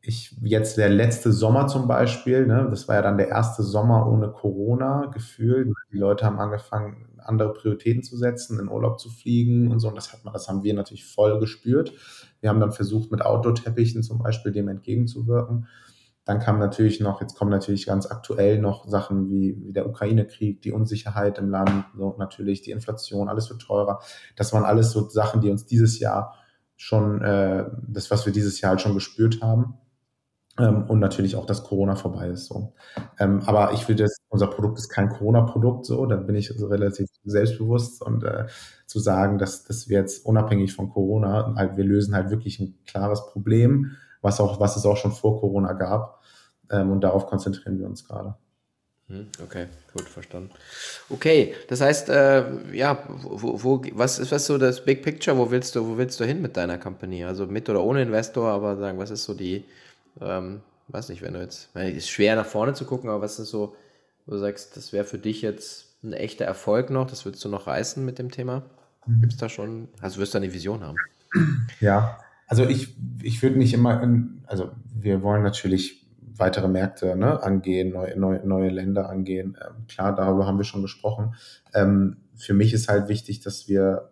ich 0.06 0.36
jetzt 0.42 0.76
der 0.76 0.90
letzte 0.90 1.32
Sommer 1.32 1.66
zum 1.66 1.88
Beispiel, 1.88 2.46
ne, 2.46 2.66
das 2.68 2.88
war 2.88 2.96
ja 2.96 3.02
dann 3.02 3.16
der 3.16 3.28
erste 3.28 3.62
Sommer 3.62 4.06
ohne 4.06 4.28
Corona 4.28 5.06
gefühlt. 5.06 5.72
Die 5.92 5.96
Leute 5.96 6.26
haben 6.26 6.38
angefangen, 6.38 7.18
andere 7.18 7.54
Prioritäten 7.54 8.02
zu 8.02 8.18
setzen, 8.18 8.60
in 8.60 8.68
Urlaub 8.68 9.00
zu 9.00 9.08
fliegen 9.08 9.70
und 9.70 9.80
so. 9.80 9.88
Und 9.88 9.96
das 9.96 10.12
hat 10.12 10.22
man, 10.24 10.34
das 10.34 10.46
haben 10.46 10.62
wir 10.62 10.74
natürlich 10.74 11.06
voll 11.06 11.40
gespürt. 11.40 11.92
Wir 12.40 12.50
haben 12.50 12.60
dann 12.60 12.72
versucht, 12.72 13.10
mit 13.10 13.22
Outdoor-Teppichen 13.22 14.02
zum 14.02 14.18
Beispiel 14.18 14.52
dem 14.52 14.68
entgegenzuwirken. 14.68 15.68
Dann 16.24 16.40
kam 16.40 16.58
natürlich 16.58 17.00
noch, 17.00 17.20
jetzt 17.20 17.36
kommen 17.36 17.50
natürlich 17.50 17.86
ganz 17.86 18.06
aktuell 18.06 18.58
noch 18.58 18.88
Sachen 18.88 19.28
wie, 19.28 19.60
wie 19.62 19.72
der 19.72 19.86
Ukraine-Krieg, 19.86 20.62
die 20.62 20.72
Unsicherheit 20.72 21.38
im 21.38 21.50
Land, 21.50 21.84
so 21.96 22.14
natürlich 22.18 22.62
die 22.62 22.70
Inflation, 22.70 23.28
alles 23.28 23.50
wird 23.50 23.60
teurer. 23.60 24.00
Das 24.36 24.52
waren 24.52 24.64
alles 24.64 24.90
so 24.90 25.08
Sachen, 25.08 25.42
die 25.42 25.50
uns 25.50 25.66
dieses 25.66 25.98
Jahr 25.98 26.34
schon, 26.76 27.22
äh, 27.22 27.66
das, 27.86 28.10
was 28.10 28.24
wir 28.24 28.32
dieses 28.32 28.60
Jahr 28.60 28.70
halt 28.70 28.80
schon 28.80 28.94
gespürt 28.94 29.42
haben. 29.42 29.74
Ähm, 30.58 30.84
und 30.88 31.00
natürlich 31.00 31.34
auch, 31.34 31.46
dass 31.46 31.64
Corona 31.64 31.96
vorbei 31.96 32.28
ist. 32.28 32.46
So. 32.46 32.74
Ähm, 33.18 33.42
aber 33.44 33.72
ich 33.72 33.88
würde, 33.88 34.06
unser 34.28 34.46
Produkt 34.46 34.78
ist 34.78 34.88
kein 34.88 35.08
Corona-Produkt, 35.08 35.84
so, 35.84 36.06
da 36.06 36.16
bin 36.16 36.36
ich 36.36 36.50
also 36.50 36.68
relativ 36.68 37.08
selbstbewusst 37.24 38.00
und 38.02 38.22
äh, 38.22 38.46
zu 38.86 39.00
sagen, 39.00 39.38
dass, 39.38 39.64
dass 39.64 39.88
wir 39.88 39.98
jetzt 39.98 40.24
unabhängig 40.24 40.72
von 40.72 40.90
Corona, 40.90 41.54
halt, 41.56 41.76
wir 41.76 41.84
lösen 41.84 42.14
halt 42.14 42.30
wirklich 42.30 42.60
ein 42.60 42.78
klares 42.86 43.26
Problem, 43.26 43.96
was 44.24 44.40
auch, 44.40 44.58
was 44.58 44.76
es 44.76 44.86
auch 44.86 44.96
schon 44.96 45.12
vor 45.12 45.38
Corona 45.40 45.74
gab. 45.74 46.20
Ähm, 46.70 46.90
und 46.90 47.02
darauf 47.02 47.26
konzentrieren 47.26 47.78
wir 47.78 47.86
uns 47.86 48.06
gerade. 48.06 48.34
Hm, 49.08 49.28
okay, 49.42 49.66
gut, 49.92 50.08
verstanden. 50.08 50.50
Okay, 51.10 51.54
das 51.68 51.82
heißt, 51.82 52.08
äh, 52.08 52.74
ja, 52.74 53.04
wo, 53.06 53.62
wo, 53.62 53.82
was 53.92 54.18
ist 54.18 54.32
was 54.32 54.46
so 54.46 54.56
das 54.56 54.82
Big 54.82 55.02
Picture? 55.02 55.36
Wo 55.36 55.50
willst 55.50 55.76
du, 55.76 55.86
wo 55.86 55.98
willst 55.98 56.18
du 56.20 56.24
hin 56.24 56.40
mit 56.40 56.56
deiner 56.56 56.78
Company? 56.78 57.22
Also 57.22 57.46
mit 57.46 57.68
oder 57.68 57.82
ohne 57.84 58.00
Investor, 58.02 58.48
aber 58.50 58.76
sagen, 58.78 58.98
was 58.98 59.10
ist 59.10 59.24
so 59.24 59.34
die, 59.34 59.64
ähm, 60.22 60.62
weiß 60.88 61.10
nicht, 61.10 61.20
wenn 61.20 61.34
du 61.34 61.40
jetzt, 61.40 61.68
es 61.74 61.96
ist 61.96 62.08
schwer 62.08 62.34
nach 62.34 62.46
vorne 62.46 62.72
zu 62.72 62.86
gucken, 62.86 63.10
aber 63.10 63.20
was 63.20 63.38
ist 63.38 63.50
so, 63.50 63.76
wo 64.24 64.32
du 64.32 64.38
sagst, 64.38 64.74
das 64.74 64.94
wäre 64.94 65.04
für 65.04 65.18
dich 65.18 65.42
jetzt 65.42 66.02
ein 66.02 66.14
echter 66.14 66.46
Erfolg 66.46 66.88
noch, 66.88 67.06
das 67.06 67.26
würdest 67.26 67.44
du 67.44 67.50
noch 67.50 67.66
reißen 67.66 68.02
mit 68.02 68.18
dem 68.18 68.30
Thema? 68.30 68.62
Mhm. 69.04 69.20
Gibt 69.20 69.34
es 69.34 69.38
da 69.38 69.50
schon, 69.50 69.88
also 70.00 70.18
wirst 70.18 70.32
du 70.32 70.38
eine 70.38 70.52
Vision 70.54 70.82
haben? 70.82 70.96
Ja, 71.80 72.23
also 72.46 72.64
ich, 72.64 72.96
ich 73.22 73.42
würde 73.42 73.58
nicht 73.58 73.74
immer, 73.74 74.02
in, 74.02 74.42
also 74.46 74.70
wir 74.94 75.22
wollen 75.22 75.42
natürlich 75.42 76.06
weitere 76.36 76.68
Märkte 76.68 77.16
ne, 77.16 77.42
angehen, 77.42 77.92
neue, 77.92 78.18
neue, 78.18 78.46
neue 78.46 78.70
Länder 78.70 79.08
angehen. 79.08 79.56
Ähm, 79.60 79.86
klar, 79.86 80.14
darüber 80.14 80.46
haben 80.46 80.58
wir 80.58 80.64
schon 80.64 80.82
gesprochen. 80.82 81.34
Ähm, 81.72 82.16
für 82.36 82.54
mich 82.54 82.72
ist 82.74 82.88
halt 82.88 83.08
wichtig, 83.08 83.40
dass 83.40 83.68
wir, 83.68 84.10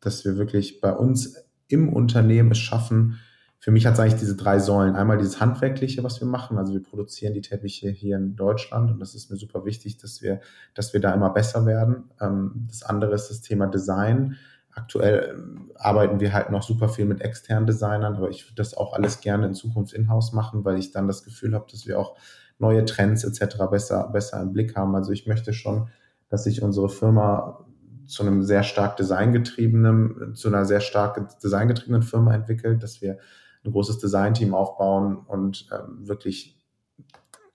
dass 0.00 0.24
wir 0.24 0.36
wirklich 0.36 0.80
bei 0.80 0.92
uns 0.92 1.36
im 1.68 1.92
Unternehmen 1.92 2.52
es 2.52 2.58
schaffen, 2.58 3.18
für 3.66 3.72
mich 3.72 3.84
hat 3.84 3.94
es 3.94 3.98
eigentlich 3.98 4.20
diese 4.20 4.36
drei 4.36 4.60
Säulen. 4.60 4.94
Einmal 4.94 5.18
dieses 5.18 5.40
Handwerkliche, 5.40 6.04
was 6.04 6.20
wir 6.20 6.28
machen. 6.28 6.56
Also 6.56 6.72
wir 6.72 6.82
produzieren 6.84 7.34
die 7.34 7.40
Teppiche 7.40 7.90
hier 7.90 8.16
in 8.16 8.36
Deutschland 8.36 8.92
und 8.92 9.00
das 9.00 9.16
ist 9.16 9.28
mir 9.28 9.36
super 9.36 9.64
wichtig, 9.64 9.98
dass 9.98 10.22
wir, 10.22 10.40
dass 10.74 10.92
wir 10.92 11.00
da 11.00 11.12
immer 11.12 11.30
besser 11.30 11.66
werden. 11.66 12.04
Ähm, 12.20 12.66
das 12.68 12.84
andere 12.84 13.14
ist 13.14 13.28
das 13.28 13.40
Thema 13.40 13.66
Design. 13.66 14.36
Aktuell 14.76 15.34
ähm, 15.34 15.72
arbeiten 15.74 16.20
wir 16.20 16.32
halt 16.34 16.50
noch 16.50 16.62
super 16.62 16.88
viel 16.88 17.06
mit 17.06 17.22
externen 17.22 17.66
Designern, 17.66 18.14
aber 18.14 18.28
ich 18.28 18.46
würde 18.46 18.56
das 18.56 18.74
auch 18.74 18.92
alles 18.92 19.20
gerne 19.20 19.46
in 19.46 19.54
Zukunft 19.54 19.94
in-house 19.94 20.32
machen, 20.32 20.64
weil 20.64 20.78
ich 20.78 20.92
dann 20.92 21.08
das 21.08 21.24
Gefühl 21.24 21.54
habe, 21.54 21.66
dass 21.70 21.86
wir 21.86 21.98
auch 21.98 22.16
neue 22.58 22.84
Trends 22.84 23.24
etc. 23.24 23.56
besser, 23.70 24.08
besser 24.12 24.40
im 24.42 24.52
Blick 24.52 24.76
haben. 24.76 24.94
Also 24.94 25.12
ich 25.12 25.26
möchte 25.26 25.54
schon, 25.54 25.88
dass 26.28 26.44
sich 26.44 26.62
unsere 26.62 26.90
Firma 26.90 27.64
zu 28.06 28.22
einem 28.22 28.42
sehr 28.42 28.62
stark 28.62 28.96
designgetriebenen, 28.98 30.34
zu 30.34 30.48
einer 30.48 30.64
sehr 30.66 30.80
stark 30.80 31.40
designgetriebenen 31.40 32.02
Firma 32.02 32.34
entwickelt, 32.34 32.82
dass 32.82 33.00
wir 33.00 33.18
ein 33.64 33.72
großes 33.72 33.98
Design-Team 33.98 34.54
aufbauen 34.54 35.16
und 35.16 35.68
ähm, 35.72 36.06
wirklich 36.06 36.60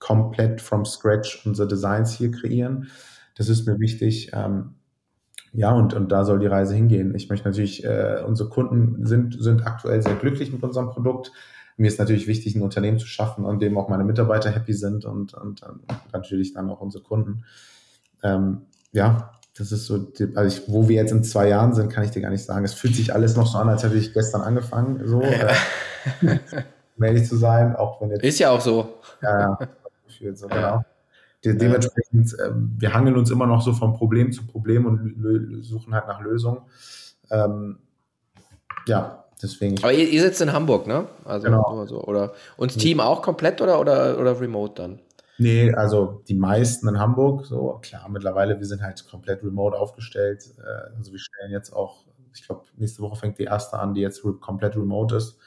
komplett 0.00 0.60
from 0.60 0.84
scratch 0.84 1.46
unsere 1.46 1.68
Designs 1.68 2.12
hier 2.12 2.32
kreieren. 2.32 2.88
Das 3.36 3.48
ist 3.48 3.66
mir 3.66 3.78
wichtig. 3.78 4.32
Ähm, 4.34 4.74
ja, 5.52 5.72
und, 5.72 5.94
und 5.94 6.10
da 6.10 6.24
soll 6.24 6.38
die 6.38 6.46
Reise 6.46 6.74
hingehen. 6.74 7.14
Ich 7.14 7.28
möchte 7.28 7.46
natürlich, 7.46 7.84
äh, 7.84 8.22
unsere 8.26 8.48
Kunden 8.48 9.04
sind, 9.06 9.42
sind 9.42 9.66
aktuell 9.66 10.02
sehr 10.02 10.14
glücklich 10.14 10.52
mit 10.52 10.62
unserem 10.62 10.90
Produkt. 10.90 11.32
Mir 11.76 11.88
ist 11.88 11.98
natürlich 11.98 12.26
wichtig, 12.26 12.54
ein 12.54 12.62
Unternehmen 12.62 12.98
zu 12.98 13.06
schaffen, 13.06 13.44
an 13.44 13.58
dem 13.58 13.76
auch 13.76 13.88
meine 13.88 14.04
Mitarbeiter 14.04 14.50
happy 14.50 14.72
sind 14.72 15.04
und, 15.04 15.34
und, 15.34 15.62
und 15.62 15.82
natürlich 16.12 16.54
dann 16.54 16.70
auch 16.70 16.80
unsere 16.80 17.04
Kunden. 17.04 17.44
Ähm, 18.22 18.62
ja, 18.92 19.32
das 19.56 19.72
ist 19.72 19.86
so, 19.86 20.06
also 20.34 20.48
ich, 20.48 20.72
wo 20.72 20.88
wir 20.88 20.96
jetzt 20.96 21.12
in 21.12 21.24
zwei 21.24 21.48
Jahren 21.48 21.74
sind, 21.74 21.90
kann 21.90 22.04
ich 22.04 22.10
dir 22.10 22.22
gar 22.22 22.30
nicht 22.30 22.44
sagen. 22.44 22.64
Es 22.64 22.72
fühlt 22.72 22.94
sich 22.94 23.14
alles 23.14 23.36
noch 23.36 23.46
so 23.46 23.58
an, 23.58 23.68
als 23.68 23.82
hätte 23.82 23.96
ich 23.96 24.14
gestern 24.14 24.40
angefangen, 24.40 25.06
so 25.06 25.20
äh, 25.20 25.52
ehrlich 27.00 27.28
zu 27.28 27.36
sein, 27.36 27.76
auch 27.76 28.00
wenn 28.00 28.10
jetzt. 28.10 28.22
Ist 28.22 28.38
ja 28.38 28.50
auch 28.50 28.60
so. 28.60 29.00
Ja, 29.20 29.58
ja 30.20 30.34
so, 30.34 30.48
genau. 30.48 30.82
De 31.44 31.56
dementsprechend, 31.56 32.38
äh, 32.38 32.50
wir 32.54 32.94
hangeln 32.94 33.16
uns 33.16 33.30
immer 33.30 33.46
noch 33.46 33.62
so 33.62 33.72
von 33.72 33.94
Problem 33.94 34.30
zu 34.32 34.46
Problem 34.46 34.86
und 34.86 35.62
suchen 35.62 35.94
halt 35.94 36.06
nach 36.06 36.20
Lösungen. 36.20 36.62
Ähm, 37.30 37.78
ja, 38.86 39.24
deswegen. 39.42 39.78
Aber 39.78 39.92
ihr, 39.92 40.08
ihr, 40.08 40.20
sitzt 40.20 40.40
in 40.40 40.52
Hamburg, 40.52 40.86
ne? 40.86 41.06
Also, 41.24 41.46
genau. 41.46 41.84
so, 41.86 42.04
oder 42.04 42.32
und 42.56 42.78
Team 42.78 43.00
auch 43.00 43.22
komplett 43.22 43.60
oder, 43.60 43.80
oder, 43.80 44.18
oder 44.18 44.40
remote 44.40 44.74
dann? 44.74 45.00
Nee, 45.38 45.72
also 45.72 46.22
die 46.28 46.34
meisten 46.34 46.86
in 46.88 46.98
Hamburg, 46.98 47.46
so 47.46 47.80
klar, 47.82 48.08
mittlerweile, 48.08 48.58
wir 48.58 48.66
sind 48.66 48.82
halt 48.82 49.04
komplett 49.08 49.42
remote 49.42 49.76
aufgestellt. 49.76 50.44
Äh, 50.58 50.96
also 50.96 51.10
wir 51.10 51.18
stellen 51.18 51.50
jetzt 51.50 51.72
auch, 51.72 52.04
ich 52.34 52.46
glaube, 52.46 52.62
nächste 52.76 53.02
Woche 53.02 53.16
fängt 53.16 53.38
die 53.38 53.44
erste 53.44 53.78
an, 53.78 53.94
die 53.94 54.00
jetzt 54.02 54.22
komplett 54.40 54.76
remote 54.76 55.16
ist. 55.16 55.38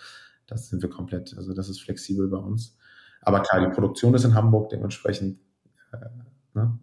Das 0.47 0.69
sind 0.69 0.81
wir 0.81 0.89
komplett, 0.89 1.35
also 1.37 1.53
das 1.53 1.69
ist 1.69 1.81
flexibel 1.81 2.27
bei 2.27 2.37
uns. 2.37 2.77
Aber 3.21 3.39
klar, 3.41 3.61
die 3.61 3.73
Produktion 3.73 4.13
ist 4.13 4.25
in 4.25 4.35
Hamburg, 4.35 4.69
dementsprechend 4.69 5.39
ne, 6.53 6.79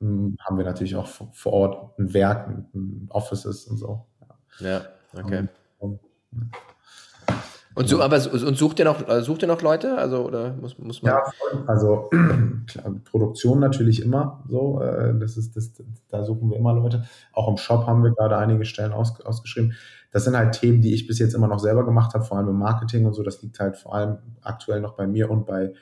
haben 0.00 0.58
wir 0.58 0.64
natürlich 0.64 0.96
auch 0.96 1.06
vor 1.06 1.52
Ort 1.52 1.98
ein 1.98 2.12
Werk, 2.12 2.48
ein 2.48 3.08
Offices 3.10 3.66
und 3.66 3.78
so. 3.78 4.06
Ja, 4.60 4.66
ja 4.68 4.82
okay. 5.22 5.48
Und, 5.78 6.00
und, 6.32 6.50
und, 7.74 7.88
so, 7.88 8.00
aber, 8.00 8.16
und 8.16 8.56
sucht 8.56 8.78
ihr 8.78 8.84
noch, 8.84 9.06
äh, 9.08 9.22
sucht 9.22 9.42
ihr 9.42 9.48
noch 9.48 9.60
Leute? 9.60 9.98
Also, 9.98 10.24
oder 10.24 10.54
muss, 10.54 10.78
muss 10.78 11.02
man. 11.02 11.12
Ja, 11.12 11.22
also 11.66 12.08
klar, 12.66 12.94
Produktion 13.04 13.60
natürlich 13.60 14.02
immer 14.02 14.44
so. 14.48 14.80
Äh, 14.80 15.18
das 15.18 15.36
ist, 15.36 15.56
das, 15.56 15.72
da 16.08 16.24
suchen 16.24 16.50
wir 16.50 16.56
immer 16.56 16.74
Leute. 16.74 17.04
Auch 17.32 17.48
im 17.48 17.56
Shop 17.56 17.86
haben 17.86 18.02
wir 18.02 18.12
gerade 18.12 18.36
einige 18.38 18.64
Stellen 18.64 18.92
aus, 18.92 19.20
ausgeschrieben. 19.20 19.74
Das 20.10 20.24
sind 20.24 20.36
halt 20.36 20.58
Themen, 20.58 20.80
die 20.80 20.94
ich 20.94 21.06
bis 21.06 21.18
jetzt 21.18 21.34
immer 21.34 21.48
noch 21.48 21.58
selber 21.58 21.84
gemacht 21.84 22.14
habe, 22.14 22.24
vor 22.24 22.38
allem 22.38 22.48
im 22.48 22.58
Marketing 22.58 23.04
und 23.04 23.12
so. 23.12 23.22
Das 23.22 23.42
liegt 23.42 23.60
halt 23.60 23.76
vor 23.76 23.94
allem 23.94 24.18
aktuell 24.40 24.80
noch 24.80 24.94
bei 24.94 25.06
mir 25.06 25.30
und 25.30 25.44
bei 25.44 25.74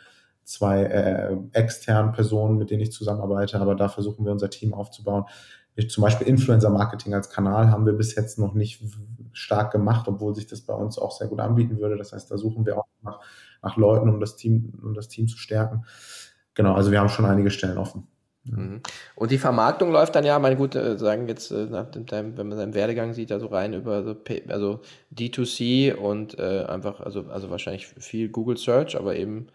zwei 0.45 0.85
äh, 0.85 1.37
externen 1.53 2.13
Personen, 2.13 2.59
mit 2.59 2.71
denen 2.71 2.83
ich 2.83 2.93
zusammenarbeite. 2.93 3.61
Aber 3.61 3.75
da 3.75 3.89
versuchen 3.89 4.25
wir 4.25 4.33
unser 4.33 4.51
Team 4.51 4.75
aufzubauen. 4.75 5.25
Ich, 5.77 5.91
zum 5.91 6.03
Beispiel 6.03 6.27
Influencer-Marketing 6.29 7.15
als 7.15 7.31
Kanal 7.31 7.71
haben 7.71 7.87
wir 7.87 7.95
bis 7.95 8.15
jetzt 8.15 8.39
noch 8.39 8.55
nicht 8.55 8.83
stark 9.33 9.73
gemacht, 9.73 10.07
obwohl 10.07 10.35
sich 10.35 10.47
das 10.47 10.61
bei 10.61 10.75
uns 10.75 10.99
auch 10.99 11.13
sehr 11.13 11.27
gut 11.27 11.41
anbieten 11.41 11.79
würde. 11.79 11.97
Das 11.97 12.13
heißt, 12.13 12.31
da 12.31 12.39
suchen 12.39 12.65
wir 12.65 12.79
auch 12.79 12.87
nach, 13.03 13.21
nach 13.63 13.77
Leuten, 13.77 14.09
um 14.09 14.21
das 14.21 14.37
Team, 14.37 14.73
um 14.83 14.95
das 14.95 15.09
Team 15.09 15.27
zu 15.27 15.37
stärken. 15.37 15.85
Genau, 16.55 16.75
also 16.75 16.93
wir 16.93 17.01
haben 17.01 17.09
schon 17.09 17.25
einige 17.25 17.51
Stellen 17.51 17.79
offen. 17.79 18.07
Mhm. 18.45 18.83
Und 19.17 19.31
die 19.31 19.39
Vermarktung 19.39 19.91
läuft 19.91 20.15
dann 20.15 20.25
ja, 20.25 20.39
meine 20.39 20.57
gut, 20.57 20.75
äh, 20.75 20.99
sagen 20.99 21.27
jetzt, 21.29 21.51
äh, 21.51 21.67
nach 21.67 21.91
dem, 21.91 22.37
wenn 22.37 22.49
man 22.49 22.59
seinen 22.59 22.75
Werdegang 22.75 23.15
sieht, 23.15 23.33
also 23.33 23.47
rein 23.47 23.73
über 23.73 24.03
so 24.05 24.17
also 24.49 24.81
D2C 25.15 25.95
und 25.95 26.39
äh, 26.39 26.65
einfach, 26.69 27.01
also, 27.01 27.25
also 27.29 27.51
wahrscheinlich 27.51 27.87
viel 27.87 28.29
Google 28.29 28.57
Search, 28.59 28.97
aber 28.97 29.17
eben, 29.17 29.49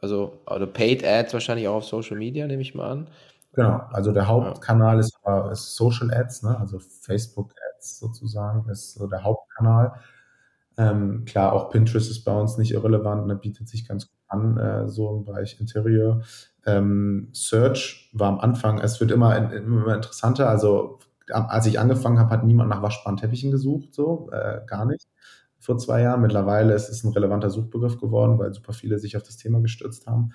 also, 0.00 0.38
also 0.46 0.66
Paid 0.66 1.04
Ads 1.04 1.32
wahrscheinlich 1.32 1.68
auch 1.68 1.76
auf 1.76 1.84
Social 1.84 2.16
Media, 2.16 2.46
nehme 2.46 2.62
ich 2.62 2.74
mal 2.74 2.90
an. 2.90 3.08
Genau, 3.54 3.80
also 3.90 4.12
der 4.12 4.28
Hauptkanal 4.28 4.98
ist, 5.00 5.18
ist, 5.52 5.74
Social 5.74 6.12
Ads, 6.12 6.44
ne? 6.44 6.58
also 6.60 6.78
Facebook 6.78 7.52
Ads 7.74 7.98
sozusagen 7.98 8.68
ist 8.70 8.94
so 8.94 9.06
der 9.06 9.24
Hauptkanal. 9.24 9.94
Ähm, 10.76 11.24
klar, 11.24 11.52
auch 11.52 11.70
Pinterest 11.70 12.10
ist 12.10 12.24
bei 12.24 12.38
uns 12.38 12.56
nicht 12.56 12.70
irrelevant, 12.70 13.26
ne? 13.26 13.34
bietet 13.34 13.68
sich 13.68 13.88
ganz 13.88 14.06
gut 14.06 14.18
an, 14.28 14.56
äh, 14.58 14.88
so 14.88 15.16
im 15.16 15.24
Bereich 15.24 15.58
Interior. 15.60 16.22
Ähm, 16.66 17.30
Search 17.32 18.10
war 18.12 18.28
am 18.28 18.38
Anfang, 18.38 18.78
es 18.78 19.00
wird 19.00 19.10
immer, 19.10 19.52
immer 19.52 19.94
interessanter, 19.94 20.48
also 20.48 21.00
als 21.30 21.66
ich 21.66 21.78
angefangen 21.78 22.18
habe, 22.18 22.30
hat 22.30 22.44
niemand 22.44 22.70
nach 22.70 22.82
waschbaren 22.82 23.16
Teppichen 23.16 23.50
gesucht, 23.50 23.92
so, 23.92 24.30
äh, 24.30 24.60
gar 24.66 24.84
nicht. 24.84 25.08
Vor 25.58 25.78
zwei 25.78 26.02
Jahren. 26.02 26.22
Mittlerweile 26.22 26.74
ist 26.74 26.88
es 26.88 27.04
ein 27.04 27.12
relevanter 27.12 27.50
Suchbegriff 27.50 27.98
geworden, 27.98 28.38
weil 28.38 28.52
super 28.54 28.72
viele 28.72 28.98
sich 28.98 29.16
auf 29.16 29.22
das 29.22 29.36
Thema 29.36 29.60
gestürzt 29.60 30.06
haben. 30.06 30.32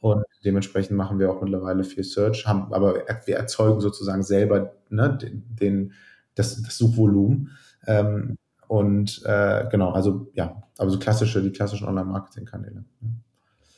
Und 0.00 0.24
dementsprechend 0.44 0.96
machen 0.96 1.20
wir 1.20 1.30
auch 1.30 1.40
mittlerweile 1.40 1.84
viel 1.84 2.02
Search, 2.02 2.44
haben, 2.46 2.72
aber 2.74 3.04
wir 3.24 3.36
erzeugen 3.36 3.80
sozusagen 3.80 4.24
selber 4.24 4.74
ne, 4.90 5.16
den, 5.20 5.92
das, 6.34 6.60
das 6.60 6.76
Suchvolumen. 6.76 7.50
Ähm, 7.86 8.36
und 8.66 9.22
äh, 9.24 9.66
genau, 9.70 9.92
also 9.92 10.30
ja, 10.34 10.62
aber 10.78 10.90
so 10.90 10.98
klassische, 10.98 11.42
die 11.42 11.52
klassischen 11.52 11.86
Online-Marketing-Kanäle. 11.86 12.84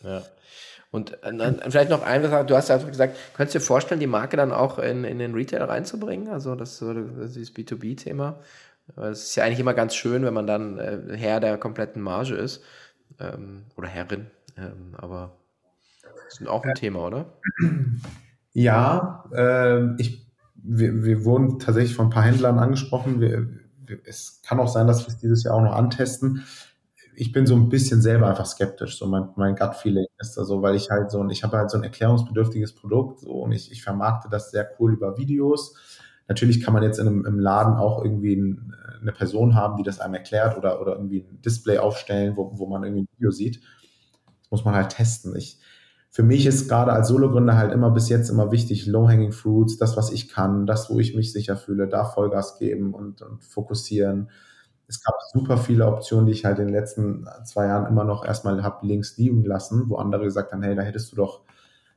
Ja. 0.03 0.23
Und 0.91 1.19
dann 1.23 1.61
vielleicht 1.69 1.91
noch 1.91 2.05
eine 2.05 2.29
Sache, 2.31 2.45
du 2.45 2.57
hast 2.57 2.69
ja 2.69 2.77
gesagt, 2.77 3.17
könntest 3.37 3.57
du 3.57 3.59
dir 3.59 3.65
vorstellen, 3.65 3.99
die 3.99 4.07
Marke 4.07 4.37
dann 4.37 4.53
auch 4.53 4.79
in, 4.79 5.03
in 5.03 5.19
den 5.19 5.35
Retail 5.35 5.65
reinzubringen? 5.65 6.29
Also 6.29 6.55
das, 6.55 6.79
das 6.79 7.33
dieses 7.33 7.53
B2B-Thema. 7.53 8.39
Es 8.97 9.25
ist 9.25 9.37
ja 9.37 9.45
eigentlich 9.45 9.61
immer 9.61 9.75
ganz 9.75 9.95
schön, 9.95 10.25
wenn 10.25 10.35
man 10.35 10.47
dann 10.47 10.79
äh, 10.79 11.17
Herr 11.17 11.41
der 11.41 11.59
kompletten 11.59 12.03
Marge 12.03 12.35
ist. 12.35 12.63
Ähm, 13.19 13.65
oder 13.77 13.89
Herrin. 13.89 14.27
Ähm, 14.57 14.95
aber 14.97 15.37
das 16.05 16.41
ist 16.41 16.47
auch 16.47 16.65
ein 16.65 16.75
Thema, 16.75 17.07
oder? 17.07 17.39
Ja, 18.53 19.25
äh, 19.35 20.01
ich, 20.01 20.27
wir, 20.55 21.03
wir 21.03 21.25
wurden 21.25 21.59
tatsächlich 21.59 21.97
von 21.97 22.07
ein 22.07 22.11
paar 22.11 22.23
Händlern 22.23 22.59
angesprochen. 22.59 23.21
Wir, 23.21 23.49
wir, 23.85 23.99
es 24.05 24.43
kann 24.47 24.61
auch 24.61 24.69
sein, 24.69 24.87
dass 24.87 25.05
wir 25.05 25.09
es 25.09 25.19
dieses 25.19 25.43
Jahr 25.43 25.55
auch 25.55 25.63
noch 25.63 25.75
antesten 25.75 26.45
ich 27.17 27.33
bin 27.33 27.47
so 27.47 27.55
ein 27.55 27.69
bisschen 27.69 28.01
selber 28.03 28.29
einfach 28.29 28.47
skeptisch, 28.47 28.99
so 28.99 29.07
mein, 29.07 29.29
mein 29.37 29.57
Gut-Feeling 29.57 30.07
ist 30.19 30.37
da 30.37 30.45
so, 30.45 30.63
weil 30.63 30.75
ich 30.75 30.91
halt 30.91 31.11
so, 31.11 31.21
und 31.21 31.31
ich 31.31 31.43
habe 31.45 31.57
halt 31.57 31.71
so 31.71 31.79
ein 31.79 31.85
erklärungsbedürftiges 31.85 32.75
Produkt 32.75 33.21
so, 33.21 33.31
und 33.31 33.53
ich, 33.53 33.71
ich 33.71 33.83
vermarkte 33.83 34.29
das 34.29 34.51
sehr 34.51 34.69
cool 34.79 34.93
über 34.93 35.17
Videos. 35.17 35.75
Natürlich 36.29 36.63
kann 36.63 36.75
man 36.75 36.83
jetzt 36.83 36.99
in 36.99 37.07
einem, 37.07 37.27
im 37.27 37.39
Laden 37.39 37.75
auch 37.75 38.05
irgendwie 38.05 38.35
ein, 38.35 38.75
eine 39.01 39.13
Person 39.13 39.55
haben, 39.55 39.77
die 39.77 39.83
das 39.83 40.01
einem 40.01 40.15
erklärt 40.15 40.57
oder, 40.57 40.81
oder 40.81 40.93
irgendwie 40.93 41.21
ein 41.21 41.43
Display 41.43 41.79
aufstellen, 41.79 42.37
wo, 42.37 42.53
wo 42.55 42.67
man 42.67 42.83
irgendwie 42.83 43.03
ein 43.03 43.09
Video 43.17 43.31
sieht. 43.31 43.61
Das 44.43 44.51
muss 44.51 44.65
man 44.65 44.75
halt 44.75 44.91
testen. 44.91 45.37
Ich, 45.37 45.59
für 46.11 46.23
mich 46.23 46.47
ist 46.47 46.69
gerade 46.69 46.93
als 46.93 47.09
Solo-Gründer 47.09 47.57
halt 47.57 47.73
immer 47.73 47.91
bis 47.91 48.09
jetzt 48.09 48.31
immer 48.31 48.53
wichtig, 48.53 48.87
Low-Hanging 48.87 49.33
Fruits, 49.33 49.77
das, 49.77 49.97
was 49.97 50.13
ich 50.13 50.29
kann, 50.29 50.67
das, 50.67 50.91
wo 50.91 50.99
ich 50.99 51.15
mich 51.15 51.33
sicher 51.33 51.57
fühle, 51.57 51.89
da 51.89 52.05
Vollgas 52.05 52.59
geben 52.59 52.95
und, 52.95 53.21
und 53.21 53.45
fokussieren 53.45 54.29
es 54.87 55.03
gab 55.03 55.15
super 55.33 55.57
viele 55.57 55.87
Optionen, 55.87 56.27
die 56.27 56.33
ich 56.33 56.45
halt 56.45 56.59
in 56.59 56.67
den 56.67 56.75
letzten 56.75 57.27
zwei 57.45 57.67
Jahren 57.67 57.87
immer 57.87 58.05
noch 58.05 58.25
erstmal 58.25 58.63
habe 58.63 58.87
links 58.87 59.17
liegen 59.17 59.45
lassen, 59.45 59.89
wo 59.89 59.97
andere 59.97 60.25
gesagt 60.25 60.53
haben, 60.53 60.63
hey, 60.63 60.75
da 60.75 60.83
hättest 60.83 61.13
du 61.13 61.17
doch, 61.17 61.43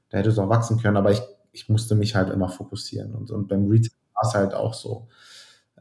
da 0.10 0.18
hättest 0.18 0.38
du 0.38 0.42
doch 0.42 0.50
wachsen 0.50 0.80
können, 0.80 0.98
aber 0.98 1.12
ich, 1.12 1.22
ich 1.52 1.70
musste 1.70 1.96
mich 1.96 2.16
halt 2.16 2.30
immer 2.30 2.50
fokussieren. 2.50 3.14
Und, 3.14 3.32
und 3.32 3.48
beim 3.48 3.68
Retail 3.68 3.92
war 4.18 4.28
es 4.30 4.36
halt 4.36 4.54
auch 4.54 4.74
so. 4.74 5.08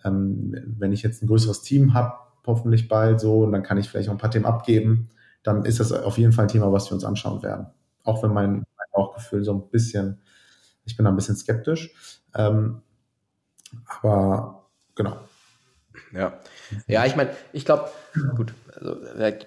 Ähm, 0.05 0.55
wenn 0.79 0.93
ich 0.93 1.03
jetzt 1.03 1.23
ein 1.23 1.27
größeres 1.27 1.63
Team 1.63 1.95
habe, 1.95 2.15
hoffentlich 2.47 2.89
bald 2.89 3.21
so, 3.21 3.41
und 3.45 3.53
dann 3.53 3.63
kann 3.63 3.79
ich 3.79 3.89
vielleicht 3.89 4.09
auch 4.09 4.15
ein 4.15 4.19
paar 4.19 4.31
Themen 4.31 4.47
abgeben, 4.47 5.11
dann 5.43 5.65
ist 5.65 5.81
das 5.81 5.93
auf 5.93 6.19
jeden 6.19 6.33
Fall 6.33 6.47
ein 6.47 6.49
Thema, 6.49 6.73
was 6.73 6.91
wir 6.91 6.95
uns 6.95 7.05
anschauen 7.05 7.43
werden. 7.43 7.67
Auch 8.05 8.23
wenn 8.23 8.33
mein, 8.33 8.53
mein 8.53 8.87
Bauchgefühl 8.93 9.45
so 9.45 9.53
ein 9.53 9.69
bisschen, 9.71 10.21
ich 10.85 10.97
bin 10.97 11.05
da 11.05 11.11
ein 11.11 11.17
bisschen 11.17 11.37
skeptisch. 11.37 11.95
Ähm, 12.35 12.83
aber 14.01 14.69
genau, 14.95 15.17
ja, 16.13 16.39
ja 16.87 17.05
ich 17.05 17.17
meine, 17.17 17.31
ich 17.53 17.65
glaube, 17.65 17.91
gut, 18.37 18.55
also, 18.75 18.97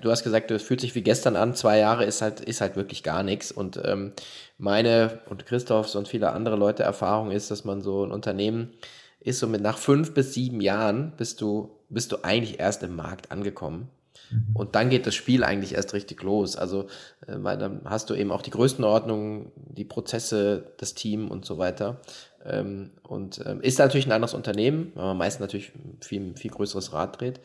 du 0.02 0.12
hast 0.12 0.24
gesagt, 0.24 0.52
es 0.52 0.64
fühlt 0.64 0.82
sich 0.82 0.96
wie 0.96 1.02
gestern 1.02 1.36
an, 1.36 1.56
zwei 1.56 1.78
Jahre 1.78 2.06
ist 2.06 2.22
halt, 2.22 2.40
ist 2.42 2.62
halt 2.62 2.76
wirklich 2.76 3.04
gar 3.04 3.24
nichts. 3.24 3.52
Und 3.52 3.80
ähm, 3.84 4.14
meine 4.58 5.20
und 5.30 5.46
Christophs 5.46 5.96
und 5.96 6.08
viele 6.08 6.32
andere 6.32 6.56
Leute 6.56 6.84
Erfahrung 6.84 7.32
ist, 7.32 7.52
dass 7.52 7.66
man 7.66 7.82
so 7.82 8.04
ein 8.04 8.12
Unternehmen 8.12 8.74
ist 9.20 9.40
so 9.40 9.48
mit 9.48 9.62
nach 9.62 9.78
fünf 9.78 10.14
bis 10.14 10.34
sieben 10.34 10.62
Jahren 10.62 11.14
bist 11.18 11.42
du, 11.42 11.72
bist 11.90 12.12
du 12.12 12.24
eigentlich 12.24 12.60
erst 12.60 12.84
im 12.84 12.96
Markt 12.96 13.32
angekommen. 13.32 13.90
Mhm. 14.32 14.56
Und 14.56 14.76
dann 14.76 14.90
geht 14.90 15.08
das 15.08 15.16
Spiel 15.16 15.44
eigentlich 15.44 15.76
erst 15.76 15.94
richtig 15.94 16.24
los. 16.24 16.56
Also, 16.56 16.84
äh, 17.28 17.36
weil 17.38 17.58
dann 17.58 17.82
hast 17.86 18.10
du 18.10 18.16
eben 18.16 18.32
auch 18.32 18.42
die 18.42 18.52
Größenordnung, 18.52 19.52
die 19.56 19.86
Prozesse, 19.86 20.72
das 20.78 20.94
Team 20.94 21.30
und 21.30 21.46
so 21.46 21.58
weiter. 21.58 22.00
Ähm, 22.46 22.92
und 23.04 23.42
ähm, 23.46 23.62
ist 23.62 23.80
natürlich 23.80 24.06
ein 24.06 24.12
anderes 24.12 24.34
Unternehmen, 24.34 24.92
weil 24.96 25.06
man 25.06 25.18
meist 25.18 25.40
natürlich 25.40 25.72
viel, 26.02 26.36
viel 26.36 26.52
größeres 26.52 26.94
Rad 26.94 27.20
dreht. 27.20 27.40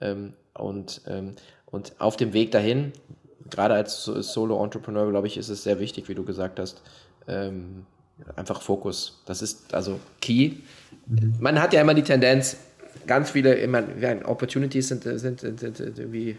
Ähm, 0.00 0.32
und, 0.54 1.02
ähm, 1.06 1.36
und 1.66 1.92
auf 2.00 2.16
dem 2.16 2.32
Weg 2.32 2.50
dahin, 2.50 2.92
gerade 3.48 3.74
als 3.74 4.04
Solo-Entrepreneur, 4.04 5.08
glaube 5.10 5.26
ich, 5.26 5.36
ist 5.36 5.48
es 5.48 5.62
sehr 5.62 5.80
wichtig, 5.80 6.08
wie 6.08 6.14
du 6.14 6.24
gesagt 6.24 6.58
hast, 6.58 6.82
ähm, 7.28 7.86
einfach 8.36 8.62
Fokus. 8.62 9.22
Das 9.26 9.42
ist 9.42 9.72
also 9.74 10.00
key. 10.20 10.52
Mhm. 11.06 11.36
Man 11.40 11.60
hat 11.60 11.72
ja 11.72 11.80
immer 11.80 11.94
die 11.94 12.02
Tendenz, 12.02 12.56
ganz 13.06 13.30
viele 13.30 13.54
immer, 13.54 13.82
Opportunities 14.24 14.88
sind, 14.88 15.04
sind, 15.04 15.40
sind, 15.40 15.58
sind 15.58 15.98
irgendwie 15.98 16.36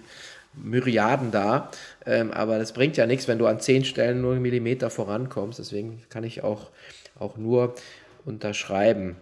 Myriaden 0.54 1.32
da, 1.32 1.72
ähm, 2.06 2.32
aber 2.32 2.60
das 2.60 2.74
bringt 2.74 2.98
ja 2.98 3.06
nichts, 3.06 3.28
wenn 3.28 3.38
du 3.38 3.48
an 3.48 3.60
zehn 3.62 3.86
Stellen 3.86 4.22
nur 4.22 4.34
einen 4.34 4.42
Millimeter 4.42 4.90
vorankommst. 4.90 5.60
Deswegen 5.60 6.02
kann 6.10 6.24
ich 6.24 6.44
auch, 6.44 6.72
auch 7.22 7.38
nur 7.38 7.76
unterschreiben. 8.26 9.16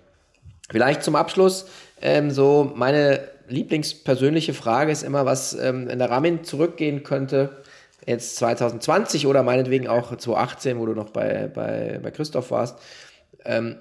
Vielleicht 0.72 1.04
zum 1.04 1.16
Abschluss, 1.16 1.68
ähm, 2.02 2.32
so 2.32 2.72
meine 2.76 3.28
lieblingspersönliche 3.48 4.54
Frage 4.54 4.92
ist 4.92 5.04
immer, 5.04 5.26
was 5.26 5.54
ähm, 5.54 5.90
in 5.90 6.00
der 6.00 6.10
Ramin 6.10 6.44
zurückgehen 6.44 7.04
könnte, 7.04 7.64
jetzt 8.06 8.38
2020 8.38 9.28
oder 9.28 9.44
meinetwegen 9.44 9.88
auch 9.88 10.16
2018, 10.16 10.80
wo 10.80 10.86
du 10.86 10.94
noch 10.94 11.10
bei, 11.10 11.48
bei, 11.48 12.00
bei 12.02 12.12
Christoph 12.12 12.52
warst. 12.52 12.78
Ähm, 13.46 13.78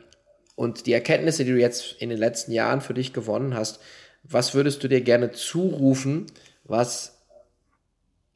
und 0.57 0.87
die 0.87 0.93
Erkenntnisse, 0.93 1.45
die 1.45 1.53
du 1.53 1.61
jetzt 1.61 1.97
in 2.01 2.09
den 2.09 2.19
letzten 2.19 2.53
Jahren 2.53 2.81
für 2.81 2.95
dich 2.95 3.13
gewonnen 3.13 3.55
hast, 3.55 3.81
was 4.25 4.55
würdest 4.55 4.83
du 4.83 4.89
dir 4.89 5.03
gerne 5.03 5.31
zurufen, 5.31 6.27
was 6.65 7.18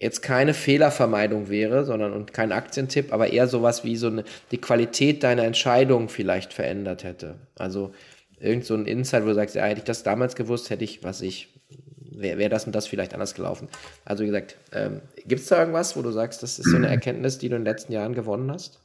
jetzt 0.02 0.20
keine 0.20 0.52
Fehlervermeidung 0.52 1.48
wäre, 1.48 1.84
sondern 1.84 2.12
und 2.12 2.34
kein 2.34 2.50
Aktientipp, 2.50 3.12
aber 3.12 3.32
eher 3.32 3.46
sowas 3.46 3.84
wie 3.84 3.96
so 3.96 4.08
eine, 4.08 4.24
die 4.50 4.58
Qualität 4.58 5.22
deiner 5.22 5.44
Entscheidung 5.44 6.08
vielleicht 6.08 6.52
verändert 6.52 7.04
hätte. 7.04 7.36
Also 7.56 7.94
irgend 8.40 8.64
so 8.64 8.74
ein 8.74 8.86
Insight, 8.86 9.22
wo 9.22 9.28
du 9.28 9.34
sagst, 9.34 9.54
ja, 9.54 9.62
hätte 9.62 9.78
ich 9.78 9.84
das 9.84 10.02
damals 10.02 10.34
gewusst, 10.34 10.70
hätte 10.70 10.82
ich, 10.82 11.04
was 11.04 11.20
ich, 11.20 11.54
wäre 12.10 12.36
wär 12.38 12.48
das 12.48 12.66
und 12.66 12.74
das 12.74 12.88
vielleicht 12.88 13.14
anders 13.14 13.34
gelaufen. 13.34 13.68
Also 14.04 14.24
wie 14.24 14.26
gesagt, 14.26 14.56
ähm, 14.72 15.02
gibt 15.24 15.42
es 15.42 15.46
da 15.46 15.60
irgendwas, 15.60 15.96
wo 15.96 16.02
du 16.02 16.10
sagst, 16.10 16.42
das 16.42 16.58
ist 16.58 16.68
so 16.68 16.76
eine 16.76 16.88
Erkenntnis, 16.88 17.38
die 17.38 17.48
du 17.48 17.54
in 17.54 17.62
den 17.62 17.72
letzten 17.72 17.92
Jahren 17.92 18.14
gewonnen 18.14 18.50
hast? 18.50 18.80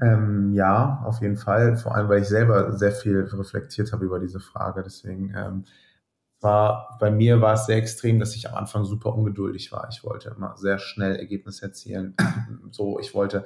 Ähm, 0.00 0.54
ja, 0.54 1.02
auf 1.04 1.20
jeden 1.20 1.36
Fall. 1.36 1.76
Vor 1.76 1.94
allem, 1.94 2.08
weil 2.08 2.22
ich 2.22 2.28
selber 2.28 2.72
sehr 2.72 2.92
viel 2.92 3.28
reflektiert 3.30 3.92
habe 3.92 4.06
über 4.06 4.20
diese 4.20 4.40
Frage. 4.40 4.82
Deswegen 4.82 5.34
ähm, 5.36 5.64
war, 6.40 6.96
bei 7.00 7.10
mir 7.10 7.40
war 7.40 7.54
es 7.54 7.66
sehr 7.66 7.76
extrem, 7.76 8.18
dass 8.18 8.34
ich 8.36 8.48
am 8.48 8.54
Anfang 8.54 8.84
super 8.84 9.14
ungeduldig 9.14 9.72
war. 9.72 9.88
Ich 9.90 10.04
wollte 10.04 10.34
immer 10.36 10.56
sehr 10.56 10.78
schnell 10.78 11.16
Ergebnisse 11.16 11.66
erzielen. 11.66 12.14
so, 12.70 12.98
ich 12.98 13.14
wollte, 13.14 13.44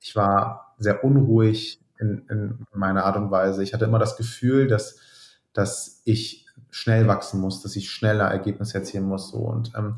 ich 0.00 0.16
war 0.16 0.74
sehr 0.78 1.04
unruhig 1.04 1.80
in, 1.98 2.26
in 2.28 2.66
meiner 2.72 3.04
Art 3.04 3.16
und 3.16 3.30
Weise. 3.30 3.62
Ich 3.62 3.74
hatte 3.74 3.84
immer 3.84 3.98
das 3.98 4.16
Gefühl, 4.16 4.68
dass, 4.68 4.98
dass 5.52 6.02
ich 6.04 6.46
schnell 6.70 7.06
wachsen 7.08 7.40
muss, 7.40 7.62
dass 7.62 7.76
ich 7.76 7.90
schneller 7.90 8.26
Ergebnisse 8.26 8.78
erzielen 8.78 9.04
muss. 9.04 9.30
So. 9.30 9.38
Und, 9.38 9.72
ähm, 9.76 9.96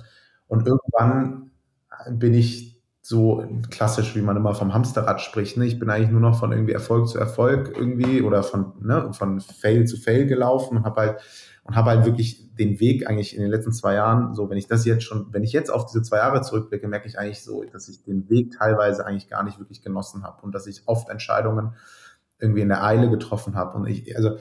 und 0.48 0.66
irgendwann 0.66 1.50
bin 2.10 2.34
ich 2.34 2.81
so 3.04 3.44
klassisch, 3.70 4.14
wie 4.14 4.22
man 4.22 4.36
immer 4.36 4.54
vom 4.54 4.72
Hamsterrad 4.72 5.20
spricht. 5.20 5.56
Ne? 5.56 5.66
Ich 5.66 5.78
bin 5.78 5.90
eigentlich 5.90 6.10
nur 6.10 6.20
noch 6.20 6.38
von 6.38 6.52
irgendwie 6.52 6.72
Erfolg 6.72 7.08
zu 7.08 7.18
Erfolg 7.18 7.72
irgendwie 7.76 8.22
oder 8.22 8.44
von, 8.44 8.74
ne, 8.80 9.12
von 9.12 9.40
Fail 9.40 9.86
zu 9.86 9.96
Fail 9.96 10.26
gelaufen 10.26 10.78
und 10.78 10.84
habe 10.84 11.00
halt 11.00 11.20
und 11.64 11.76
habe 11.76 11.90
halt 11.90 12.04
wirklich 12.04 12.54
den 12.56 12.80
Weg 12.80 13.08
eigentlich 13.08 13.36
in 13.36 13.42
den 13.42 13.50
letzten 13.50 13.72
zwei 13.72 13.94
Jahren, 13.94 14.34
so 14.34 14.50
wenn 14.50 14.58
ich 14.58 14.66
das 14.66 14.84
jetzt 14.84 15.04
schon, 15.04 15.32
wenn 15.32 15.44
ich 15.44 15.52
jetzt 15.52 15.70
auf 15.70 15.86
diese 15.86 16.02
zwei 16.02 16.16
Jahre 16.16 16.42
zurückblicke, 16.42 16.88
merke 16.88 17.06
ich 17.06 17.18
eigentlich 17.18 17.42
so, 17.42 17.62
dass 17.64 17.88
ich 17.88 18.02
den 18.02 18.28
Weg 18.28 18.56
teilweise 18.58 19.06
eigentlich 19.06 19.28
gar 19.28 19.42
nicht 19.44 19.58
wirklich 19.58 19.82
genossen 19.82 20.24
habe 20.24 20.42
und 20.42 20.54
dass 20.54 20.66
ich 20.66 20.82
oft 20.86 21.08
Entscheidungen 21.08 21.74
irgendwie 22.40 22.62
in 22.62 22.68
der 22.68 22.82
Eile 22.82 23.08
getroffen 23.08 23.54
habe 23.54 23.78
und 23.78 23.86
ich, 23.86 24.16
also 24.16 24.36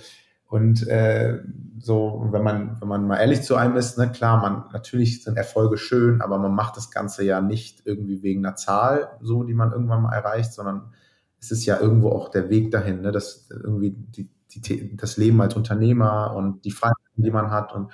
und 0.51 0.85
äh, 0.89 1.39
so, 1.79 2.27
wenn 2.29 2.43
man, 2.43 2.81
wenn 2.81 2.89
man 2.89 3.07
mal 3.07 3.19
ehrlich 3.19 3.41
zu 3.41 3.55
einem 3.55 3.77
ist, 3.77 3.97
ne, 3.97 4.11
klar, 4.11 4.41
man 4.41 4.65
natürlich 4.73 5.23
sind 5.23 5.37
Erfolge 5.37 5.77
schön, 5.77 6.21
aber 6.21 6.37
man 6.39 6.53
macht 6.53 6.75
das 6.75 6.91
Ganze 6.91 7.23
ja 7.23 7.39
nicht 7.39 7.83
irgendwie 7.85 8.21
wegen 8.21 8.45
einer 8.45 8.57
Zahl, 8.57 9.17
so 9.21 9.45
die 9.45 9.53
man 9.53 9.71
irgendwann 9.71 10.01
mal 10.01 10.13
erreicht, 10.13 10.51
sondern 10.51 10.91
es 11.39 11.51
ist 11.51 11.65
ja 11.65 11.79
irgendwo 11.79 12.09
auch 12.09 12.27
der 12.27 12.49
Weg 12.49 12.69
dahin, 12.69 12.99
ne, 12.99 13.13
dass 13.13 13.49
irgendwie 13.49 13.91
die, 13.91 14.29
die, 14.49 14.97
das 14.97 15.15
Leben 15.15 15.41
als 15.41 15.55
Unternehmer 15.55 16.35
und 16.35 16.65
die 16.65 16.71
Freiheiten, 16.71 16.99
die 17.15 17.31
man 17.31 17.49
hat. 17.49 17.73
Und, 17.73 17.89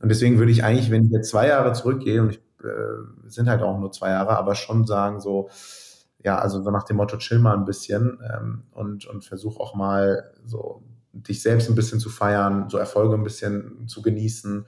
und 0.00 0.08
deswegen 0.08 0.38
würde 0.38 0.52
ich 0.52 0.64
eigentlich, 0.64 0.90
wenn 0.90 1.04
ich 1.04 1.10
jetzt 1.10 1.28
zwei 1.28 1.48
Jahre 1.48 1.74
zurückgehe, 1.74 2.22
und 2.22 2.30
ich 2.30 2.38
äh, 2.64 3.28
sind 3.28 3.50
halt 3.50 3.60
auch 3.60 3.78
nur 3.78 3.92
zwei 3.92 4.08
Jahre, 4.08 4.38
aber 4.38 4.54
schon 4.54 4.86
sagen 4.86 5.20
so, 5.20 5.50
ja, 6.24 6.38
also 6.38 6.62
so 6.62 6.70
nach 6.70 6.84
dem 6.84 6.96
Motto, 6.96 7.18
chill 7.18 7.38
mal 7.38 7.54
ein 7.54 7.66
bisschen 7.66 8.18
ähm, 8.32 8.62
und, 8.70 9.04
und 9.04 9.26
versuch 9.26 9.60
auch 9.60 9.74
mal 9.74 10.32
so 10.46 10.82
dich 11.22 11.42
selbst 11.42 11.68
ein 11.68 11.74
bisschen 11.74 12.00
zu 12.00 12.10
feiern, 12.10 12.68
so 12.68 12.78
Erfolge 12.78 13.14
ein 13.14 13.24
bisschen 13.24 13.86
zu 13.88 14.02
genießen, 14.02 14.66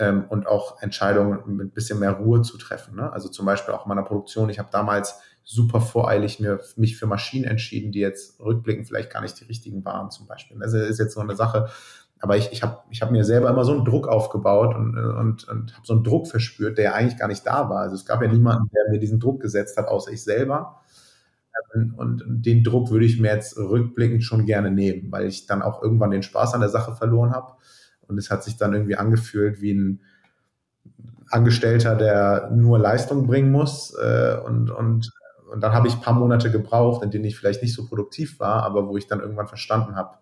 ähm, 0.00 0.24
und 0.28 0.46
auch 0.46 0.80
Entscheidungen 0.80 1.56
mit 1.56 1.68
ein 1.68 1.70
bisschen 1.70 1.98
mehr 1.98 2.12
Ruhe 2.12 2.42
zu 2.42 2.56
treffen. 2.56 2.96
Ne? 2.96 3.12
Also 3.12 3.28
zum 3.28 3.46
Beispiel 3.46 3.74
auch 3.74 3.84
in 3.84 3.90
meiner 3.90 4.02
Produktion. 4.02 4.48
Ich 4.48 4.58
habe 4.58 4.70
damals 4.72 5.20
super 5.44 5.80
voreilig 5.80 6.40
mir, 6.40 6.60
mich 6.76 6.96
für 6.96 7.06
Maschinen 7.06 7.44
entschieden, 7.44 7.92
die 7.92 8.00
jetzt 8.00 8.40
rückblickend 8.40 8.86
vielleicht 8.86 9.12
gar 9.12 9.20
nicht 9.20 9.38
die 9.38 9.44
richtigen 9.44 9.84
waren 9.84 10.10
zum 10.10 10.26
Beispiel. 10.26 10.58
Das 10.58 10.72
ist 10.72 10.98
jetzt 10.98 11.14
so 11.14 11.20
eine 11.20 11.36
Sache. 11.36 11.68
Aber 12.18 12.36
ich, 12.36 12.50
ich 12.52 12.62
habe 12.62 12.78
ich 12.90 13.02
hab 13.02 13.10
mir 13.10 13.24
selber 13.24 13.48
immer 13.50 13.64
so 13.64 13.72
einen 13.72 13.84
Druck 13.84 14.08
aufgebaut 14.08 14.74
und, 14.74 14.96
und, 14.96 15.48
und 15.48 15.74
habe 15.74 15.86
so 15.86 15.94
einen 15.94 16.04
Druck 16.04 16.28
verspürt, 16.28 16.78
der 16.78 16.84
ja 16.84 16.92
eigentlich 16.94 17.18
gar 17.18 17.28
nicht 17.28 17.46
da 17.46 17.68
war. 17.68 17.80
Also 17.80 17.94
es 17.94 18.04
gab 18.04 18.22
ja 18.22 18.28
niemanden, 18.28 18.70
der 18.74 18.90
mir 18.90 18.98
diesen 18.98 19.20
Druck 19.20 19.40
gesetzt 19.40 19.76
hat, 19.76 19.88
außer 19.88 20.12
ich 20.12 20.22
selber. 20.22 20.82
Und 21.96 22.24
den 22.26 22.64
Druck 22.64 22.90
würde 22.90 23.04
ich 23.04 23.20
mir 23.20 23.34
jetzt 23.34 23.56
rückblickend 23.56 24.24
schon 24.24 24.46
gerne 24.46 24.70
nehmen, 24.70 25.10
weil 25.12 25.26
ich 25.26 25.46
dann 25.46 25.62
auch 25.62 25.82
irgendwann 25.82 26.10
den 26.10 26.22
Spaß 26.22 26.54
an 26.54 26.60
der 26.60 26.70
Sache 26.70 26.94
verloren 26.94 27.32
habe. 27.32 27.52
Und 28.06 28.18
es 28.18 28.30
hat 28.30 28.42
sich 28.42 28.56
dann 28.56 28.72
irgendwie 28.72 28.96
angefühlt 28.96 29.60
wie 29.60 29.72
ein 29.72 30.00
Angestellter, 31.28 31.94
der 31.94 32.50
nur 32.52 32.78
Leistung 32.78 33.26
bringen 33.26 33.52
muss. 33.52 33.94
Äh, 33.94 34.36
und, 34.44 34.70
und, 34.70 35.12
und 35.52 35.60
dann 35.60 35.72
habe 35.72 35.88
ich 35.88 35.94
ein 35.94 36.00
paar 36.00 36.14
Monate 36.14 36.50
gebraucht, 36.50 37.04
in 37.04 37.10
denen 37.10 37.24
ich 37.24 37.38
vielleicht 37.38 37.62
nicht 37.62 37.74
so 37.74 37.86
produktiv 37.86 38.40
war, 38.40 38.64
aber 38.64 38.88
wo 38.88 38.96
ich 38.96 39.06
dann 39.06 39.20
irgendwann 39.20 39.46
verstanden 39.46 39.94
habe, 39.94 40.16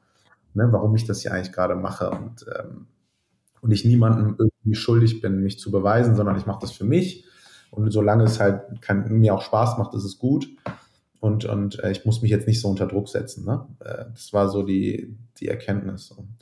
ne, 0.55 0.68
warum 0.70 0.95
ich 0.95 1.07
das 1.07 1.22
hier 1.22 1.32
eigentlich 1.32 1.53
gerade 1.53 1.74
mache. 1.74 2.11
Und, 2.11 2.47
ähm, 2.59 2.86
und 3.61 3.70
ich 3.70 3.84
niemandem 3.84 4.36
irgendwie 4.39 4.74
schuldig 4.74 5.20
bin, 5.20 5.43
mich 5.43 5.59
zu 5.59 5.70
beweisen, 5.70 6.14
sondern 6.14 6.36
ich 6.36 6.47
mache 6.47 6.61
das 6.61 6.72
für 6.72 6.84
mich. 6.84 7.24
Und 7.70 7.91
solange 7.91 8.24
es 8.24 8.41
halt 8.41 8.80
kann, 8.80 9.11
mir 9.18 9.34
auch 9.34 9.43
Spaß 9.43 9.78
macht, 9.78 9.95
ist 9.95 10.05
es 10.05 10.18
gut. 10.18 10.49
Und, 11.21 11.45
und 11.45 11.83
äh, 11.83 11.91
ich 11.91 12.05
muss 12.05 12.23
mich 12.23 12.31
jetzt 12.31 12.47
nicht 12.47 12.61
so 12.61 12.69
unter 12.69 12.87
Druck 12.87 13.09
setzen. 13.09 13.45
Ne? 13.45 13.66
Äh, 13.81 14.05
das 14.12 14.33
war 14.33 14.49
so 14.49 14.62
die, 14.62 15.16
die 15.39 15.49
Erkenntnis. 15.49 16.11
Und, 16.11 16.37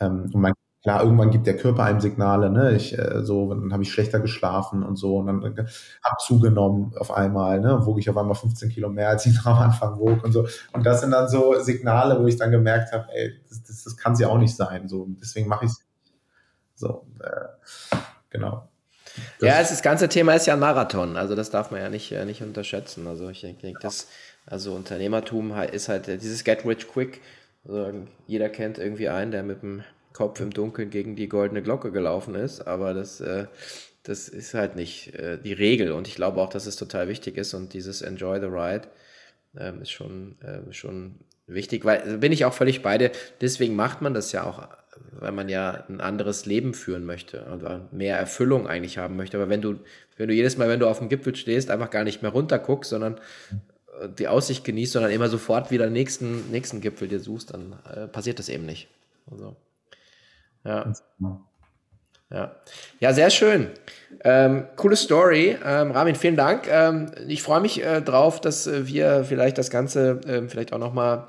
ähm, 0.00 0.30
und 0.32 0.40
mein 0.40 0.52
Klar, 0.82 1.04
irgendwann 1.04 1.30
gibt 1.30 1.46
der 1.46 1.56
Körper 1.56 1.84
einem 1.84 2.00
Signale, 2.00 2.50
ne? 2.50 2.74
Ich 2.74 2.98
äh, 2.98 3.22
so, 3.22 3.54
dann 3.54 3.72
habe 3.72 3.84
ich 3.84 3.92
schlechter 3.92 4.18
geschlafen 4.18 4.82
und 4.82 4.96
so 4.96 5.18
und 5.18 5.26
dann 5.26 5.56
äh, 5.56 5.64
hab 6.02 6.20
zugenommen 6.20 6.92
auf 6.98 7.12
einmal, 7.12 7.60
ne? 7.60 7.86
Wog 7.86 8.00
ich 8.00 8.10
auf 8.10 8.16
einmal 8.16 8.34
15 8.34 8.68
Kilo 8.68 8.88
mehr, 8.88 9.10
als 9.10 9.24
ich 9.24 9.38
am 9.46 9.58
Anfang 9.58 10.00
wog 10.00 10.24
und 10.24 10.32
so. 10.32 10.44
Und 10.72 10.84
das 10.84 11.02
sind 11.02 11.12
dann 11.12 11.28
so 11.28 11.54
Signale, 11.60 12.20
wo 12.20 12.26
ich 12.26 12.36
dann 12.36 12.50
gemerkt 12.50 12.92
habe, 12.92 13.06
ey, 13.14 13.32
das, 13.48 13.62
das, 13.62 13.84
das 13.84 13.96
kann 13.96 14.16
sie 14.16 14.26
auch 14.26 14.38
nicht 14.38 14.56
sein. 14.56 14.88
So, 14.88 15.06
deswegen 15.20 15.46
mache 15.46 15.66
ich 15.66 15.70
es. 15.70 15.84
So, 16.74 17.06
äh, 17.20 17.96
genau. 18.30 18.68
Das 19.40 19.48
ja, 19.48 19.58
das 19.60 19.82
ganze 19.82 20.08
Thema 20.08 20.34
ist 20.34 20.46
ja 20.46 20.54
ein 20.54 20.60
Marathon, 20.60 21.16
also 21.16 21.34
das 21.34 21.50
darf 21.50 21.70
man 21.70 21.80
ja 21.80 21.88
nicht, 21.88 22.12
äh, 22.12 22.24
nicht 22.24 22.42
unterschätzen. 22.42 23.06
Also 23.06 23.28
ich 23.28 23.42
denke, 23.42 23.74
das, 23.80 24.08
also 24.46 24.74
Unternehmertum 24.74 25.52
ist 25.72 25.88
halt 25.88 26.06
dieses 26.06 26.44
Get 26.44 26.64
Rich 26.64 26.88
Quick. 26.88 27.20
Also 27.66 28.06
jeder 28.26 28.48
kennt 28.48 28.78
irgendwie 28.78 29.08
einen, 29.08 29.30
der 29.30 29.42
mit 29.42 29.62
dem 29.62 29.84
Kopf 30.12 30.40
im 30.40 30.50
Dunkeln 30.50 30.90
gegen 30.90 31.16
die 31.16 31.28
goldene 31.28 31.62
Glocke 31.62 31.92
gelaufen 31.92 32.34
ist, 32.34 32.66
aber 32.66 32.94
das, 32.94 33.20
äh, 33.20 33.46
das 34.02 34.28
ist 34.28 34.54
halt 34.54 34.76
nicht 34.76 35.14
äh, 35.14 35.38
die 35.38 35.52
Regel. 35.52 35.92
Und 35.92 36.08
ich 36.08 36.14
glaube 36.14 36.40
auch, 36.40 36.50
dass 36.50 36.66
es 36.66 36.76
total 36.76 37.08
wichtig 37.08 37.36
ist. 37.36 37.54
Und 37.54 37.72
dieses 37.72 38.02
Enjoy 38.02 38.40
the 38.40 38.46
Ride 38.46 38.88
äh, 39.56 39.72
ist 39.80 39.90
schon, 39.90 40.36
äh, 40.40 40.72
schon 40.72 41.20
wichtig, 41.46 41.84
weil 41.84 42.00
also 42.00 42.18
bin 42.18 42.32
ich 42.32 42.44
auch 42.44 42.54
völlig 42.54 42.82
bei 42.82 42.98
dir, 42.98 43.10
deswegen 43.40 43.74
macht 43.76 44.00
man 44.00 44.14
das 44.14 44.32
ja 44.32 44.44
auch, 44.44 44.68
weil 45.12 45.32
man 45.32 45.48
ja 45.48 45.84
ein 45.88 46.00
anderes 46.00 46.46
Leben 46.46 46.74
führen 46.74 47.04
möchte 47.04 47.46
oder 47.54 47.88
mehr 47.92 48.18
Erfüllung 48.18 48.66
eigentlich 48.66 48.98
haben 48.98 49.16
möchte, 49.16 49.36
aber 49.36 49.48
wenn 49.48 49.62
du, 49.62 49.78
wenn 50.16 50.28
du 50.28 50.34
jedes 50.34 50.56
Mal, 50.56 50.68
wenn 50.68 50.80
du 50.80 50.88
auf 50.88 50.98
dem 50.98 51.08
Gipfel 51.08 51.34
stehst, 51.34 51.70
einfach 51.70 51.90
gar 51.90 52.04
nicht 52.04 52.22
mehr 52.22 52.32
runter 52.32 52.58
guckst, 52.58 52.90
sondern 52.90 53.18
äh, 54.00 54.08
die 54.08 54.28
Aussicht 54.28 54.64
genießt, 54.64 54.92
sondern 54.92 55.10
immer 55.10 55.28
sofort 55.28 55.70
wieder 55.70 55.84
den 55.84 55.92
nächsten, 55.92 56.50
nächsten 56.50 56.80
Gipfel 56.80 57.08
dir 57.08 57.20
suchst, 57.20 57.54
dann 57.54 57.76
äh, 57.94 58.06
passiert 58.06 58.38
das 58.38 58.48
eben 58.48 58.66
nicht. 58.66 58.88
Also. 59.30 59.56
Ja. 60.64 60.92
Ja. 62.30 62.56
ja, 62.98 63.12
sehr 63.12 63.28
schön. 63.28 63.68
Ähm, 64.24 64.64
coole 64.76 64.96
Story. 64.96 65.58
Ähm, 65.62 65.90
Ramin, 65.90 66.14
vielen 66.14 66.36
Dank. 66.36 66.66
Ähm, 66.66 67.10
ich 67.28 67.42
freue 67.42 67.60
mich 67.60 67.84
äh, 67.84 68.00
drauf, 68.00 68.40
dass 68.40 68.66
äh, 68.66 68.86
wir 68.86 69.24
vielleicht 69.24 69.58
das 69.58 69.68
Ganze 69.68 70.20
äh, 70.26 70.48
vielleicht 70.48 70.72
auch 70.72 70.78
nochmal 70.78 71.26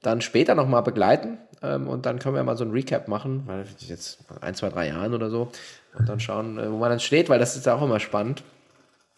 dann 0.00 0.20
später 0.20 0.54
nochmal 0.54 0.82
begleiten. 0.82 1.38
Ähm, 1.64 1.88
und 1.88 2.06
dann 2.06 2.18
können 2.18 2.34
wir 2.34 2.44
mal 2.44 2.56
so 2.56 2.64
ein 2.64 2.70
Recap 2.70 3.08
machen, 3.08 3.44
weil 3.46 3.64
jetzt 3.78 4.18
ein, 4.40 4.54
zwei, 4.54 4.68
drei 4.68 4.88
Jahren 4.88 5.14
oder 5.14 5.30
so. 5.30 5.50
Und 5.98 6.08
dann 6.08 6.20
schauen, 6.20 6.58
äh, 6.58 6.70
wo 6.70 6.76
man 6.76 6.90
dann 6.90 7.00
steht, 7.00 7.28
weil 7.28 7.38
das 7.38 7.56
ist 7.56 7.66
ja 7.66 7.74
auch 7.74 7.82
immer 7.82 8.00
spannend. 8.00 8.42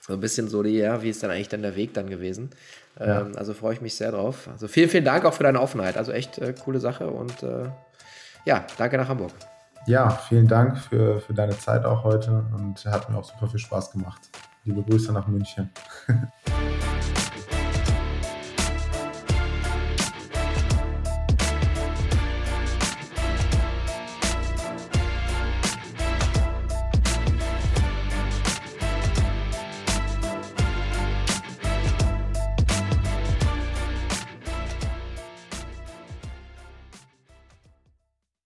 So 0.01 0.13
ein 0.13 0.21
bisschen 0.21 0.49
so 0.49 0.63
die, 0.63 0.77
ja, 0.77 1.03
wie 1.03 1.11
ist 1.11 1.23
dann 1.23 1.31
eigentlich 1.31 1.49
dann 1.49 1.63
der 1.63 1.75
Weg 1.75 1.95
dann 1.95 2.09
gewesen? 2.09 2.51
Ja. 2.99 3.23
Ähm, 3.23 3.33
also 3.37 3.55
freue 3.55 3.75
ich 3.75 3.81
mich 3.81 3.95
sehr 3.97 4.13
drauf. 4.13 4.49
Also 4.53 4.69
vielen, 4.69 4.89
vielen 4.89 5.05
Dank 5.05 5.25
auch 5.25 5.35
für 5.35 5.43
deine 5.43 5.61
Offenheit. 5.61 5.97
Also 5.97 6.13
echt 6.13 6.39
äh, 6.39 6.53
coole 6.53 6.79
Sache 6.79 7.09
und 7.09 7.43
äh, 7.43 7.69
ja, 8.45 8.65
danke 8.79 8.97
nach 8.97 9.09
Hamburg. 9.09 9.33
Ja, 9.87 10.11
vielen 10.11 10.49
Dank 10.49 10.79
für, 10.79 11.21
für 11.21 11.35
deine 11.35 11.57
Zeit 11.59 11.85
auch 11.85 12.05
heute 12.05 12.45
und 12.57 12.85
hat 12.87 13.09
mir 13.09 13.19
auch 13.19 13.25
super 13.25 13.49
viel 13.49 13.61
Spaß 13.61 13.93
gemacht. 13.93 14.21
Liebe 14.65 14.83
Grüße 14.83 15.13
nach 15.13 15.27
München. 15.29 15.71